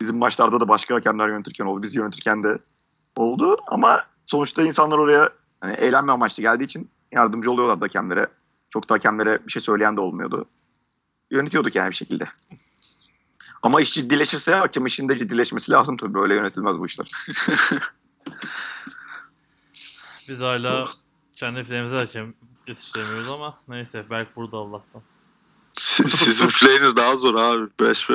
Bizim 0.00 0.18
maçlarda 0.18 0.60
da 0.60 0.68
başka 0.68 0.94
hakemler 0.94 1.28
yönetirken 1.28 1.64
oldu. 1.64 1.82
Biz 1.82 1.94
yönetirken 1.94 2.42
de 2.42 2.58
oldu. 3.16 3.56
Ama 3.66 4.04
sonuçta 4.26 4.62
insanlar 4.62 4.98
oraya 4.98 5.28
hani 5.60 5.72
eğlenme 5.72 6.12
amaçlı 6.12 6.42
geldiği 6.42 6.64
için 6.64 6.90
yardımcı 7.12 7.50
oluyorlardı 7.50 7.84
hakemlere. 7.84 8.28
Çok 8.70 8.88
da 8.88 8.94
hakemlere 8.94 9.46
bir 9.46 9.52
şey 9.52 9.62
söyleyen 9.62 9.96
de 9.96 10.00
olmuyordu. 10.00 10.46
Yönetiyorduk 11.30 11.74
yani 11.74 11.90
bir 11.90 11.96
şekilde. 11.96 12.28
Ama 13.62 13.80
iş 13.80 13.94
ciddileşirse 13.94 14.54
hakem 14.54 14.86
işinde 14.86 15.18
ciddileşmesi 15.18 15.70
lazım 15.72 15.96
tabii. 15.96 16.14
Böyle 16.14 16.34
yönetilmez 16.34 16.78
bu 16.78 16.86
işler. 16.86 17.10
Biz 20.28 20.40
hala 20.40 20.84
kendi 21.34 21.64
filmimize 21.64 21.96
hakem 21.96 22.34
yetiştiremiyoruz 22.66 23.30
ama 23.30 23.58
neyse 23.68 24.10
Berk 24.10 24.36
burada 24.36 24.56
Allah'tan. 24.56 25.02
Si- 25.72 26.10
Sizin 26.10 26.48
play'iniz 26.48 26.96
daha 26.96 27.16
zor 27.16 27.34
abi. 27.34 27.70
5 27.80 28.10
ve 28.10 28.14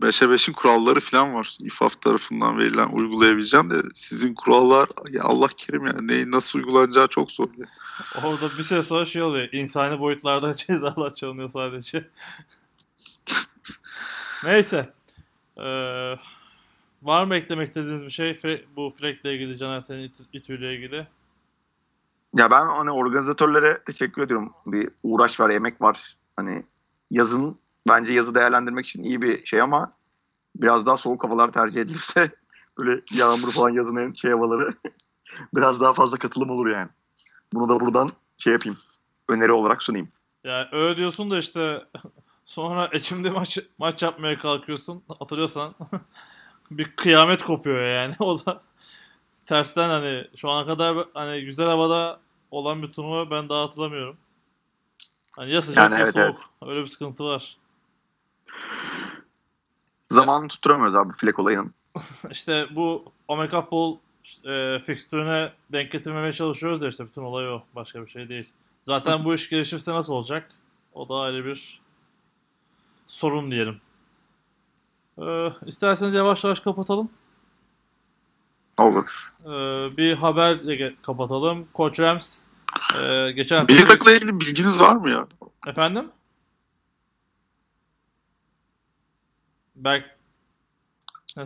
5'e 0.00 0.26
5'in 0.26 0.52
kuralları 0.52 1.00
falan 1.00 1.34
var. 1.34 1.56
İFAF 1.60 2.00
tarafından 2.00 2.58
verilen 2.58 2.88
uygulayabileceğim 2.88 3.70
de 3.70 3.82
sizin 3.94 4.34
kurallar 4.34 4.88
ya 5.10 5.22
Allah 5.24 5.48
kerim 5.56 5.86
yani 5.86 6.06
neyin 6.08 6.32
nasıl 6.32 6.58
uygulanacağı 6.58 7.08
çok 7.08 7.30
zor. 7.32 7.46
ya. 7.58 7.66
Orada 8.24 8.58
bir 8.58 8.62
süre 8.62 8.82
sonra 8.82 9.04
şey 9.06 9.22
oluyor. 9.22 9.48
insani 9.52 10.00
boyutlarda 10.00 10.54
cezalar 10.56 11.14
çalınıyor 11.14 11.48
sadece. 11.48 12.04
Neyse. 14.44 14.92
Ee, 15.58 15.62
var 17.02 17.24
mı 17.24 17.36
eklemek 17.36 17.68
istediğiniz 17.68 18.04
bir 18.04 18.10
şey? 18.10 18.30
Fre- 18.30 18.64
bu 18.76 18.90
Frek'le 18.98 19.24
ilgili, 19.24 19.58
Caner 19.58 19.80
senin 19.80 20.08
İT- 20.08 20.26
İTÜ'yle 20.32 20.74
ilgili. 20.74 21.06
Ya 22.34 22.50
ben 22.50 22.66
hani 22.66 22.90
organizatörlere 22.90 23.82
teşekkür 23.86 24.22
ediyorum. 24.22 24.52
Bir 24.66 24.88
uğraş 25.02 25.40
var, 25.40 25.50
emek 25.50 25.80
var. 25.80 26.16
Hani 26.36 26.62
yazın 27.10 27.58
bence 27.88 28.12
yazı 28.12 28.34
değerlendirmek 28.34 28.86
için 28.86 29.02
iyi 29.02 29.22
bir 29.22 29.46
şey 29.46 29.60
ama 29.60 29.92
biraz 30.56 30.86
daha 30.86 30.96
soğuk 30.96 31.24
havalar 31.24 31.52
tercih 31.52 31.80
edilirse 31.80 32.30
böyle 32.78 33.02
yağmur 33.14 33.50
falan 33.50 33.70
yazın 33.70 34.12
şey 34.12 34.30
havaları 34.30 34.74
biraz 35.54 35.80
daha 35.80 35.92
fazla 35.92 36.16
katılım 36.16 36.50
olur 36.50 36.66
yani. 36.66 36.88
Bunu 37.52 37.68
da 37.68 37.80
buradan 37.80 38.12
şey 38.38 38.52
yapayım. 38.52 38.78
Öneri 39.28 39.52
olarak 39.52 39.82
sunayım. 39.82 40.08
Yani 40.44 40.66
öyle 40.72 40.96
diyorsun 40.96 41.30
da 41.30 41.38
işte 41.38 41.84
sonra 42.44 42.86
Ekim'de 42.92 43.30
maç 43.30 43.58
maç 43.78 44.02
yapmaya 44.02 44.38
kalkıyorsun. 44.38 45.02
Hatırlıyorsan 45.18 45.74
bir 46.70 46.96
kıyamet 46.96 47.42
kopuyor 47.42 47.82
yani. 47.82 48.14
O 48.18 48.46
da 48.46 48.62
tersten 49.46 49.88
hani 49.88 50.26
şu 50.36 50.50
ana 50.50 50.66
kadar 50.66 51.06
hani 51.14 51.44
güzel 51.44 51.66
havada 51.66 52.20
olan 52.50 52.82
bir 52.82 52.92
turnuva 52.92 53.30
ben 53.30 53.48
daha 53.48 53.62
hatırlamıyorum. 53.62 54.16
Hani 55.30 55.50
ya 55.50 55.62
sıcak 55.62 55.84
Yani 55.84 55.94
ya 55.94 56.00
evet, 56.00 56.14
soğuk. 56.14 56.40
Öyle 56.66 56.80
bir 56.80 56.86
sıkıntı 56.86 57.24
var. 57.24 57.56
Zamanı 60.10 60.48
tutturamıyoruz 60.48 60.94
abi 60.94 61.12
flek 61.12 61.38
olayının. 61.38 61.74
İşte 62.30 62.66
bu 62.70 63.12
Omega 63.28 63.70
Bowl 63.70 63.98
e, 64.48 64.78
fikstürüne 64.78 65.52
denk 65.72 65.92
getirmemeye 65.92 66.32
çalışıyoruz 66.32 66.80
da 66.80 66.88
işte 66.88 67.06
bütün 67.06 67.22
olay 67.22 67.48
o. 67.48 67.62
Başka 67.74 68.02
bir 68.02 68.10
şey 68.10 68.28
değil. 68.28 68.52
Zaten 68.82 69.24
bu 69.24 69.34
iş 69.34 69.48
gelişirse 69.48 69.92
nasıl 69.92 70.12
olacak? 70.12 70.50
O 70.94 71.08
da 71.08 71.14
ayrı 71.14 71.44
bir 71.44 71.80
sorun 73.06 73.50
diyelim. 73.50 73.80
Ee, 75.22 75.52
isterseniz 75.66 76.14
yavaş 76.14 76.44
yavaş 76.44 76.60
kapatalım. 76.60 77.10
Olur. 78.78 79.32
Ee, 79.44 79.48
bir 79.96 80.14
haberle 80.14 80.94
kapatalım. 81.02 81.68
Koç 81.74 82.00
Rams 82.00 82.48
e, 82.94 83.32
geçen 83.32 83.66
Milli 83.66 83.78
sene... 83.78 83.86
takımla 83.86 84.12
ilgili 84.12 84.40
bilginiz 84.40 84.80
var 84.80 84.96
mı 84.96 85.10
ya? 85.10 85.26
Efendim? 85.66 86.10
Berk? 89.76 90.16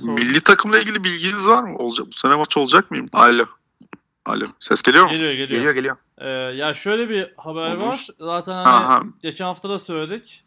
Milli 0.03 0.41
takımla 0.41 0.79
ilgili 0.79 1.05
bilginiz 1.05 1.49
var 1.49 1.63
mı? 1.63 1.79
Olacak 1.79 2.07
bu 2.07 2.13
sene 2.13 2.35
maç 2.35 2.57
olacak 2.57 2.91
mıyım? 2.91 3.09
Alo. 3.13 3.45
Alo. 4.27 4.47
Ses 4.61 4.83
geliyor 4.83 5.05
mu? 5.05 5.11
Geliyor 5.11 5.33
geliyor. 5.33 5.49
Geliyor 5.49 5.75
geliyor. 5.75 5.97
Ee, 6.19 6.29
ya 6.57 6.75
şöyle 6.75 7.09
bir 7.09 7.33
haber 7.37 7.77
Olur. 7.77 7.87
var. 7.87 8.07
Zaten 8.19 8.53
hani 8.53 8.69
Aha. 8.69 9.03
geçen 9.23 9.45
hafta 9.45 9.69
da 9.69 9.79
söyledik. 9.79 10.45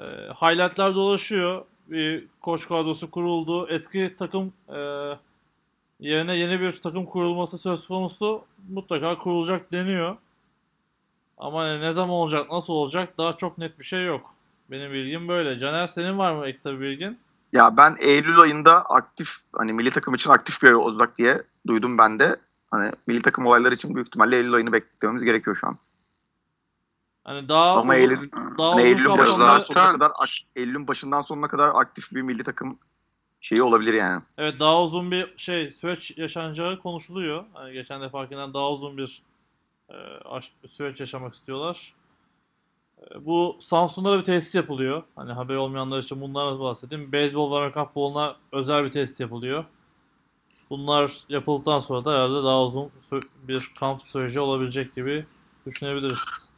Ee, 0.00 0.02
highlightlar 0.40 0.94
dolaşıyor. 0.94 1.64
Bir 1.86 2.24
koç 2.40 2.68
kadrosu 2.68 3.10
kuruldu. 3.10 3.68
Eski 3.68 4.14
takım 4.18 4.52
e, 4.68 4.78
yerine 6.00 6.36
yeni 6.36 6.60
bir 6.60 6.72
takım 6.72 7.06
kurulması 7.06 7.58
söz 7.58 7.86
konusu. 7.86 8.44
Mutlaka 8.68 9.18
kurulacak 9.18 9.72
deniyor. 9.72 10.16
Ama 11.38 11.60
hani 11.60 11.80
ne 11.80 11.92
zaman 11.92 12.10
olacak, 12.10 12.50
nasıl 12.52 12.72
olacak 12.72 13.18
daha 13.18 13.32
çok 13.32 13.58
net 13.58 13.78
bir 13.78 13.84
şey 13.84 14.04
yok. 14.04 14.34
Benim 14.70 14.92
bilgim 14.92 15.28
böyle. 15.28 15.58
Caner 15.58 15.86
senin 15.86 16.18
var 16.18 16.32
mı 16.34 16.46
ekstra 16.46 16.72
bir 16.72 16.80
bilgin? 16.80 17.18
Ya 17.52 17.76
ben 17.76 17.96
Eylül 18.00 18.40
ayında 18.40 18.82
aktif 18.84 19.28
hani 19.52 19.72
milli 19.72 19.90
takım 19.90 20.14
için 20.14 20.30
aktif 20.30 20.62
bir 20.62 20.68
ay 20.68 20.74
olacak 20.74 21.18
diye 21.18 21.42
duydum 21.66 21.98
ben 21.98 22.18
de. 22.18 22.36
Hani 22.70 22.92
milli 23.06 23.22
takım 23.22 23.46
olayları 23.46 23.74
için 23.74 23.94
büyük 23.94 24.08
ihtimalle 24.08 24.36
Eylül 24.36 24.54
ayını 24.54 24.72
beklememiz 24.72 25.24
gerekiyor 25.24 25.56
şu 25.56 25.66
an. 25.66 25.78
Hani 27.24 27.48
daha 27.48 27.70
Ama 27.72 27.80
uzun- 27.92 27.92
Eylül, 28.00 28.30
daha 28.58 28.70
hani 28.74 28.82
Eylül'ün 28.82 29.18
başından 29.18 29.58
Zaten- 29.58 29.74
sonuna 29.74 29.92
kadar 29.92 30.44
Eylül'ün 30.56 30.88
başından 30.88 31.22
sonuna 31.22 31.48
kadar 31.48 31.68
aktif 31.74 32.12
bir 32.12 32.22
milli 32.22 32.44
takım 32.44 32.78
şeyi 33.40 33.62
olabilir 33.62 33.94
yani. 33.94 34.22
Evet 34.38 34.60
daha 34.60 34.82
uzun 34.82 35.10
bir 35.10 35.34
şey 35.36 35.70
süreç 35.70 36.18
yaşanacağı 36.18 36.78
konuşuluyor. 36.78 37.44
Hani 37.52 37.72
geçen 37.72 38.02
defakinden 38.02 38.54
daha 38.54 38.70
uzun 38.70 38.96
bir 38.98 39.22
e, 39.90 39.94
süreç 40.68 41.00
yaşamak 41.00 41.34
istiyorlar. 41.34 41.94
E, 43.02 43.26
bu 43.26 43.56
Samsun'da 43.60 44.12
da 44.12 44.18
bir 44.18 44.24
tesis 44.24 44.54
yapılıyor. 44.54 45.02
Hani 45.16 45.32
haber 45.32 45.56
olmayanlar 45.56 45.98
için 45.98 46.20
bunlardan 46.20 46.60
bahsedeyim. 46.60 47.12
Beyzbol 47.12 47.52
ve 47.52 47.56
Amerikan 47.56 47.86
futboluna 47.86 48.36
özel 48.52 48.84
bir 48.84 48.90
tesis 48.90 49.20
yapılıyor. 49.20 49.64
Bunlar 50.70 51.12
yapıldıktan 51.28 51.80
sonra 51.80 52.04
da 52.04 52.12
herhalde 52.12 52.44
daha 52.44 52.62
uzun 52.62 52.90
bir 53.48 53.70
kamp 53.80 54.02
süreci 54.02 54.40
olabilecek 54.40 54.94
gibi 54.94 55.26
düşünebiliriz. 55.66 56.50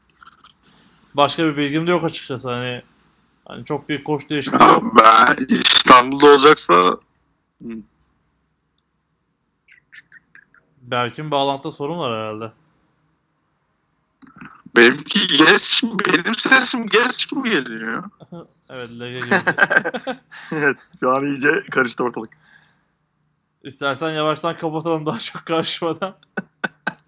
Başka 1.15 1.45
bir 1.47 1.57
bilgim 1.57 1.87
de 1.87 1.91
yok 1.91 2.05
açıkçası. 2.05 2.51
Hani 2.51 2.83
hani 3.45 3.65
çok 3.65 3.89
bir 3.89 4.05
koç 4.05 4.31
değişikliği 4.31 4.69
yok. 4.69 4.95
ben 5.01 5.37
İstanbul'da 5.49 6.27
olacaksa 6.27 6.97
Berk'in 10.83 11.31
bağlantıda 11.31 11.71
sorun 11.71 11.99
var 11.99 12.12
herhalde. 12.12 12.53
Benimki 14.76 15.26
geç, 15.26 15.82
benim 15.84 16.34
sesim 16.34 16.86
geç 16.86 17.32
mi 17.32 17.51
geliyor? 17.51 18.05
Evet 18.70 18.90
LG 18.90 19.24
gibi. 19.24 19.42
evet 20.52 20.76
şu 21.01 21.10
an 21.10 21.26
iyice 21.26 21.64
karıştı 21.70 22.05
ortalık. 22.05 22.30
İstersen 23.62 24.10
yavaştan 24.10 24.56
kapatalım 24.56 25.06
daha 25.06 25.18
çok 25.18 25.47
karışmadan. 25.47 26.16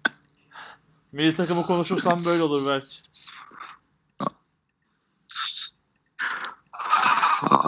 Milli 1.11 1.35
takımı 1.35 1.63
konuşursan 1.63 2.25
böyle 2.25 2.43
olur 2.43 2.71
belki. 2.71 2.97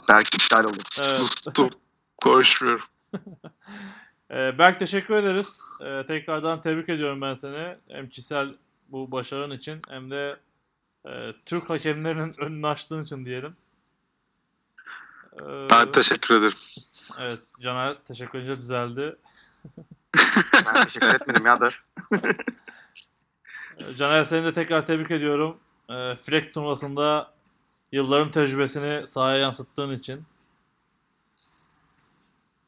Belki 0.09 0.37
iptal 0.37 0.63
oldu. 0.63 0.77
Evet. 0.99 1.17
Sustum. 1.17 1.69
Konuşmuyorum. 2.17 2.85
Ee, 4.31 4.57
Berk 4.57 4.79
teşekkür 4.79 5.13
ederiz. 5.13 5.61
Ee, 5.85 6.05
tekrardan 6.07 6.61
tebrik 6.61 6.89
ediyorum 6.89 7.21
ben 7.21 7.33
seni. 7.33 7.77
Hem 7.87 8.09
kişisel 8.09 8.55
bu 8.89 9.11
başarın 9.11 9.51
için 9.51 9.81
hem 9.89 10.11
de 10.11 10.39
e, 11.05 11.33
Türk 11.45 11.69
hakemlerinin 11.69 12.33
önünü 12.41 12.67
açtığın 12.67 13.03
için 13.03 13.25
diyelim. 13.25 13.55
Ee, 15.41 15.67
Ben 15.69 15.91
teşekkür 15.91 16.35
ederim. 16.35 16.57
Evet 17.21 17.39
Caner 17.61 17.97
teşekkür 18.05 18.39
edince 18.39 18.57
düzeldi. 18.57 19.15
Ben 20.65 20.83
teşekkür 20.85 21.15
etmedim 21.15 21.45
ya 21.45 21.61
da. 21.61 21.69
Ee, 23.77 23.95
Caner 23.95 24.23
seni 24.23 24.45
de 24.45 24.53
tekrar 24.53 24.85
tebrik 24.85 25.11
ediyorum. 25.11 25.57
Ee, 25.89 26.15
Frek 26.15 26.53
turnuvasında 26.53 27.33
yılların 27.91 28.31
tecrübesini 28.31 29.07
sahaya 29.07 29.37
yansıttığın 29.37 29.91
için. 29.91 30.23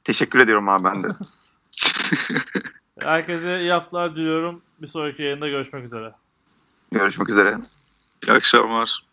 Teşekkür 0.03 0.39
ediyorum 0.39 0.69
abi 0.69 0.83
ben 0.83 1.03
de. 1.03 1.07
Herkese 2.99 3.59
iyi 3.59 3.71
haftalar 3.71 4.15
diliyorum. 4.15 4.61
Bir 4.81 4.87
sonraki 4.87 5.23
yayında 5.23 5.47
görüşmek 5.47 5.85
üzere. 5.85 6.13
Görüşmek 6.91 7.29
üzere. 7.29 7.57
İyi 8.27 8.31
akşamlar. 8.31 9.06